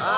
Dale, 0.00 0.16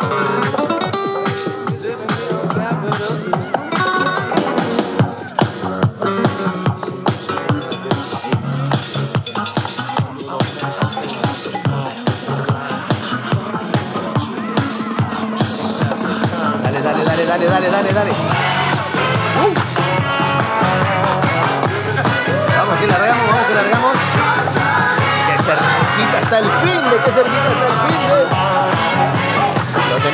dale, 16.80 17.04
dale, 17.04 17.26
dale, 17.26 17.46
dale, 17.48 17.70
dale, 17.70 17.92
dale. 17.92 18.12
Vamos, 22.56 22.78
que 22.78 22.86
largamos, 22.86 23.26
vamos, 23.26 23.46
que 23.48 23.54
largamos. 23.54 23.96
Que 25.26 25.42
cerquita 25.42 26.18
está 26.20 26.38
el 26.38 26.50
fin 26.62 26.82
de, 26.88 26.96
que 27.02 27.10
cerquita 27.10 27.48
está 27.50 27.66
el 27.66 27.74
fin 27.90 28.01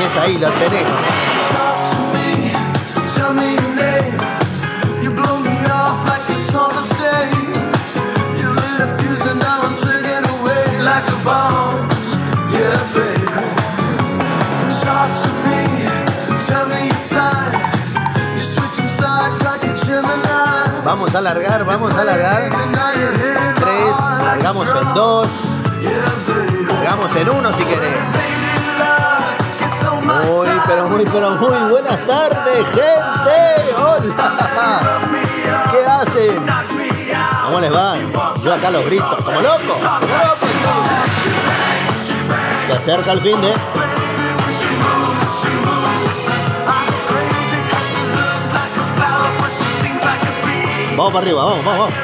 tenés 0.09 0.17
ahí, 0.17 0.39
lo 0.39 0.51
tenés. 0.51 0.85
Vamos 20.85 21.15
a 21.15 21.21
largar, 21.21 21.65
vamos 21.67 21.95
a 21.95 22.05
largar. 22.05 22.43
And 22.45 22.73
now 22.73 22.93
you're 22.95 23.13
hitting 23.13 23.45
my 23.45 23.53
Tres, 23.55 23.99
largamos 24.25 24.69
en 24.69 24.95
dos, 24.95 25.29
largamos 26.67 27.15
en 27.17 27.29
uno 27.29 27.53
si 27.53 27.63
querés. 27.65 28.48
Muy, 30.09 30.49
pero 30.67 30.89
muy, 30.89 31.05
pero 31.05 31.31
muy 31.33 31.71
buenas 31.71 32.07
tardes, 32.07 32.65
gente. 32.65 33.75
Hola. 33.77 35.01
¿Qué 35.71 35.85
hacen? 35.85 36.47
¿Cómo 37.45 37.61
les 37.61 37.71
va? 37.71 37.95
Yo 38.43 38.55
acá 38.55 38.71
los 38.71 38.87
grito, 38.87 39.19
como 39.23 39.41
loco. 39.43 39.77
Se 42.67 42.73
acerca 42.73 43.13
el 43.13 43.21
fin 43.21 43.39
de. 43.43 43.53
Vamos 50.97 51.13
para 51.13 51.25
arriba, 51.25 51.45
vamos, 51.45 51.65
vamos, 51.65 51.79
vamos. 51.79 51.95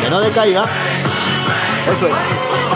Que 0.00 0.10
no 0.10 0.20
decaiga. 0.20 0.64
Eso 1.92 2.06
es. 2.06 2.71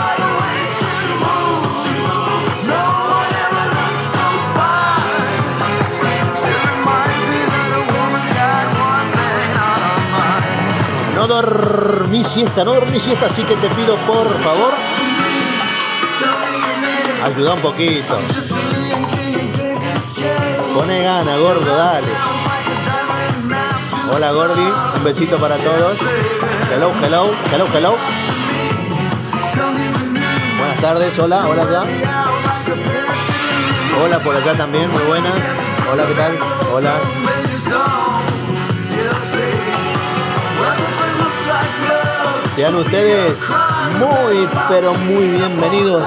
Dormí 11.41 12.23
siesta, 12.23 12.63
no 12.63 12.73
dormí 12.73 12.99
siesta, 12.99 13.27
así 13.27 13.43
que 13.43 13.55
te 13.55 13.69
pido 13.69 13.95
por 14.07 14.27
favor, 14.41 14.73
ayuda 17.23 17.53
un 17.53 17.61
poquito. 17.61 18.17
Pone 20.73 21.03
gana, 21.03 21.37
gordo, 21.37 21.75
dale. 21.75 22.07
Hola, 24.13 24.31
Gordi, 24.31 24.63
un 24.95 25.03
besito 25.03 25.37
para 25.37 25.57
todos. 25.57 25.97
Hello, 26.73 26.91
hello, 27.03 27.31
hello, 27.51 27.65
hello. 27.73 27.95
Buenas 30.57 30.81
tardes, 30.81 31.19
hola, 31.19 31.45
hola 31.47 31.63
ya. 31.69 31.83
Hola 34.03 34.19
por 34.19 34.35
allá 34.35 34.53
también, 34.53 34.89
muy 34.91 35.03
buenas. 35.03 35.33
Hola, 35.91 36.05
¿qué 36.07 36.13
tal? 36.13 36.37
Hola. 36.73 37.56
Sean 42.55 42.75
ustedes 42.75 43.39
muy, 43.99 44.47
pero 44.69 44.93
muy 44.93 45.27
bienvenidos 45.27 46.03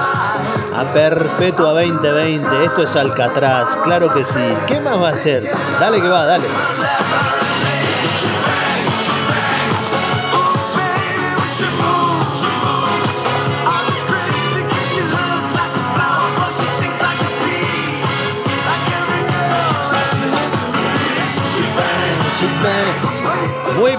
a 0.75 0.83
Perpetua 0.93 1.71
2020. 1.81 2.65
Esto 2.65 2.83
es 2.83 2.95
Alcatraz, 2.95 3.67
claro 3.83 4.13
que 4.13 4.25
sí. 4.25 4.53
¿Qué 4.67 4.79
más 4.81 5.01
va 5.01 5.09
a 5.09 5.13
ser? 5.13 5.43
Dale 5.79 6.01
que 6.01 6.07
va, 6.07 6.25
dale. 6.25 6.45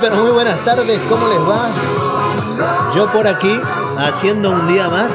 Pero 0.03 0.17
muy 0.17 0.33
buenas 0.33 0.65
tardes, 0.65 1.01
¿cómo 1.09 1.29
les 1.29 1.39
va? 1.39 1.69
Yo 2.93 3.07
por 3.13 3.29
aquí, 3.29 3.57
haciendo 4.01 4.51
un 4.51 4.67
día 4.67 4.89
más, 4.89 5.13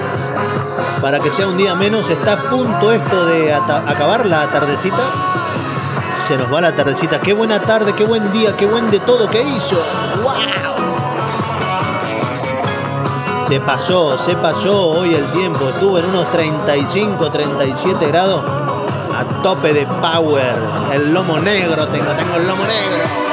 para 1.01 1.19
que 1.19 1.29
sea 1.29 1.45
un 1.49 1.57
día 1.57 1.75
menos, 1.75 2.09
está 2.09 2.33
a 2.33 2.37
punto 2.37 2.93
esto 2.93 3.25
de 3.25 3.53
acabar 3.53 4.25
la 4.25 4.47
tardecita. 4.47 4.97
Se 6.25 6.37
nos 6.37 6.53
va 6.53 6.61
la 6.61 6.73
tardecita. 6.73 7.19
Qué 7.19 7.33
buena 7.33 7.59
tarde, 7.59 7.93
qué 7.95 8.05
buen 8.05 8.31
día, 8.31 8.55
qué 8.57 8.65
buen 8.65 8.89
de 8.89 8.99
todo 9.01 9.27
que 9.27 9.41
hizo. 9.41 9.75
¡Wow! 10.23 10.33
Se 13.49 13.59
pasó, 13.59 14.17
se 14.25 14.35
pasó 14.35 14.87
hoy 14.87 15.13
el 15.13 15.25
tiempo. 15.31 15.67
Estuvo 15.67 15.99
en 15.99 16.05
unos 16.05 16.31
35, 16.31 17.29
37 17.29 18.07
grados. 18.07 18.41
A 19.17 19.25
tope 19.41 19.73
de 19.73 19.85
power. 19.85 20.55
El 20.93 21.13
lomo 21.13 21.39
negro 21.39 21.87
tengo, 21.87 22.11
tengo 22.11 22.35
el 22.35 22.47
lomo 22.47 22.63
negro. 22.65 23.26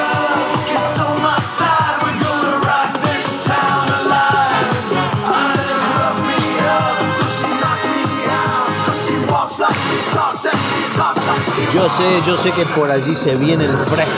Yo 11.74 11.88
sé, 11.90 12.22
yo 12.24 12.36
sé 12.36 12.52
que 12.52 12.64
por 12.66 12.88
allí 12.88 13.16
se 13.16 13.34
viene 13.34 13.64
el 13.64 13.76
fresco. 13.76 14.12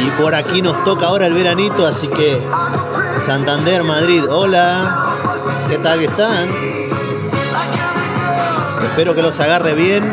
Y 0.00 0.10
por 0.10 0.32
aquí 0.36 0.62
nos 0.62 0.84
toca 0.84 1.06
ahora 1.06 1.26
el 1.26 1.34
veranito, 1.34 1.84
así 1.84 2.06
que 2.06 2.40
Santander, 3.26 3.82
Madrid, 3.82 4.22
hola. 4.30 5.16
¿Qué 5.68 5.78
tal 5.78 6.00
están? 6.00 6.46
Espero 8.84 9.16
que 9.16 9.22
los 9.22 9.40
agarre 9.40 9.74
bien. 9.74 10.04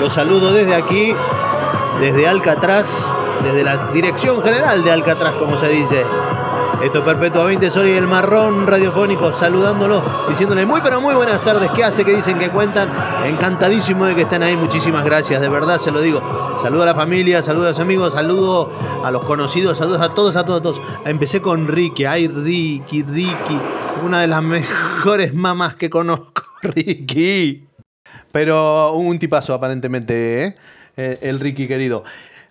Los 0.00 0.12
saludo 0.12 0.52
desde 0.52 0.74
aquí, 0.74 1.14
desde 2.00 2.26
Alcatraz, 2.26 3.06
desde 3.44 3.62
la 3.62 3.76
dirección 3.92 4.42
general 4.42 4.82
de 4.82 4.90
Alcatraz, 4.90 5.34
como 5.34 5.56
se 5.56 5.68
dice. 5.68 6.04
Esto 6.82 7.00
es 7.00 7.04
Perpetuamente 7.04 7.70
soy 7.70 7.90
el 7.90 8.06
marrón 8.06 8.64
radiofónico, 8.64 9.32
saludándolos, 9.32 10.28
diciéndole 10.28 10.64
muy 10.64 10.80
pero 10.80 11.00
muy 11.00 11.12
buenas 11.12 11.42
tardes, 11.42 11.68
qué 11.72 11.82
hace, 11.82 12.04
qué 12.04 12.14
dicen, 12.14 12.38
qué 12.38 12.48
cuentan. 12.48 12.88
Encantadísimo 13.26 14.04
de 14.06 14.14
que 14.14 14.22
estén 14.22 14.44
ahí, 14.44 14.56
muchísimas 14.56 15.04
gracias, 15.04 15.40
de 15.40 15.48
verdad 15.48 15.80
se 15.80 15.90
lo 15.90 16.00
digo. 16.00 16.20
Saludo 16.62 16.84
a 16.84 16.86
la 16.86 16.94
familia, 16.94 17.42
saludo 17.42 17.66
a 17.66 17.70
los 17.70 17.80
amigos, 17.80 18.12
saludo 18.14 18.72
a 19.04 19.10
los 19.10 19.24
conocidos, 19.24 19.76
saludos 19.76 20.00
a 20.00 20.14
todos, 20.14 20.36
a 20.36 20.44
todos, 20.44 20.60
a 20.60 20.62
todos. 20.62 20.80
Empecé 21.04 21.42
con 21.42 21.66
Ricky, 21.66 22.04
ay 22.04 22.28
Ricky, 22.28 23.02
Ricky, 23.02 23.58
una 24.04 24.20
de 24.20 24.28
las 24.28 24.42
mejores 24.42 25.34
mamás 25.34 25.74
que 25.74 25.90
conozco, 25.90 26.44
Ricky. 26.62 27.66
Pero 28.30 28.92
un 28.92 29.18
tipazo 29.18 29.52
aparentemente, 29.52 30.44
¿eh? 30.44 30.54
Eh, 30.96 31.18
el 31.22 31.38
Ricky 31.38 31.68
querido. 31.68 32.02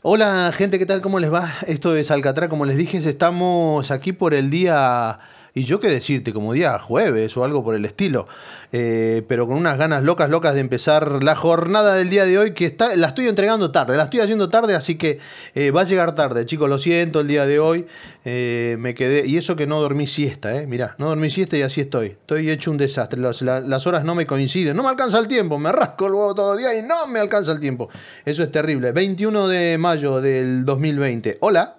Hola 0.09 0.53
gente, 0.53 0.79
¿qué 0.79 0.85
tal? 0.85 1.01
¿Cómo 1.01 1.19
les 1.19 1.33
va? 1.33 1.51
Esto 1.67 1.93
es 1.97 2.11
Alcatraz, 2.11 2.49
como 2.49 2.63
les 2.63 2.77
dije, 2.77 2.97
estamos 2.97 3.91
aquí 3.91 4.13
por 4.13 4.33
el 4.33 4.49
día, 4.49 5.19
y 5.57 5.63
yo 5.65 5.79
qué 5.79 5.89
decirte, 5.89 6.33
como 6.33 6.53
día 6.53 6.77
jueves 6.79 7.35
o 7.37 7.43
algo 7.43 7.63
por 7.63 7.75
el 7.75 7.85
estilo, 7.85 8.27
Eh, 8.73 9.23
pero 9.29 9.47
con 9.47 9.55
unas 9.55 9.77
ganas 9.77 10.03
locas, 10.03 10.29
locas 10.29 10.53
de 10.53 10.59
empezar 10.59 11.23
la 11.23 11.35
jornada 11.35 11.95
del 11.95 12.09
día 12.09 12.25
de 12.25 12.37
hoy, 12.37 12.51
que 12.51 12.65
está, 12.65 12.93
la 12.97 13.07
estoy 13.07 13.29
entregando 13.29 13.71
tarde, 13.71 13.95
la 13.95 14.03
estoy 14.03 14.19
haciendo 14.19 14.49
tarde, 14.49 14.75
así 14.75 14.95
que 14.97 15.19
eh, 15.55 15.71
va 15.71 15.81
a 15.81 15.83
llegar 15.85 16.15
tarde, 16.15 16.45
chicos, 16.45 16.69
lo 16.69 16.77
siento, 16.77 17.21
el 17.21 17.27
día 17.27 17.45
de 17.45 17.59
hoy. 17.59 17.85
Eh, 18.25 18.75
me 18.77 18.93
quedé, 18.93 19.25
y 19.25 19.37
eso 19.37 19.55
que 19.55 19.67
no 19.67 19.79
dormí 19.79 20.05
siesta, 20.05 20.53
eh, 20.61 20.67
mirá, 20.67 20.95
no 20.97 21.07
dormí 21.07 21.29
siesta 21.29 21.55
y 21.57 21.61
así 21.61 21.79
estoy, 21.79 22.07
estoy 22.07 22.49
hecho 22.49 22.69
un 22.69 22.77
desastre, 22.77 23.21
Las- 23.21 23.41
la- 23.41 23.61
las 23.61 23.87
horas 23.87 24.03
no 24.03 24.15
me 24.15 24.25
coinciden, 24.27 24.75
no 24.75 24.83
me 24.83 24.89
alcanza 24.89 25.17
el 25.19 25.29
tiempo, 25.29 25.57
me 25.57 25.71
rasco 25.71 26.07
el 26.07 26.13
huevo 26.13 26.35
todo 26.35 26.51
el 26.51 26.59
día 26.59 26.77
y 26.77 26.81
no 26.81 27.07
me 27.07 27.19
alcanza 27.19 27.53
el 27.53 27.61
tiempo, 27.61 27.87
eso 28.25 28.43
es 28.43 28.51
terrible, 28.51 28.91
21 28.91 29.47
de 29.47 29.77
mayo 29.77 30.19
del 30.19 30.65
2020, 30.65 31.37
hola. 31.39 31.75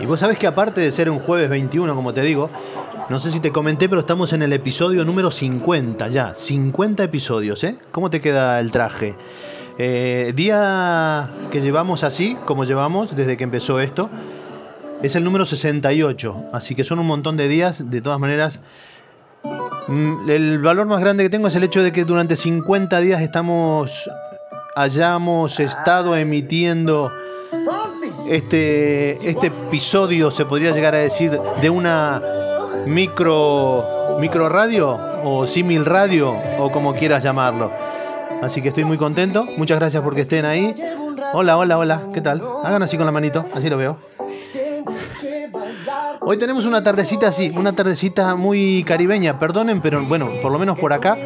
Y 0.00 0.06
vos 0.06 0.20
sabés 0.20 0.38
que 0.38 0.46
aparte 0.46 0.80
de 0.80 0.90
ser 0.92 1.10
un 1.10 1.18
jueves 1.18 1.50
21, 1.50 1.94
como 1.94 2.12
te 2.14 2.22
digo, 2.22 2.48
no 3.08 3.18
sé 3.18 3.30
si 3.30 3.40
te 3.40 3.50
comenté, 3.52 3.88
pero 3.88 4.00
estamos 4.00 4.32
en 4.32 4.42
el 4.42 4.52
episodio 4.52 5.04
número 5.04 5.30
50 5.30 6.08
ya. 6.08 6.34
50 6.34 7.04
episodios, 7.04 7.62
¿eh? 7.64 7.76
¿Cómo 7.90 8.10
te 8.10 8.20
queda 8.20 8.58
el 8.60 8.70
traje? 8.70 9.14
Eh, 9.78 10.32
día 10.34 11.28
que 11.50 11.60
llevamos 11.60 12.04
así, 12.04 12.36
como 12.44 12.64
llevamos 12.64 13.16
desde 13.16 13.36
que 13.36 13.44
empezó 13.44 13.80
esto, 13.80 14.08
es 15.02 15.16
el 15.16 15.24
número 15.24 15.44
68. 15.44 16.44
Así 16.52 16.74
que 16.74 16.84
son 16.84 16.98
un 16.98 17.06
montón 17.06 17.36
de 17.36 17.48
días. 17.48 17.90
De 17.90 18.00
todas 18.00 18.18
maneras, 18.18 18.60
Mm, 19.88 20.30
El 20.30 20.58
valor 20.60 20.86
más 20.86 21.00
grande 21.00 21.24
que 21.24 21.30
tengo 21.30 21.48
es 21.48 21.56
el 21.56 21.64
hecho 21.64 21.82
de 21.82 21.92
que 21.92 22.04
durante 22.04 22.36
50 22.36 23.00
días 23.00 23.20
estamos 23.20 24.08
hayamos 24.74 25.60
estado 25.60 26.16
emitiendo 26.16 27.12
este, 28.28 29.28
este 29.28 29.48
episodio, 29.48 30.30
se 30.30 30.46
podría 30.46 30.72
llegar 30.72 30.94
a 30.94 30.98
decir, 30.98 31.38
de 31.60 31.68
una 31.68 32.22
micro, 32.86 34.16
micro 34.20 34.48
radio 34.48 34.98
o 35.24 35.46
símil 35.46 35.84
radio 35.84 36.34
o 36.58 36.70
como 36.70 36.92
quieras 36.94 37.22
llamarlo. 37.22 37.70
Así 38.42 38.60
que 38.60 38.68
estoy 38.68 38.84
muy 38.84 38.96
contento. 38.96 39.46
Muchas 39.56 39.78
gracias 39.78 40.02
porque 40.02 40.22
estén 40.22 40.44
ahí. 40.44 40.74
Hola, 41.32 41.56
hola, 41.56 41.78
hola. 41.78 42.00
¿Qué 42.12 42.20
tal? 42.20 42.42
Hagan 42.64 42.82
así 42.82 42.96
con 42.96 43.06
la 43.06 43.12
manito, 43.12 43.44
así 43.54 43.70
lo 43.70 43.76
veo. 43.76 43.96
Hoy 46.20 46.38
tenemos 46.38 46.66
una 46.66 46.84
tardecita 46.84 47.28
así, 47.28 47.52
una 47.56 47.74
tardecita 47.74 48.36
muy 48.36 48.84
caribeña, 48.84 49.38
perdonen, 49.38 49.80
pero 49.80 50.04
bueno, 50.04 50.28
por 50.40 50.52
lo 50.52 50.58
menos 50.58 50.78
por 50.78 50.92
acá 50.92 51.16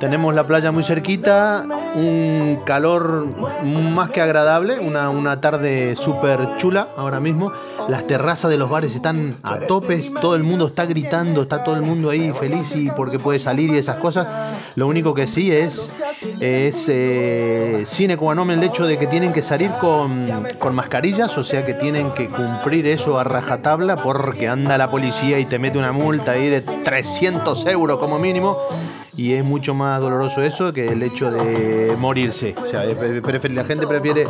tenemos 0.00 0.34
la 0.34 0.46
playa 0.46 0.72
muy 0.72 0.82
cerquita, 0.82 1.64
un 1.94 2.60
calor 2.64 3.26
más 3.94 4.10
que 4.10 4.20
agradable, 4.20 4.78
una, 4.80 5.10
una 5.10 5.40
tarde 5.40 5.96
súper 5.96 6.56
chula 6.58 6.88
ahora 6.96 7.20
mismo. 7.20 7.52
Las 7.88 8.06
terrazas 8.06 8.50
de 8.50 8.56
los 8.56 8.70
bares 8.70 8.94
están 8.94 9.34
a 9.42 9.58
topes, 9.58 10.12
todo 10.20 10.36
el 10.36 10.44
mundo 10.44 10.66
está 10.66 10.86
gritando, 10.86 11.42
está 11.42 11.64
todo 11.64 11.74
el 11.74 11.82
mundo 11.82 12.10
ahí 12.10 12.32
feliz 12.32 12.76
y 12.76 12.90
porque 12.90 13.18
puede 13.18 13.40
salir 13.40 13.70
y 13.70 13.78
esas 13.78 13.96
cosas. 13.96 14.26
Lo 14.76 14.86
único 14.86 15.14
que 15.14 15.26
sí 15.26 15.50
es, 15.50 16.00
es 16.40 16.88
eh, 16.88 17.84
sine 17.86 18.16
qua 18.16 18.34
non 18.34 18.50
el 18.50 18.62
hecho 18.62 18.86
de 18.86 18.98
que 18.98 19.06
tienen 19.06 19.32
que 19.32 19.42
salir 19.42 19.70
con, 19.80 20.26
con 20.58 20.74
mascarillas, 20.74 21.36
o 21.36 21.42
sea 21.42 21.66
que 21.66 21.74
tienen 21.74 22.10
que 22.12 22.28
cumplir 22.28 22.86
eso 22.86 23.18
a 23.18 23.24
rajatabla 23.24 23.96
porque 23.96 24.48
anda 24.48 24.78
la 24.78 24.90
policía 24.90 25.38
y 25.38 25.44
te 25.44 25.58
mete 25.58 25.78
una 25.78 25.92
multa 25.92 26.32
ahí 26.32 26.48
de 26.48 26.60
300 26.60 27.66
euros 27.66 27.98
como 27.98 28.18
mínimo 28.18 28.56
y 29.16 29.34
es 29.34 29.44
mucho 29.44 29.74
más 29.74 30.00
doloroso 30.00 30.42
eso 30.42 30.72
que 30.72 30.88
el 30.88 31.02
hecho 31.02 31.30
de 31.30 31.94
morirse. 31.98 32.54
O 32.60 32.66
sea, 32.66 32.84
la 32.84 33.64
gente 33.64 33.86
prefiere 33.86 34.26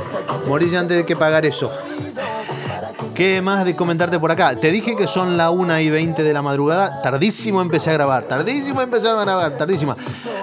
morirse 0.46 0.76
antes 0.76 0.96
de 0.96 1.06
que 1.06 1.16
pagar 1.16 1.46
eso. 1.46 1.70
¿Qué 3.14 3.42
más 3.42 3.66
de 3.66 3.76
comentarte 3.76 4.18
por 4.18 4.32
acá? 4.32 4.56
Te 4.56 4.70
dije 4.70 4.96
que 4.96 5.06
son 5.06 5.36
la 5.36 5.50
1 5.50 5.80
y 5.80 5.90
20 5.90 6.22
de 6.22 6.32
la 6.32 6.40
madrugada. 6.40 7.02
Tardísimo 7.02 7.60
empecé 7.60 7.90
a 7.90 7.92
grabar. 7.92 8.24
Tardísimo 8.24 8.80
empecé 8.80 9.06
a 9.06 9.14
grabar. 9.14 9.52
Tardísima. 9.52 9.94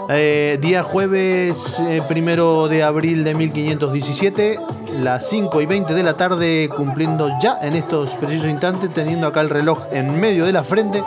Eh, 0.08 0.60
día 0.62 0.84
jueves 0.84 1.80
eh, 1.80 2.02
primero 2.08 2.68
de 2.68 2.84
abril 2.84 3.24
de 3.24 3.34
1517. 3.34 4.60
Las 5.02 5.28
5 5.30 5.62
y 5.62 5.66
20 5.66 5.96
de 5.96 6.04
la 6.04 6.16
tarde. 6.16 6.70
Cumpliendo 6.76 7.32
ya 7.42 7.58
en 7.62 7.76
estos 7.76 8.12
precisos 8.12 8.48
instantes. 8.48 8.94
Teniendo 8.94 9.26
acá 9.26 9.42
el 9.42 9.50
reloj 9.50 9.80
en 9.92 10.20
medio 10.22 10.46
de 10.46 10.52
la 10.52 10.64
frente. 10.64 11.04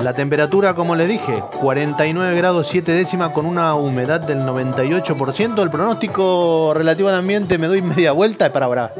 La 0.00 0.12
temperatura, 0.14 0.74
como 0.74 0.96
le 0.96 1.06
dije, 1.06 1.42
49 1.60 2.36
grados 2.36 2.66
7 2.68 2.92
décimas 2.92 3.32
con 3.32 3.46
una 3.46 3.74
humedad 3.74 4.20
del 4.20 4.40
98%. 4.40 5.62
El 5.62 5.70
pronóstico 5.70 6.72
relativo 6.74 7.08
al 7.08 7.16
ambiente 7.16 7.58
me 7.58 7.68
doy 7.68 7.82
media 7.82 8.12
vuelta 8.12 8.52
para 8.52 8.66
ahora. 8.66 8.92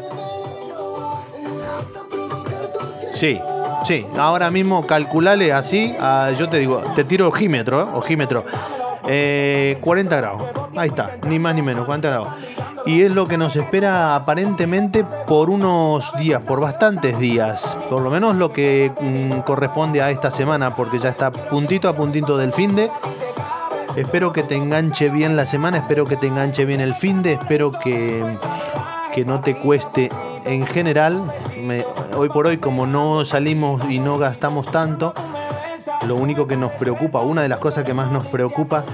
Sí, 3.13 3.41
sí. 3.87 4.05
Ahora 4.17 4.51
mismo 4.51 4.87
calculale 4.87 5.53
así. 5.53 5.95
ah, 6.01 6.31
yo 6.39 6.49
te 6.49 6.59
digo, 6.59 6.83
te 6.95 7.05
tiro 7.05 7.29
ojímetro, 7.29 7.83
¿eh? 7.83 7.87
ojímetro. 7.95 8.45
Eh, 9.09 9.79
40 9.81 10.17
grados. 10.17 10.43
Ahí 10.77 10.89
está, 10.89 11.17
ni 11.29 11.39
más 11.39 11.55
ni 11.55 11.63
menos, 11.63 11.85
40 11.85 12.09
grados. 12.09 12.29
Y 12.85 13.03
es 13.03 13.13
lo 13.13 13.29
que 13.29 13.37
nos 13.37 13.55
espera 13.55 14.17
aparentemente 14.17 15.05
por 15.27 15.51
unos 15.51 16.13
días, 16.19 16.43
por 16.43 16.61
bastantes 16.61 17.19
días. 17.19 17.77
Por 17.89 18.03
lo 18.03 18.11
menos 18.11 18.35
lo 18.37 18.53
que 18.53 18.93
mm, 19.01 19.41
corresponde 19.41 20.03
a 20.03 20.11
esta 20.11 20.31
semana, 20.31 20.75
porque 20.75 20.99
ya 20.99 21.11
está 21.11 21.31
puntito 21.31 21.89
a 21.89 21.95
puntito 21.95 22.37
del 22.37 22.53
fin 22.53 22.75
de. 22.75 22.91
Espero 23.97 24.33
que 24.33 24.43
te 24.43 24.57
enganche 24.57 25.11
bien 25.11 25.37
la 25.37 25.47
semana, 25.47 25.79
espero 25.79 26.07
que 26.07 26.17
te 26.17 26.27
enganche 26.27 26.65
bien 26.65 26.81
el 26.81 26.95
fin 26.95 27.23
de, 27.23 27.35
espero 27.35 27.73
que, 27.73 28.25
que 29.15 29.25
no 29.25 29.39
te 29.39 29.55
cueste 29.55 30.11
en 30.47 30.67
general. 30.67 31.23
hoy 32.17 32.29
por 32.31 32.47
hoy, 32.47 32.57
como 32.57 32.87
no 32.87 33.25
salimos 33.25 33.85
y 33.91 33.99
no 33.99 34.19
gastamos 34.19 34.71
tanto, 34.73 35.13
lo 36.07 36.17
único 36.17 36.47
que 36.47 36.57
nos 36.57 36.73
preocupa, 36.73 37.21
una 37.21 37.43
de 37.43 37.49
las 37.49 37.59
cosas 37.59 37.85
que 37.85 37.95
más 37.95 38.11
nos 38.11 38.27
preocupa 38.27 38.85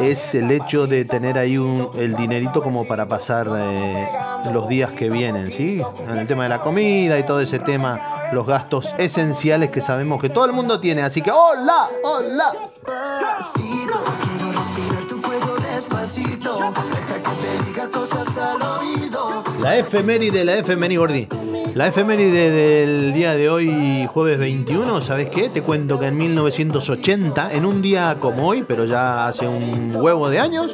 es 0.00 0.34
el 0.34 0.50
hecho 0.50 0.86
de 0.86 1.04
tener 1.04 1.38
ahí 1.38 1.54
el 1.54 2.16
dinerito 2.16 2.62
como 2.62 2.86
para 2.86 3.06
pasar 3.06 3.48
eh, 3.56 4.08
los 4.52 4.68
días 4.68 4.90
que 4.92 5.08
vienen, 5.08 5.50
¿sí? 5.50 5.80
En 6.06 6.18
el 6.18 6.26
tema 6.26 6.44
de 6.44 6.50
la 6.50 6.60
comida 6.60 7.18
y 7.18 7.24
todo 7.24 7.40
ese 7.40 7.58
tema, 7.58 7.98
los 8.32 8.46
gastos 8.46 8.94
esenciales 8.98 9.70
que 9.70 9.80
sabemos 9.80 10.20
que 10.20 10.28
todo 10.28 10.46
el 10.46 10.52
mundo 10.52 10.80
tiene. 10.80 11.02
Así 11.02 11.22
que, 11.22 11.30
¡hola! 11.30 11.88
¡Hola! 12.02 12.52
Quiero 13.54 14.52
respirar 14.52 15.04
tu 15.08 15.22
cuello 15.22 15.56
despacito. 15.72 16.58
Deja 16.58 17.14
que 17.22 17.30
te 17.30 17.64
diga 17.66 17.90
cosas 17.90 18.38
al. 18.38 18.73
La 19.64 19.78
efeméride, 19.78 20.44
la 20.44 20.58
efeméride, 20.58 20.98
Gordi. 20.98 21.26
La 21.74 21.86
efeméride 21.86 22.50
del 22.50 23.14
día 23.14 23.34
de 23.34 23.48
hoy, 23.48 24.06
jueves 24.12 24.38
21, 24.38 25.00
¿sabes 25.00 25.30
qué? 25.30 25.48
Te 25.48 25.62
cuento 25.62 25.98
que 25.98 26.08
en 26.08 26.18
1980, 26.18 27.50
en 27.50 27.64
un 27.64 27.80
día 27.80 28.14
como 28.20 28.46
hoy, 28.46 28.62
pero 28.68 28.84
ya 28.84 29.26
hace 29.26 29.48
un 29.48 29.90
huevo 29.96 30.28
de 30.28 30.38
años, 30.38 30.70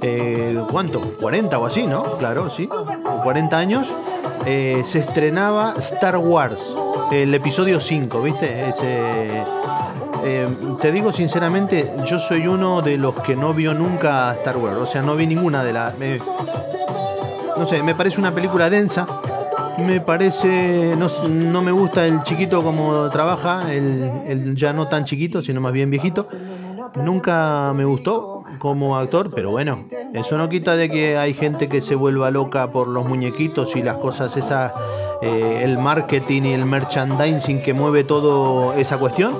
eh, 0.00 0.58
¿cuánto? 0.70 1.02
40 1.20 1.58
o 1.58 1.66
así, 1.66 1.86
¿no? 1.86 2.02
Claro, 2.16 2.48
sí. 2.48 2.66
40 3.22 3.58
años, 3.58 3.88
eh, 4.46 4.82
se 4.86 5.00
estrenaba 5.00 5.74
Star 5.76 6.16
Wars, 6.16 6.60
el 7.12 7.34
episodio 7.34 7.78
5, 7.78 8.22
¿viste? 8.22 8.72
Eh, 10.24 10.48
te 10.80 10.92
digo 10.92 11.12
sinceramente, 11.12 11.92
yo 12.06 12.18
soy 12.18 12.46
uno 12.46 12.80
de 12.80 12.96
los 12.96 13.20
que 13.20 13.36
no 13.36 13.52
vio 13.52 13.74
nunca 13.74 14.32
Star 14.32 14.56
Wars, 14.56 14.78
o 14.78 14.86
sea, 14.86 15.02
no 15.02 15.14
vi 15.14 15.26
ninguna 15.26 15.62
de 15.62 15.72
las... 15.74 15.94
no 17.56 17.66
sé, 17.66 17.82
me 17.82 17.94
parece 17.94 18.20
una 18.20 18.32
película 18.32 18.70
densa. 18.70 19.06
Me 19.86 20.00
parece. 20.00 20.94
No, 20.96 21.08
no 21.28 21.62
me 21.62 21.72
gusta 21.72 22.06
el 22.06 22.22
chiquito 22.22 22.62
como 22.62 23.08
trabaja, 23.10 23.72
el, 23.72 24.08
el 24.26 24.56
ya 24.56 24.72
no 24.72 24.86
tan 24.86 25.04
chiquito, 25.04 25.42
sino 25.42 25.60
más 25.60 25.72
bien 25.72 25.90
viejito. 25.90 26.26
Nunca 26.96 27.72
me 27.74 27.84
gustó 27.84 28.44
como 28.58 28.96
actor, 28.96 29.30
pero 29.34 29.50
bueno, 29.50 29.84
eso 30.12 30.38
no 30.38 30.48
quita 30.48 30.76
de 30.76 30.88
que 30.88 31.18
hay 31.18 31.34
gente 31.34 31.68
que 31.68 31.80
se 31.80 31.96
vuelva 31.96 32.30
loca 32.30 32.68
por 32.68 32.86
los 32.86 33.06
muñequitos 33.06 33.74
y 33.74 33.82
las 33.82 33.96
cosas 33.96 34.36
esas, 34.36 34.72
eh, 35.20 35.62
el 35.64 35.78
marketing 35.78 36.42
y 36.42 36.52
el 36.52 36.64
merchandising 36.66 37.62
que 37.62 37.74
mueve 37.74 38.04
toda 38.04 38.76
esa 38.76 38.96
cuestión 38.98 39.34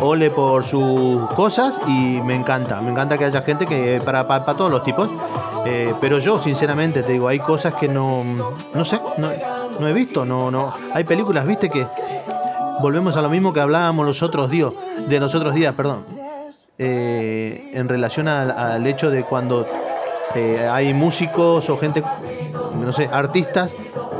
ole 0.00 0.30
por 0.30 0.64
sus 0.64 1.28
cosas 1.30 1.78
y 1.86 2.20
me 2.20 2.34
encanta, 2.34 2.80
me 2.80 2.90
encanta 2.90 3.16
que 3.18 3.24
haya 3.24 3.42
gente 3.42 3.66
que 3.66 4.00
para, 4.04 4.26
para, 4.26 4.44
para 4.44 4.58
todos 4.58 4.70
los 4.70 4.84
tipos. 4.84 5.08
Eh, 5.66 5.92
pero 6.00 6.18
yo 6.18 6.38
sinceramente 6.38 7.02
te 7.02 7.12
digo, 7.12 7.26
hay 7.26 7.40
cosas 7.40 7.74
que 7.74 7.88
no, 7.88 8.22
no 8.74 8.84
sé, 8.84 9.00
no, 9.18 9.28
no 9.80 9.88
he 9.88 9.92
visto, 9.92 10.24
no, 10.24 10.50
no. 10.50 10.72
Hay 10.94 11.04
películas, 11.04 11.46
viste 11.46 11.68
que 11.68 11.84
volvemos 12.80 13.16
a 13.16 13.22
lo 13.22 13.28
mismo 13.28 13.52
que 13.52 13.60
hablábamos 13.60 14.06
los 14.06 14.22
otros 14.22 14.50
días, 14.50 14.72
de 15.08 15.18
los 15.18 15.34
otros 15.34 15.54
días, 15.54 15.74
perdón, 15.74 16.04
eh, 16.78 17.70
en 17.74 17.88
relación 17.88 18.28
al, 18.28 18.50
al 18.52 18.86
hecho 18.86 19.10
de 19.10 19.24
cuando 19.24 19.66
eh, 20.34 20.68
hay 20.70 20.92
músicos 20.94 21.68
o 21.68 21.78
gente, 21.78 22.02
no 22.74 22.92
sé, 22.92 23.08
artistas 23.12 23.74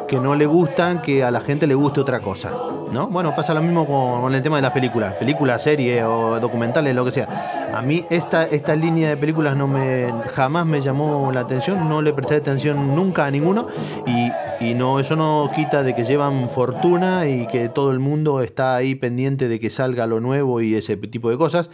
que 0.06 0.18
no 0.18 0.34
le 0.34 0.46
gustan 0.46 1.02
que 1.02 1.25
a 1.25 1.30
la 1.30 1.40
gente 1.40 1.66
le 1.66 1.75
guste 1.75 2.00
otra 2.00 2.20
cosa, 2.20 2.52
¿no? 2.92 3.08
Bueno, 3.08 3.34
pasa 3.34 3.54
lo 3.54 3.62
mismo 3.62 3.86
con, 3.86 4.34
el 4.34 4.42
tema 4.42 4.56
de 4.56 4.62
las 4.62 4.72
películas, 4.72 5.14
películas, 5.14 5.62
series 5.62 6.04
o 6.04 6.38
documentales, 6.40 6.94
lo 6.94 7.04
que 7.04 7.12
sea. 7.12 7.70
A 7.75 7.82
mí 7.82 8.04
esta, 8.10 8.44
esta 8.44 8.76
línea 8.76 9.08
de 9.08 9.16
películas 9.16 9.56
no 9.56 9.66
me 9.68 10.12
jamás 10.32 10.64
me 10.66 10.80
llamó 10.80 11.30
la 11.32 11.40
atención, 11.40 11.88
no 11.88 12.00
le 12.00 12.12
presté 12.12 12.36
atención 12.36 12.94
nunca 12.94 13.26
a 13.26 13.30
ninguno 13.30 13.66
y, 14.06 14.30
y 14.64 14.75
no 14.75 15.00
eso 15.00 15.16
no 15.16 15.50
quita 15.54 15.82
de 15.82 15.94
que 15.94 16.04
llevan 16.04 16.48
fortuna 16.48 17.26
y 17.26 17.46
que 17.48 17.68
todo 17.68 17.90
el 17.90 17.98
mundo 17.98 18.40
está 18.40 18.76
ahí 18.76 18.94
pendiente 18.94 19.48
de 19.48 19.60
que 19.60 19.70
salga 19.70 20.06
lo 20.06 20.20
nuevo 20.20 20.60
y 20.60 20.75
ese 20.75 20.96
tipo 20.96 21.30
de 21.30 21.36
cosas 21.36 21.70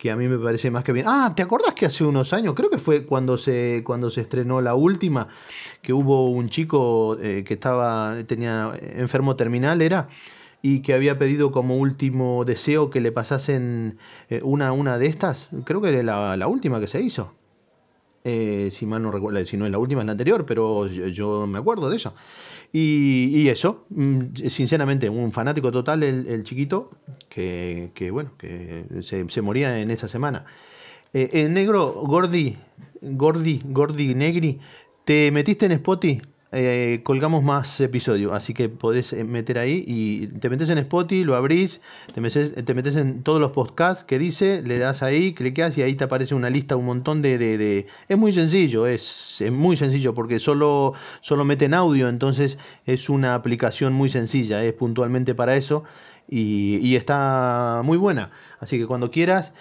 que 0.00 0.10
a 0.10 0.16
mí 0.16 0.28
me 0.28 0.38
parece 0.38 0.70
más 0.70 0.82
que 0.82 0.92
bien. 0.92 1.04
Ah, 1.06 1.34
¿te 1.36 1.42
acordás 1.42 1.74
que 1.74 1.84
hace 1.84 2.04
unos 2.04 2.32
años, 2.32 2.54
creo 2.54 2.70
que 2.70 2.78
fue 2.78 3.04
cuando 3.04 3.36
se, 3.36 3.82
cuando 3.84 4.08
se 4.08 4.22
estrenó 4.22 4.62
la 4.62 4.74
última, 4.74 5.28
que 5.82 5.92
hubo 5.92 6.30
un 6.30 6.48
chico 6.48 7.18
eh, 7.20 7.44
que 7.46 7.52
estaba, 7.52 8.16
tenía 8.26 8.72
enfermo 8.80 9.36
terminal, 9.36 9.82
era, 9.82 10.08
y 10.62 10.80
que 10.80 10.94
había 10.94 11.18
pedido 11.18 11.52
como 11.52 11.76
último 11.76 12.46
deseo 12.46 12.88
que 12.88 13.02
le 13.02 13.12
pasasen 13.12 13.98
eh, 14.30 14.40
una, 14.42 14.72
una 14.72 14.96
de 14.96 15.06
estas? 15.06 15.50
Creo 15.64 15.82
que 15.82 15.90
era 15.90 16.02
la, 16.02 16.34
la 16.38 16.48
última 16.48 16.80
que 16.80 16.86
se 16.86 17.02
hizo. 17.02 17.34
Eh, 18.24 18.70
si 18.70 18.86
mal 18.86 19.02
no 19.02 19.10
recuerdo, 19.10 19.44
si 19.44 19.58
no 19.58 19.66
es 19.66 19.70
la 19.72 19.78
última, 19.78 20.00
es 20.00 20.06
la 20.06 20.12
anterior, 20.12 20.46
pero 20.46 20.86
yo, 20.86 21.08
yo 21.08 21.46
me 21.46 21.58
acuerdo 21.58 21.90
de 21.90 21.96
eso. 21.96 22.14
Y, 22.72 23.30
y 23.34 23.48
eso, 23.48 23.86
mm, 23.90 24.36
sinceramente, 24.48 25.08
un 25.08 25.32
fanático 25.32 25.72
total 25.72 26.02
el, 26.02 26.26
el 26.28 26.44
chiquito, 26.44 26.90
que, 27.28 27.90
que, 27.94 28.10
bueno, 28.10 28.32
que 28.38 28.84
se, 29.02 29.28
se 29.28 29.42
moría 29.42 29.80
en 29.80 29.90
esa 29.90 30.08
semana. 30.08 30.44
Eh, 31.12 31.28
el 31.32 31.52
negro, 31.52 31.92
Gordi, 32.06 32.56
Gordi, 33.02 33.60
Gordi 33.64 34.14
Negri, 34.14 34.60
¿te 35.04 35.30
metiste 35.32 35.66
en 35.66 35.72
Spotify 35.72 36.22
eh, 36.52 37.00
colgamos 37.04 37.44
más 37.44 37.80
episodios, 37.80 38.32
así 38.32 38.54
que 38.54 38.68
podés 38.68 39.12
eh, 39.12 39.22
meter 39.24 39.58
ahí 39.58 39.84
y 39.86 40.26
te 40.26 40.50
metes 40.50 40.68
en 40.70 40.78
Spotify, 40.78 41.22
lo 41.22 41.36
abrís, 41.36 41.80
te 42.12 42.20
metes, 42.20 42.54
te 42.64 42.74
metes 42.74 42.96
en 42.96 43.22
todos 43.22 43.40
los 43.40 43.52
podcasts 43.52 44.02
que 44.04 44.18
dice, 44.18 44.60
le 44.62 44.78
das 44.78 45.02
ahí, 45.04 45.32
clicas 45.32 45.78
y 45.78 45.82
ahí 45.82 45.94
te 45.94 46.04
aparece 46.04 46.34
una 46.34 46.50
lista, 46.50 46.74
un 46.76 46.86
montón 46.86 47.22
de... 47.22 47.38
de- 47.38 47.56
de- 47.56 47.86
Es 48.08 48.18
muy 48.18 48.32
sencillo, 48.32 48.86
es, 48.88 49.40
es 49.40 49.52
muy 49.52 49.76
sencillo 49.76 50.12
porque 50.12 50.40
solo, 50.40 50.94
solo 51.20 51.44
meten 51.44 51.72
audio, 51.72 52.08
entonces 52.08 52.58
es 52.84 53.08
una 53.08 53.34
aplicación 53.34 53.92
muy 53.92 54.08
sencilla, 54.08 54.64
es 54.64 54.72
puntualmente 54.72 55.34
para 55.36 55.54
eso 55.56 55.84
y, 56.28 56.78
y 56.82 56.96
está 56.96 57.82
muy 57.84 57.96
buena. 57.98 58.30
Así 58.58 58.78
que 58.78 58.86
cuando 58.86 59.10
quieras... 59.10 59.52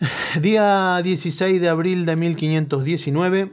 Día 0.40 1.00
16 1.02 1.60
de 1.60 1.68
abril 1.68 2.06
de 2.06 2.16
1519. 2.16 3.52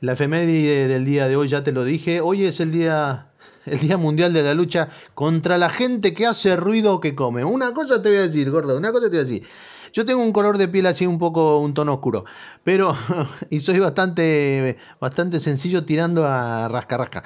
La 0.00 0.14
efeméride 0.14 0.88
del 0.88 1.04
día 1.04 1.28
de 1.28 1.36
hoy 1.36 1.48
ya 1.48 1.62
te 1.62 1.72
lo 1.72 1.84
dije. 1.84 2.22
Hoy 2.22 2.46
es 2.46 2.60
el 2.60 2.72
día, 2.72 3.32
el 3.66 3.80
día 3.80 3.98
mundial 3.98 4.32
de 4.32 4.42
la 4.42 4.54
lucha 4.54 4.88
contra 5.14 5.58
la 5.58 5.68
gente 5.68 6.14
que 6.14 6.26
hace 6.26 6.56
ruido 6.56 6.94
o 6.94 7.00
que 7.00 7.14
come. 7.14 7.44
Una 7.44 7.74
cosa 7.74 8.00
te 8.00 8.08
voy 8.08 8.16
a 8.16 8.22
decir, 8.22 8.50
gordo, 8.50 8.78
una 8.78 8.92
cosa 8.92 9.10
te 9.10 9.18
voy 9.18 9.18
a 9.18 9.28
decir. 9.28 9.46
Yo 9.92 10.06
tengo 10.06 10.22
un 10.22 10.32
color 10.32 10.56
de 10.56 10.68
piel 10.68 10.86
así 10.86 11.04
un 11.04 11.18
poco, 11.18 11.58
un 11.58 11.74
tono 11.74 11.92
oscuro, 11.92 12.24
pero, 12.64 12.96
y 13.50 13.60
soy 13.60 13.78
bastante, 13.78 14.78
bastante 15.00 15.38
sencillo 15.38 15.84
tirando 15.84 16.26
a 16.26 16.68
rasca 16.68 16.96
rasca. 16.96 17.24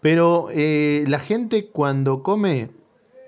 Pero 0.00 0.48
eh, 0.52 1.04
la 1.08 1.18
gente 1.18 1.66
cuando 1.66 2.22
come, 2.22 2.70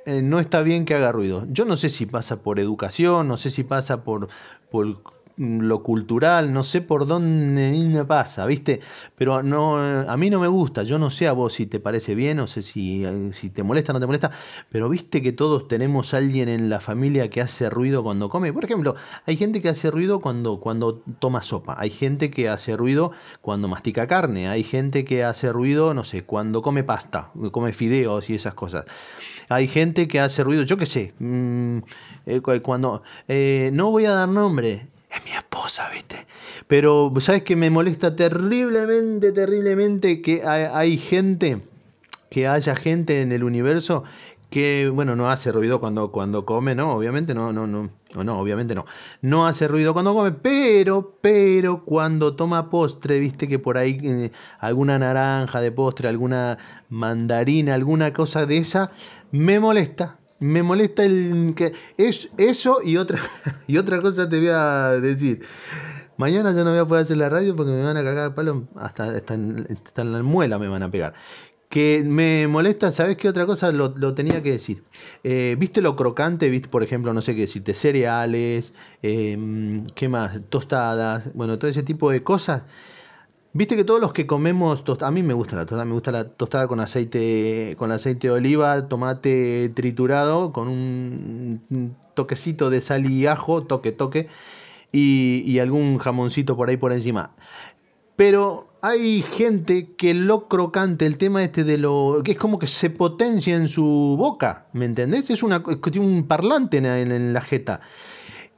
eh, 0.07 0.23
no 0.23 0.40
está 0.40 0.62
bien 0.62 0.87
que 0.87 0.95
haga 0.95 1.12
ruido. 1.12 1.47
Yo 1.50 1.66
no 1.66 1.76
sé 1.76 1.90
si 1.90 2.07
pasa 2.07 2.40
por 2.42 2.59
educación, 2.59 3.28
no 3.28 3.37
sé 3.37 3.50
si 3.50 3.64
pasa 3.64 4.02
por, 4.02 4.28
por 4.71 5.02
lo 5.38 5.83
cultural, 5.83 6.52
no 6.52 6.64
sé 6.64 6.80
por 6.80 7.07
dónde 7.07 7.71
me 7.88 8.04
pasa, 8.04 8.45
¿viste? 8.47 8.80
Pero 9.16 9.42
no, 9.42 9.83
eh, 10.02 10.04
a 10.09 10.16
mí 10.16 10.30
no 10.30 10.40
me 10.40 10.49
gusta, 10.49 10.83
yo 10.83 10.99
no 10.99 11.11
sé 11.11 11.28
a 11.28 11.33
vos 11.33 11.52
si 11.54 11.66
te 11.66 11.78
parece 11.80 12.14
bien, 12.14 12.37
no 12.38 12.47
sé 12.47 12.62
si, 12.62 13.04
eh, 13.04 13.30
si 13.33 13.49
te 13.50 13.62
molesta 13.62 13.92
o 13.92 13.95
no 13.95 14.00
te 14.00 14.07
molesta, 14.07 14.30
pero 14.71 14.88
viste 14.88 15.23
que 15.23 15.33
todos 15.33 15.68
tenemos 15.68 16.12
alguien 16.14 16.49
en 16.49 16.68
la 16.68 16.80
familia 16.80 17.30
que 17.30 17.40
hace 17.40 17.71
ruido 17.71 18.02
cuando 18.02 18.28
come. 18.28 18.52
Por 18.52 18.64
ejemplo, 18.64 18.97
hay 19.26 19.37
gente 19.37 19.61
que 19.62 19.68
hace 19.68 19.90
ruido 19.90 20.21
cuando, 20.21 20.59
cuando 20.61 21.02
toma 21.18 21.42
sopa, 21.42 21.76
hay 21.78 21.90
gente 21.90 22.30
que 22.30 22.49
hace 22.49 22.76
ruido 22.76 23.12
cuando 23.40 23.68
mastica 23.68 24.07
carne, 24.07 24.49
hay 24.49 24.64
gente 24.64 25.04
que 25.04 25.25
hace 25.25 25.52
ruido, 25.52 25.95
no 25.95 26.04
sé, 26.04 26.25
cuando 26.25 26.62
come 26.62 26.83
pasta, 26.85 27.30
come 27.52 27.73
fideos 27.73 28.28
y 28.30 28.35
esas 28.35 28.54
cosas. 28.54 28.85
Hay 29.49 29.68
gente 29.68 30.09
que 30.09 30.21
hace 30.21 30.45
ruido, 30.45 30.62
yo 30.64 30.76
qué 30.76 30.87
sé, 30.87 31.14
mm, 31.18 31.78
eh, 32.26 32.40
cu- 32.40 32.61
cuando... 32.62 33.02
no 33.73 33.90
voy 33.90 34.04
a 34.04 34.12
dar 34.12 34.28
nombre, 34.28 34.88
es 35.11 35.25
mi 35.25 35.31
esposa, 35.33 35.88
¿viste? 35.91 36.27
Pero, 36.67 37.12
¿sabes 37.21 37.43
que 37.43 37.57
me 37.57 37.71
molesta 37.71 38.15
terriblemente, 38.15 39.33
terriblemente 39.33 40.21
que 40.21 40.43
hay, 40.45 40.99
gente, 40.99 41.62
que 42.31 42.47
haya 42.47 42.77
gente 42.77 43.23
en 43.23 43.33
el 43.33 43.45
universo 43.45 44.05
que, 44.50 44.91
bueno, 44.93 45.15
no 45.15 45.31
hace 45.31 45.53
ruido 45.53 45.79
cuando, 45.79 46.11
cuando 46.11 46.47
come, 46.47 46.75
¿no? 46.75 46.95
Obviamente 46.95 47.35
no, 47.35 47.53
no, 47.53 47.67
no, 47.67 47.91
o 48.15 48.25
no, 48.25 48.38
obviamente 48.38 48.75
no. 48.75 48.87
No 49.21 49.47
hace 49.47 49.69
ruido 49.69 49.93
cuando 49.93 50.15
come, 50.15 50.33
pero, 50.33 51.19
pero 51.21 51.85
cuando 51.85 52.35
toma 52.35 52.71
postre, 52.71 53.19
viste 53.19 53.47
que 53.47 53.59
por 53.59 53.77
ahí 53.77 53.99
eh, 54.03 54.33
alguna 54.59 54.99
naranja 54.99 55.61
de 55.61 55.71
postre, 55.71 56.09
alguna 56.09 56.59
mandarina, 56.88 57.75
alguna 57.75 58.12
cosa 58.12 58.47
de 58.47 58.59
esa, 58.59 58.91
me 59.31 59.61
molesta. 59.61 60.18
Me 60.40 60.62
molesta 60.62 61.04
el 61.04 61.52
que 61.57 61.73
es 61.97 62.28
eso 62.37 62.78
y 62.85 62.97
otra 62.97 63.18
y 63.66 63.76
otra 63.76 64.00
cosa 64.00 64.28
te 64.28 64.38
voy 64.38 64.49
a 64.49 64.90
decir. 65.00 65.40
Mañana 66.16 66.52
yo 66.52 66.64
no 66.64 66.71
voy 66.71 66.78
a 66.80 66.85
poder 66.85 67.02
hacer 67.02 67.16
la 67.16 67.28
radio 67.28 67.54
porque 67.54 67.73
me 67.73 67.83
van 67.83 67.97
a 67.97 68.02
cagar 68.02 68.35
palo 68.35 68.66
hasta, 68.76 69.04
hasta 69.04 69.35
en 69.35 69.66
la 70.12 70.23
muela 70.23 70.59
me 70.59 70.68
van 70.68 70.83
a 70.83 70.90
pegar. 70.90 71.14
Que 71.68 72.02
me 72.04 72.49
molesta, 72.49 72.90
¿sabes 72.90 73.16
qué 73.18 73.28
otra 73.28 73.45
cosa? 73.45 73.71
Lo, 73.73 73.95
lo 73.97 74.14
tenía 74.14 74.42
que 74.42 74.52
decir. 74.52 74.83
Eh, 75.23 75.54
¿Viste 75.59 75.83
lo 75.83 75.97
crocante? 75.97 76.49
¿Viste, 76.49 76.68
por 76.68 76.83
ejemplo, 76.83 77.12
no 77.12 77.21
sé 77.21 77.35
qué 77.35 77.42
decirte, 77.42 77.75
cereales? 77.75 78.73
eh, 79.02 79.83
¿Qué 79.95 80.09
más? 80.09 80.40
Tostadas. 80.49 81.33
Bueno, 81.35 81.59
todo 81.59 81.71
ese 81.71 81.83
tipo 81.83 82.11
de 82.11 82.23
cosas. 82.23 82.62
Viste 83.59 83.75
que 83.75 83.83
todos 83.83 84.00
los 84.00 84.12
que 84.12 84.25
comemos 84.25 84.85
tostada, 84.85 85.09
a 85.09 85.11
mí 85.11 85.25
me 85.25 85.35
gusta 85.35 85.57
la 85.57 85.62
tostada, 85.62 85.85
me 85.85 85.95
gusta 85.95 86.12
la 86.12 86.29
tostada 86.29 86.69
con 86.69 86.79
aceite, 86.79 87.75
con 87.77 87.91
aceite 87.91 88.29
de 88.29 88.35
oliva, 88.35 88.87
tomate 88.87 89.69
triturado, 89.75 90.53
con 90.53 90.69
un 90.69 91.97
toquecito 92.15 92.71
de 92.71 92.81
sal 92.81 93.11
y 93.11 93.27
ajo, 93.27 93.65
toque, 93.65 93.91
toque, 93.91 94.29
y, 94.93 95.43
y 95.45 95.59
algún 95.59 95.99
jamoncito 95.99 96.57
por 96.57 96.69
ahí 96.69 96.77
por 96.77 96.93
encima. 96.93 97.33
Pero 98.15 98.69
hay 98.81 99.23
gente 99.23 99.93
que 99.97 100.15
lo 100.15 100.47
crocante, 100.47 101.05
el 101.05 101.19
tema 101.19 101.43
este 101.43 101.65
de 101.65 101.79
lo. 101.79 102.23
que 102.25 102.31
es 102.31 102.38
como 102.38 102.61
que 102.61 102.69
se 102.69 102.91
potencia 102.91 103.57
en 103.57 103.67
su 103.67 104.15
boca, 104.17 104.69
¿me 104.73 104.85
entendés? 104.85 105.31
Es 105.31 105.43
una, 105.43 105.65
tiene 105.65 106.07
un 106.07 106.29
parlante 106.29 106.77
en 106.77 107.33
la 107.33 107.41
jeta. 107.41 107.81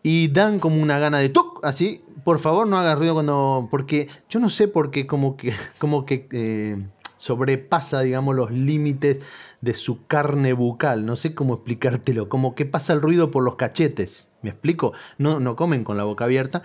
Y 0.02 0.28
dan 0.28 0.58
como 0.58 0.82
una 0.82 0.98
gana 0.98 1.20
de 1.20 1.30
toc, 1.30 1.64
así. 1.64 2.04
Por 2.24 2.38
favor, 2.38 2.66
no 2.66 2.78
hagas 2.78 2.98
ruido 2.98 3.14
cuando. 3.14 3.68
Porque 3.70 4.08
yo 4.28 4.40
no 4.40 4.48
sé 4.48 4.68
por 4.68 4.90
qué, 4.90 5.06
como 5.06 5.36
que, 5.36 5.52
como 5.78 6.04
que 6.04 6.28
eh, 6.32 6.78
sobrepasa, 7.16 8.00
digamos, 8.00 8.34
los 8.34 8.50
límites 8.50 9.20
de 9.60 9.74
su 9.74 10.06
carne 10.06 10.52
bucal. 10.52 11.04
No 11.06 11.16
sé 11.16 11.34
cómo 11.34 11.54
explicártelo. 11.54 12.28
Como 12.28 12.54
que 12.54 12.66
pasa 12.66 12.92
el 12.92 13.02
ruido 13.02 13.30
por 13.30 13.42
los 13.42 13.56
cachetes. 13.56 14.28
¿Me 14.42 14.50
explico? 14.50 14.92
No, 15.18 15.40
no 15.40 15.56
comen 15.56 15.84
con 15.84 15.96
la 15.96 16.04
boca 16.04 16.24
abierta. 16.24 16.62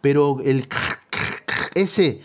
Pero 0.00 0.40
el. 0.44 0.68
Ese. 1.74 2.20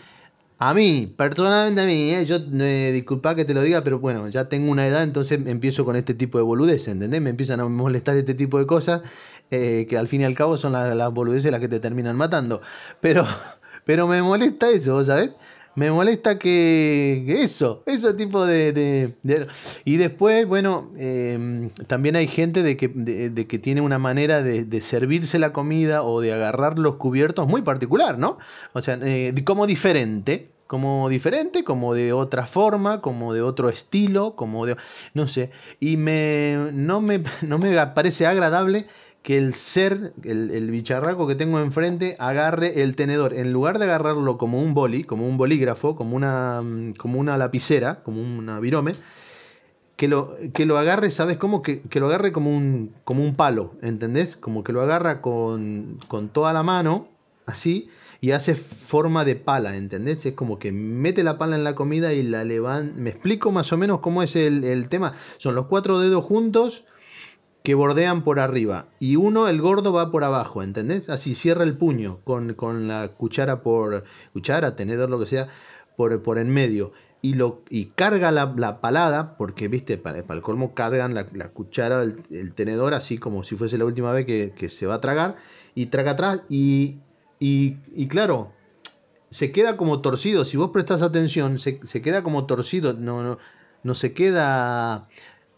A 0.61 0.73
mí, 0.73 1.13
personalmente 1.15 1.79
a 1.79 1.85
mí, 1.85 2.13
¿eh? 2.13 2.25
yo 2.25 2.35
eh, 2.35 2.91
disculpa 2.93 3.33
que 3.33 3.45
te 3.45 3.53
lo 3.53 3.61
diga, 3.61 3.81
pero 3.81 3.99
bueno, 3.99 4.27
ya 4.27 4.49
tengo 4.49 4.69
una 4.69 4.85
edad, 4.85 5.03
entonces 5.03 5.39
empiezo 5.45 5.85
con 5.85 5.95
este 5.95 6.13
tipo 6.13 6.37
de 6.37 6.43
boludeces, 6.43 6.89
¿entendés? 6.89 7.21
Me 7.21 7.29
empiezan 7.29 7.61
a 7.61 7.69
molestar 7.69 8.17
este 8.17 8.33
tipo 8.33 8.59
de 8.59 8.65
cosas, 8.65 9.01
eh, 9.51 9.85
que 9.89 9.97
al 9.97 10.07
fin 10.07 10.21
y 10.21 10.25
al 10.25 10.35
cabo 10.35 10.57
son 10.57 10.73
la- 10.73 10.93
las 10.95 11.11
boludeces 11.13 11.51
las 11.51 11.59
que 11.59 11.67
te 11.67 11.79
terminan 11.79 12.15
matando. 12.17 12.61
Pero, 13.01 13.25
pero 13.85 14.07
me 14.07 14.21
molesta 14.21 14.69
eso, 14.69 14.93
¿vos 14.95 15.07
¿sabes? 15.07 15.31
Me 15.75 15.91
molesta 15.91 16.37
que, 16.39 17.41
eso, 17.41 17.83
ese 17.85 18.13
tipo 18.13 18.45
de... 18.45 18.73
de- 18.73 19.47
y 19.85 19.97
después, 19.97 20.45
bueno, 20.47 20.91
eh, 20.97 21.69
también 21.87 22.15
hay 22.17 22.27
gente 22.27 22.63
de 22.63 22.75
que, 22.75 22.89
de, 22.89 23.47
que 23.47 23.59
tiene 23.59 23.79
una 23.79 23.97
manera 23.99 24.41
de, 24.41 24.81
servirse 24.81 25.39
la 25.39 25.53
comida 25.53 26.03
o 26.03 26.19
de 26.21 26.33
agarrar 26.33 26.77
los 26.79 26.95
cubiertos 26.95 27.47
muy 27.47 27.61
particular, 27.61 28.17
¿no? 28.17 28.39
O 28.73 28.81
sea, 28.81 28.97
eh, 29.01 29.33
como 29.45 29.67
diferente, 29.67 30.49
como 30.67 31.07
diferente, 31.07 31.63
como 31.63 31.93
de 31.93 32.13
otra 32.13 32.45
forma, 32.45 32.99
como 32.99 33.33
de 33.33 33.41
otro 33.41 33.69
estilo, 33.69 34.35
como 34.35 34.65
de... 34.65 34.75
no 35.13 35.27
sé. 35.27 35.51
Y 35.79 35.95
me, 35.97 36.71
no, 36.73 36.99
me, 36.99 37.21
no 37.41 37.57
me 37.57 37.75
parece 37.87 38.27
agradable 38.27 38.85
que 39.23 39.37
el 39.37 39.53
ser, 39.53 40.13
el, 40.23 40.51
el 40.51 40.71
bicharraco 40.71 41.27
que 41.27 41.35
tengo 41.35 41.59
enfrente, 41.59 42.15
agarre 42.19 42.81
el 42.81 42.95
tenedor. 42.95 43.33
En 43.33 43.51
lugar 43.51 43.79
de 43.79 43.85
agarrarlo 43.85 44.37
como 44.37 44.61
un 44.61 44.73
boli, 44.73 45.03
como 45.03 45.27
un 45.27 45.37
bolígrafo, 45.37 45.95
como 45.95 46.15
una, 46.15 46.61
mm, 46.61 46.93
como 46.93 47.19
una 47.19 47.37
lapicera, 47.37 48.01
como 48.03 48.21
una 48.21 48.59
virome, 48.59 48.95
que 49.97 50.07
lo, 50.07 50.37
que 50.53 50.65
lo 50.65 50.77
agarre, 50.77 51.11
¿sabes 51.11 51.35
cómo? 51.37 51.61
Que, 51.61 51.81
que 51.81 51.99
lo 51.99 52.05
agarre 52.05 52.31
como 52.31 52.55
un, 52.55 52.95
como 53.03 53.21
un 53.21 53.35
palo, 53.35 53.73
¿entendés? 53.81 54.37
Como 54.37 54.63
que 54.63 54.71
lo 54.71 54.81
agarra 54.81 55.21
con, 55.21 55.99
con 56.07 56.29
toda 56.29 56.53
la 56.53 56.63
mano, 56.63 57.09
así, 57.45 57.89
y 58.21 58.31
hace 58.31 58.55
forma 58.55 59.25
de 59.25 59.35
pala, 59.35 59.75
¿entendés? 59.75 60.25
Es 60.25 60.33
como 60.33 60.57
que 60.57 60.71
mete 60.71 61.23
la 61.23 61.37
pala 61.37 61.57
en 61.57 61.65
la 61.65 61.75
comida 61.75 62.13
y 62.13 62.23
la 62.23 62.45
levanta. 62.45 62.95
¿Me 62.97 63.09
explico 63.09 63.51
más 63.51 63.73
o 63.73 63.77
menos 63.77 63.99
cómo 63.99 64.23
es 64.23 64.37
el, 64.37 64.63
el 64.63 64.87
tema? 64.87 65.13
Son 65.37 65.53
los 65.53 65.65
cuatro 65.65 65.99
dedos 65.99 66.23
juntos 66.23 66.85
que 67.63 67.75
bordean 67.75 68.23
por 68.23 68.39
arriba 68.39 68.87
y 68.99 69.15
uno, 69.15 69.47
el 69.47 69.61
gordo, 69.61 69.91
va 69.91 70.11
por 70.11 70.23
abajo, 70.23 70.63
¿entendés? 70.63 71.09
Así 71.09 71.35
cierra 71.35 71.63
el 71.63 71.77
puño 71.77 72.19
con, 72.23 72.53
con 72.53 72.87
la 72.87 73.09
cuchara 73.09 73.61
por 73.61 74.03
cuchara, 74.33 74.75
tenedor, 74.75 75.09
lo 75.09 75.19
que 75.19 75.25
sea, 75.25 75.47
por, 75.97 76.21
por 76.21 76.37
en 76.37 76.49
medio. 76.49 76.91
Y, 77.21 77.33
lo, 77.33 77.63
y 77.69 77.87
carga 77.87 78.31
la, 78.31 78.53
la 78.55 78.79
palada, 78.79 79.35
porque, 79.35 79.67
viste, 79.67 79.97
para, 79.97 80.19
el 80.19 80.41
colmo 80.41 80.73
cargan 80.73 81.13
la, 81.13 81.27
la 81.33 81.49
cuchara, 81.49 82.01
el, 82.01 82.23
el 82.31 82.53
tenedor, 82.53 82.93
así 82.93 83.17
como 83.17 83.43
si 83.43 83.57
fuese 83.57 83.77
la 83.77 83.83
última 83.83 84.13
vez 84.13 84.25
que, 84.25 84.53
que 84.55 84.69
se 84.69 84.85
va 84.85 84.95
a 84.95 85.01
tragar, 85.01 85.35
y 85.75 85.87
traga 85.87 86.11
atrás, 86.11 86.43
y, 86.47 86.99
y, 87.37 87.75
y 87.93 88.07
claro, 88.07 88.53
se 89.31 89.51
queda 89.51 89.75
como 89.75 89.99
torcido. 89.99 90.45
Si 90.45 90.55
vos 90.55 90.71
prestás 90.71 91.01
atención, 91.01 91.59
se, 91.59 91.81
se 91.83 92.01
queda 92.01 92.23
como 92.23 92.45
torcido, 92.45 92.93
no, 92.93 93.21
no, 93.21 93.37
no 93.83 93.95
se 93.95 94.13
queda 94.13 95.09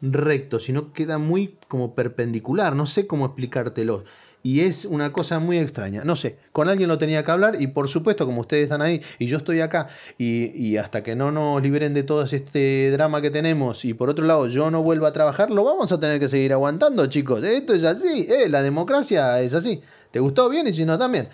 recto, 0.02 0.60
sino 0.60 0.94
queda 0.94 1.18
muy 1.18 1.58
como 1.68 1.96
perpendicular. 1.96 2.76
No 2.76 2.86
sé 2.86 3.08
cómo 3.08 3.26
explicártelo. 3.26 4.04
Y 4.44 4.62
es 4.62 4.86
una 4.86 5.12
cosa 5.12 5.40
muy 5.40 5.60
extraña. 5.60 6.04
No 6.04 6.16
sé, 6.16 6.38
con 6.52 6.68
alguien 6.68 6.90
lo 6.90 6.98
tenía 6.98 7.24
que 7.24 7.30
hablar 7.30 7.62
y 7.62 7.68
por 7.68 7.88
supuesto, 7.88 8.26
como 8.26 8.42
ustedes 8.42 8.64
están 8.64 8.82
ahí 8.82 9.02
y 9.20 9.28
yo 9.28 9.38
estoy 9.38 9.62
acá 9.62 9.90
y, 10.18 10.46
y 10.60 10.78
hasta 10.78 11.04
que 11.04 11.16
no 11.16 11.32
nos 11.32 11.62
liberen 11.62 11.94
de 11.94 12.02
todo 12.02 12.24
este 12.24 12.90
drama 12.90 13.22
que 13.22 13.30
tenemos 13.30 13.86
y 13.86 13.94
por 13.94 14.10
otro 14.10 14.26
lado 14.26 14.48
yo 14.48 14.72
no 14.72 14.82
vuelva 14.82 15.10
a 15.10 15.14
trabajar, 15.14 15.52
lo 15.52 15.64
vamos 15.64 15.92
a 15.92 16.00
tener 16.00 16.20
que 16.20 16.28
seguir 16.28 16.54
aguantando, 16.54 17.06
chicos. 17.06 17.44
Esto 17.44 17.76
es 17.76 17.84
así, 17.84 18.26
eh, 18.28 18.50
la 18.50 18.64
democracia 18.64 19.40
es 19.42 19.54
así. 19.54 19.82
¿Te 20.10 20.20
gustó 20.20 20.50
bien 20.50 20.68
y 20.68 20.74
si 20.74 20.86
no 20.86 20.98
también? 20.98 21.30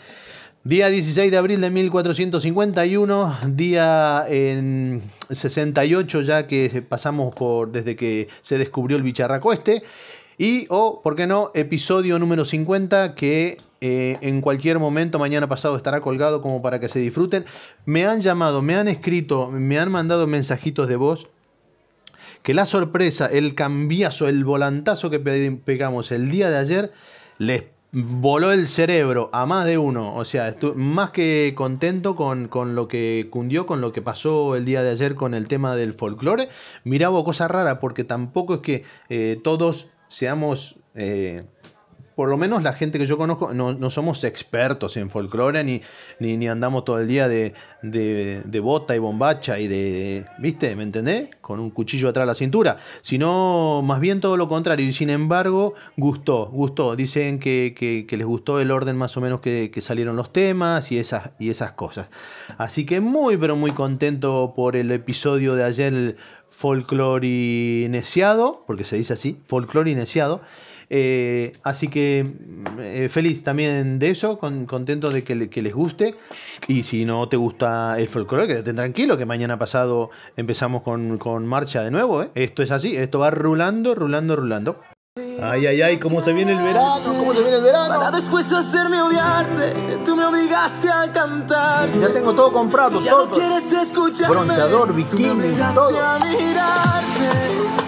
Día 0.67 0.89
16 0.89 1.31
de 1.31 1.37
abril 1.37 1.61
de 1.61 1.69
1451, 1.69 3.37
día 3.53 4.25
en 4.27 5.01
68 5.31 6.19
ya 6.23 6.45
que 6.45 6.83
pasamos 6.89 7.33
por 7.33 7.71
desde 7.71 7.95
que 7.95 8.27
se 8.41 8.57
descubrió 8.57 8.97
el 8.97 9.03
bicharraco 9.03 9.53
este. 9.53 9.81
Y, 10.37 10.65
o, 10.67 11.01
¿por 11.01 11.15
qué 11.15 11.25
no? 11.25 11.51
Episodio 11.53 12.19
número 12.19 12.43
50 12.43 13.15
que 13.15 13.59
eh, 13.79 14.17
en 14.19 14.41
cualquier 14.41 14.77
momento, 14.79 15.19
mañana 15.19 15.47
pasado, 15.47 15.77
estará 15.77 16.01
colgado 16.01 16.41
como 16.41 16.61
para 16.61 16.81
que 16.81 16.89
se 16.89 16.99
disfruten. 16.99 17.45
Me 17.85 18.05
han 18.05 18.19
llamado, 18.19 18.61
me 18.61 18.75
han 18.75 18.89
escrito, 18.89 19.49
me 19.49 19.79
han 19.79 19.89
mandado 19.89 20.27
mensajitos 20.27 20.89
de 20.89 20.97
voz. 20.97 21.29
Que 22.43 22.53
la 22.53 22.65
sorpresa, 22.65 23.27
el 23.27 23.55
cambiazo, 23.55 24.27
el 24.27 24.43
volantazo 24.43 25.09
que 25.09 25.19
pe- 25.19 25.57
pegamos 25.63 26.11
el 26.11 26.29
día 26.29 26.49
de 26.49 26.57
ayer 26.57 26.91
les 27.37 27.63
voló 27.91 28.51
el 28.51 28.67
cerebro 28.67 29.29
a 29.33 29.45
más 29.45 29.65
de 29.65 29.77
uno. 29.77 30.15
O 30.15 30.25
sea, 30.25 30.47
estuve 30.47 30.75
más 30.75 31.11
que 31.11 31.53
contento 31.55 32.15
con, 32.15 32.47
con 32.47 32.75
lo 32.75 32.87
que 32.87 33.27
cundió, 33.29 33.65
con 33.65 33.81
lo 33.81 33.91
que 33.91 34.01
pasó 34.01 34.55
el 34.55 34.65
día 34.65 34.83
de 34.83 34.91
ayer 34.91 35.15
con 35.15 35.33
el 35.33 35.47
tema 35.47 35.75
del 35.75 35.93
folclore. 35.93 36.49
Mirá, 36.83 37.09
hubo 37.09 37.23
cosa 37.23 37.47
rara 37.47 37.79
porque 37.79 38.03
tampoco 38.03 38.55
es 38.55 38.61
que 38.61 38.83
eh, 39.09 39.39
todos 39.43 39.89
seamos... 40.07 40.79
eh, 40.95 41.43
por 42.17 42.29
lo 42.29 42.35
menos 42.35 42.63
la 42.63 42.73
gente 42.73 42.97
que 42.97 43.05
yo 43.05 43.15
conozco, 43.15 43.53
no, 43.53 43.73
no 43.75 43.89
somos 43.91 44.23
expertos 44.23 44.97
en 44.97 45.11
folclore 45.11 45.63
ni, 45.63 45.83
ni, 46.19 46.35
ni 46.35 46.47
andamos 46.47 46.83
todo 46.83 46.97
el 46.99 47.07
día 47.07 47.27
de, 47.27 47.53
de, 47.83 48.41
de 48.43 48.59
bota 48.59 48.95
y 48.95 48.99
bombacha 48.99 49.59
y 49.59 49.67
de, 49.67 50.25
¿viste? 50.39 50.75
¿Me 50.75 50.81
entendés? 50.81 51.29
Con 51.41 51.59
un 51.59 51.69
cuchillo 51.69 52.09
atrás 52.09 52.23
de 52.23 52.31
la 52.31 52.33
cintura. 52.35 52.77
Sino 53.01 53.83
más 53.83 53.99
bien 53.99 54.19
todo 54.19 54.35
lo 54.35 54.47
contrario. 54.49 54.83
Y 54.87 54.93
sin 54.93 55.11
embargo, 55.11 55.75
gustó, 55.95 56.47
gustó. 56.47 56.95
Dicen 56.95 57.37
que, 57.37 57.75
que- 57.77 58.07
les 58.17 58.25
gustó 58.25 58.59
el 58.59 58.71
orden 58.71 58.97
más 58.97 59.15
o 59.15 59.21
menos 59.21 59.39
que, 59.41 59.69
que 59.71 59.81
salieron 59.81 60.15
los 60.15 60.33
temas 60.33 60.91
y 60.91 60.97
esas, 60.97 61.29
y 61.37 61.51
esas 61.51 61.73
cosas. 61.73 62.09
Así 62.57 62.83
que 62.87 62.99
muy, 62.99 63.37
pero 63.37 63.55
muy 63.55 63.69
contento 63.71 64.53
por 64.55 64.75
el 64.75 64.91
episodio 64.91 65.53
de 65.53 65.63
ayer, 65.65 65.93
el 65.93 66.17
porque 68.65 68.83
se 68.85 68.95
dice 68.97 69.13
así, 69.13 69.39
folclorinesiado. 69.45 70.41
Eh, 70.89 71.51
así 71.63 71.89
que 71.89 72.25
eh, 72.79 73.09
feliz 73.09 73.43
también 73.43 73.99
de 73.99 74.09
eso, 74.11 74.37
con- 74.37 74.65
contento 74.65 75.09
de 75.09 75.23
que, 75.23 75.35
le- 75.35 75.49
que 75.49 75.61
les 75.61 75.73
guste. 75.73 76.15
Y 76.67 76.83
si 76.83 77.03
no 77.05 77.27
te 77.27 77.35
gusta 77.37 77.99
el 77.99 78.07
folclore, 78.07 78.47
quédate 78.47 78.73
tranquilo, 78.73 79.17
que 79.17 79.25
mañana 79.25 79.59
pasado 79.59 80.09
empezamos 80.37 80.83
con, 80.83 81.17
con 81.17 81.45
marcha 81.45 81.83
de 81.83 81.91
nuevo. 81.91 82.23
¿eh? 82.23 82.29
Esto 82.35 82.63
es 82.63 82.71
así, 82.71 82.95
esto 82.95 83.19
va 83.19 83.31
rulando, 83.31 83.95
rulando, 83.95 84.35
rulando. 84.35 84.79
Ay, 85.41 85.65
ay, 85.65 85.81
ay, 85.81 85.97
cómo 85.97 86.21
se 86.21 86.31
viene 86.31 86.51
el 86.51 86.59
verano, 86.59 86.99
cómo 87.17 87.33
se 87.33 87.41
viene 87.41 87.55
el 87.57 87.63
Para 87.63 87.87
verano. 87.87 88.11
después 88.11 88.53
hacerme 88.53 89.01
odiarte, 89.01 89.73
tú 90.05 90.15
me 90.15 90.23
obligaste 90.25 90.89
a 90.91 91.11
cantar. 91.11 91.91
Ya 91.99 92.13
tengo 92.13 92.33
todo 92.33 92.51
comprado, 92.53 93.01
Ya 93.01 93.11
no 93.13 93.17
todo. 93.23 93.35
quieres 93.39 93.71
escucharme. 93.73 94.35
Bronceador, 94.35 94.89
Tú 94.89 94.93
me 94.93 95.03
bikini, 95.03 95.29
obligaste 95.29 95.73
todo. 95.75 95.99
a 96.05 96.19
mirarte. 96.19 97.29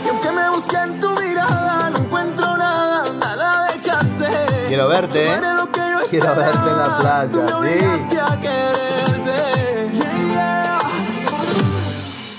Y 0.06 0.10
aunque 0.10 0.32
me 0.32 0.50
busqué 0.50 0.78
en 0.78 1.00
tu 1.00 1.10
mirada, 1.12 1.79
Quiero 4.70 4.88
verte, 4.88 5.26
Quiero 6.12 6.36
verte 6.36 6.70
en 6.70 6.78
la 6.78 6.98
playa, 7.00 7.32
Tú 7.32 7.42
me 7.42 7.48
sí. 7.48 7.54
obligaste 7.56 8.20
a 8.22 8.40
quererte. 8.40 9.90
Yeah, 9.94 10.32
yeah. 10.32 10.80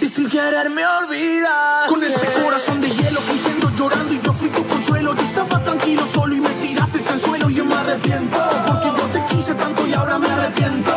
Y 0.00 0.06
sin 0.06 0.28
querer 0.28 0.70
me 0.70 0.86
olvidas. 0.86 1.88
Con 1.88 2.04
ese 2.04 2.28
corazón 2.40 2.80
de 2.80 2.88
hielo 2.88 3.20
fingiendo 3.20 3.68
llorando 3.76 4.14
y 4.14 4.20
yo 4.20 4.32
fui 4.32 4.48
tu 4.48 4.64
consuelo. 4.64 5.12
Yo 5.16 5.22
estaba 5.24 5.58
tranquilo 5.64 6.06
solo 6.06 6.32
y 6.32 6.40
me 6.40 6.50
tiraste 6.50 7.00
al 7.10 7.20
suelo 7.20 7.50
y 7.50 7.54
yo 7.54 7.64
me 7.64 7.74
arrepiento. 7.74 8.38
Porque 8.64 8.86
yo 8.96 9.06
te 9.12 9.24
quise 9.34 9.54
tanto 9.56 9.84
y 9.88 9.92
ahora 9.94 10.18
me 10.20 10.28
arrepiento. 10.30 10.92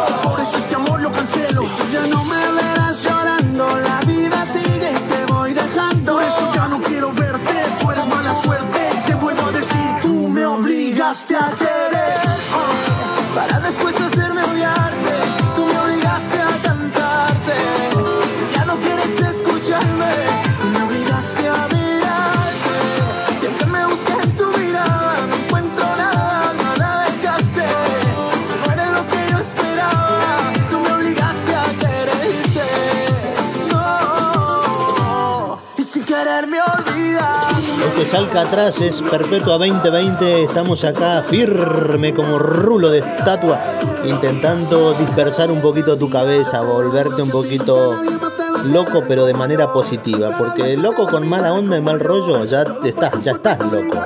Es 38.04 38.14
Alcatraz, 38.14 38.82
es 38.82 39.02
Perpetua 39.02 39.58
2020. 39.58 40.44
Estamos 40.44 40.84
acá 40.84 41.24
firme 41.26 42.14
como 42.14 42.38
rulo 42.38 42.90
de 42.90 43.00
estatua, 43.00 43.58
intentando 44.04 44.94
dispersar 44.94 45.50
un 45.50 45.62
poquito 45.62 45.98
tu 45.98 46.10
cabeza, 46.10 46.62
volverte 46.62 47.22
un 47.22 47.30
poquito 47.30 47.96
loco, 48.66 49.04
pero 49.08 49.26
de 49.26 49.34
manera 49.34 49.72
positiva. 49.72 50.36
Porque 50.38 50.76
loco 50.76 51.06
con 51.08 51.28
mala 51.30 51.54
onda 51.54 51.78
y 51.78 51.82
mal 51.82 52.00
rollo, 52.02 52.44
ya 52.44 52.64
estás, 52.84 53.22
ya 53.22 53.34
estás 53.34 53.60
loco. 53.72 53.98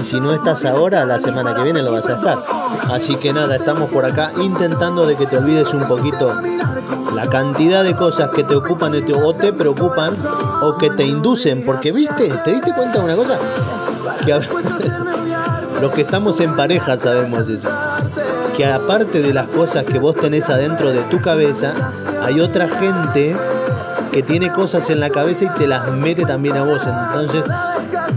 Y 0.00 0.04
si 0.04 0.18
no 0.20 0.32
estás 0.32 0.64
ahora, 0.64 1.04
la 1.04 1.20
semana 1.20 1.54
que 1.54 1.62
viene 1.62 1.82
lo 1.82 1.92
vas 1.92 2.08
a 2.08 2.14
estar. 2.14 2.38
Así 2.90 3.14
que 3.16 3.32
nada, 3.32 3.54
estamos 3.54 3.90
por 3.90 4.04
acá 4.04 4.32
intentando 4.42 5.06
de 5.06 5.14
que 5.16 5.26
te 5.26 5.38
olvides 5.38 5.72
un 5.72 5.86
poquito 5.86 6.32
la 7.14 7.26
cantidad 7.28 7.84
de 7.84 7.94
cosas 7.94 8.30
que 8.30 8.44
te 8.44 8.54
ocupan 8.54 8.92
o 8.94 9.34
te 9.34 9.52
preocupan 9.52 10.14
o 10.62 10.76
que 10.76 10.90
te 10.90 11.04
inducen. 11.04 11.64
Porque, 11.64 11.92
viste, 11.92 12.28
¿te 12.44 12.52
diste 12.52 12.72
cuenta 12.74 12.98
de 12.98 13.04
una 13.04 13.16
cosa? 13.16 13.38
Que 14.24 14.32
los 15.80 15.92
que 15.94 16.02
estamos 16.02 16.40
en 16.40 16.54
pareja 16.56 16.96
sabemos 16.98 17.48
eso. 17.48 17.68
Que 18.56 18.66
aparte 18.66 19.20
de 19.20 19.34
las 19.34 19.48
cosas 19.48 19.84
que 19.84 19.98
vos 19.98 20.14
tenés 20.14 20.48
adentro 20.48 20.90
de 20.90 21.00
tu 21.02 21.20
cabeza, 21.20 21.72
hay 22.22 22.40
otra 22.40 22.68
gente 22.68 23.34
que 24.12 24.22
tiene 24.22 24.52
cosas 24.52 24.90
en 24.90 25.00
la 25.00 25.10
cabeza 25.10 25.44
y 25.44 25.48
te 25.48 25.66
las 25.66 25.90
mete 25.92 26.24
también 26.24 26.56
a 26.56 26.62
vos. 26.62 26.82
Entonces, 26.86 27.44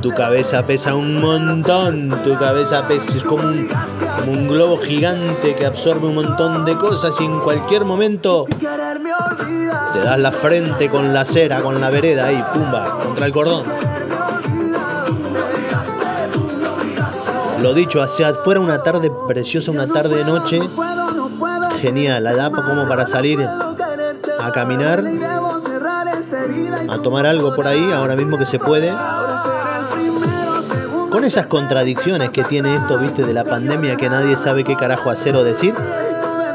tu 0.02 0.12
cabeza 0.12 0.64
pesa 0.64 0.96
un 0.96 1.20
montón. 1.20 2.10
Tu 2.24 2.38
cabeza 2.38 2.88
pesa, 2.88 3.18
es 3.18 3.24
como 3.24 3.48
un, 3.48 3.68
un 4.30 4.48
globo 4.48 4.78
gigante 4.78 5.56
que 5.56 5.66
absorbe 5.66 6.08
un 6.08 6.16
montón 6.16 6.66
de 6.66 6.76
cosas 6.76 7.14
y 7.20 7.26
en 7.26 7.40
cualquier 7.40 7.86
momento 7.86 8.46
te 9.94 10.00
das 10.00 10.20
la 10.20 10.32
frente 10.32 10.90
con 10.90 11.14
la 11.14 11.26
cera, 11.26 11.62
con 11.62 11.80
la 11.80 11.90
vereda 11.90 12.26
ahí, 12.26 12.44
pumba, 12.54 13.00
contra 13.04 13.26
el 13.26 13.32
cordón. 13.32 13.64
Lo 17.62 17.74
dicho, 17.74 18.02
hacia 18.02 18.34
fuera 18.34 18.60
una 18.60 18.84
tarde 18.84 19.12
preciosa, 19.28 19.72
una 19.72 19.88
tarde 19.88 20.18
de 20.18 20.26
noche, 20.26 20.60
genial, 21.82 22.24
la 22.24 22.36
da 22.36 22.52
como 22.52 22.88
para 22.88 23.06
salir 23.08 23.40
a 23.42 24.52
caminar, 24.52 25.04
a 26.90 26.98
tomar 27.00 27.26
algo 27.26 27.56
por 27.56 27.68
ahí, 27.68 27.92
ahora 27.92 28.16
mismo 28.16 28.38
que 28.38 28.46
se 28.46 28.60
puede. 28.60 28.94
Con 31.18 31.26
esas 31.26 31.48
contradicciones 31.48 32.30
que 32.30 32.44
tiene 32.44 32.76
esto, 32.76 33.00
viste, 33.00 33.24
de 33.24 33.34
la 33.34 33.44
pandemia, 33.44 33.96
que 33.96 34.08
nadie 34.08 34.36
sabe 34.36 34.64
qué 34.64 34.76
carajo 34.76 35.10
hacer 35.10 35.36
o 35.36 35.44
decir. 35.44 35.74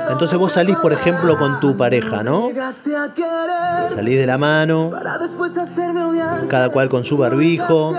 Entonces 0.09 0.39
vos 0.39 0.53
salís, 0.53 0.77
por 0.77 0.93
ejemplo, 0.93 1.37
con 1.37 1.59
tu 1.59 1.77
pareja, 1.77 2.23
¿no? 2.23 2.49
Salís 3.93 4.19
de 4.19 4.25
la 4.25 4.39
mano, 4.39 4.93
cada 6.49 6.69
cual 6.69 6.89
con 6.89 7.05
su 7.05 7.17
barbijo. 7.17 7.93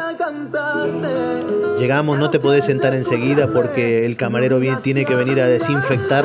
Llegamos, 1.78 2.18
no 2.18 2.30
te 2.30 2.40
podés 2.40 2.64
sentar 2.64 2.96
enseguida 2.96 3.48
porque 3.48 4.06
el 4.06 4.16
camarero 4.16 4.62
tiene 4.82 5.04
que 5.04 5.16
venir 5.16 5.42
a 5.42 5.48
desinfectar 5.48 6.24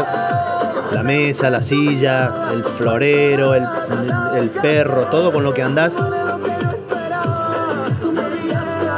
la 0.92 1.02
mesa, 1.02 1.50
la 1.50 1.64
silla, 1.64 2.32
el 2.52 2.62
florero, 2.62 3.54
el, 3.54 3.64
el 4.36 4.50
perro, 4.50 5.02
todo 5.10 5.32
con 5.32 5.42
lo 5.42 5.52
que 5.52 5.64
andás. 5.64 5.94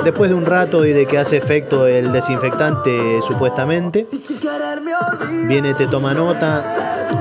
Después 0.05 0.31
de 0.31 0.37
un 0.37 0.47
rato 0.47 0.85
y 0.87 0.93
de 0.93 1.07
que 1.07 1.19
hace 1.19 1.37
efecto 1.37 1.87
el 1.87 2.11
desinfectante 2.13 3.21
supuestamente, 3.27 4.07
viene, 5.47 5.75
te 5.75 5.87
toma 5.87 6.15
nota, 6.15 6.63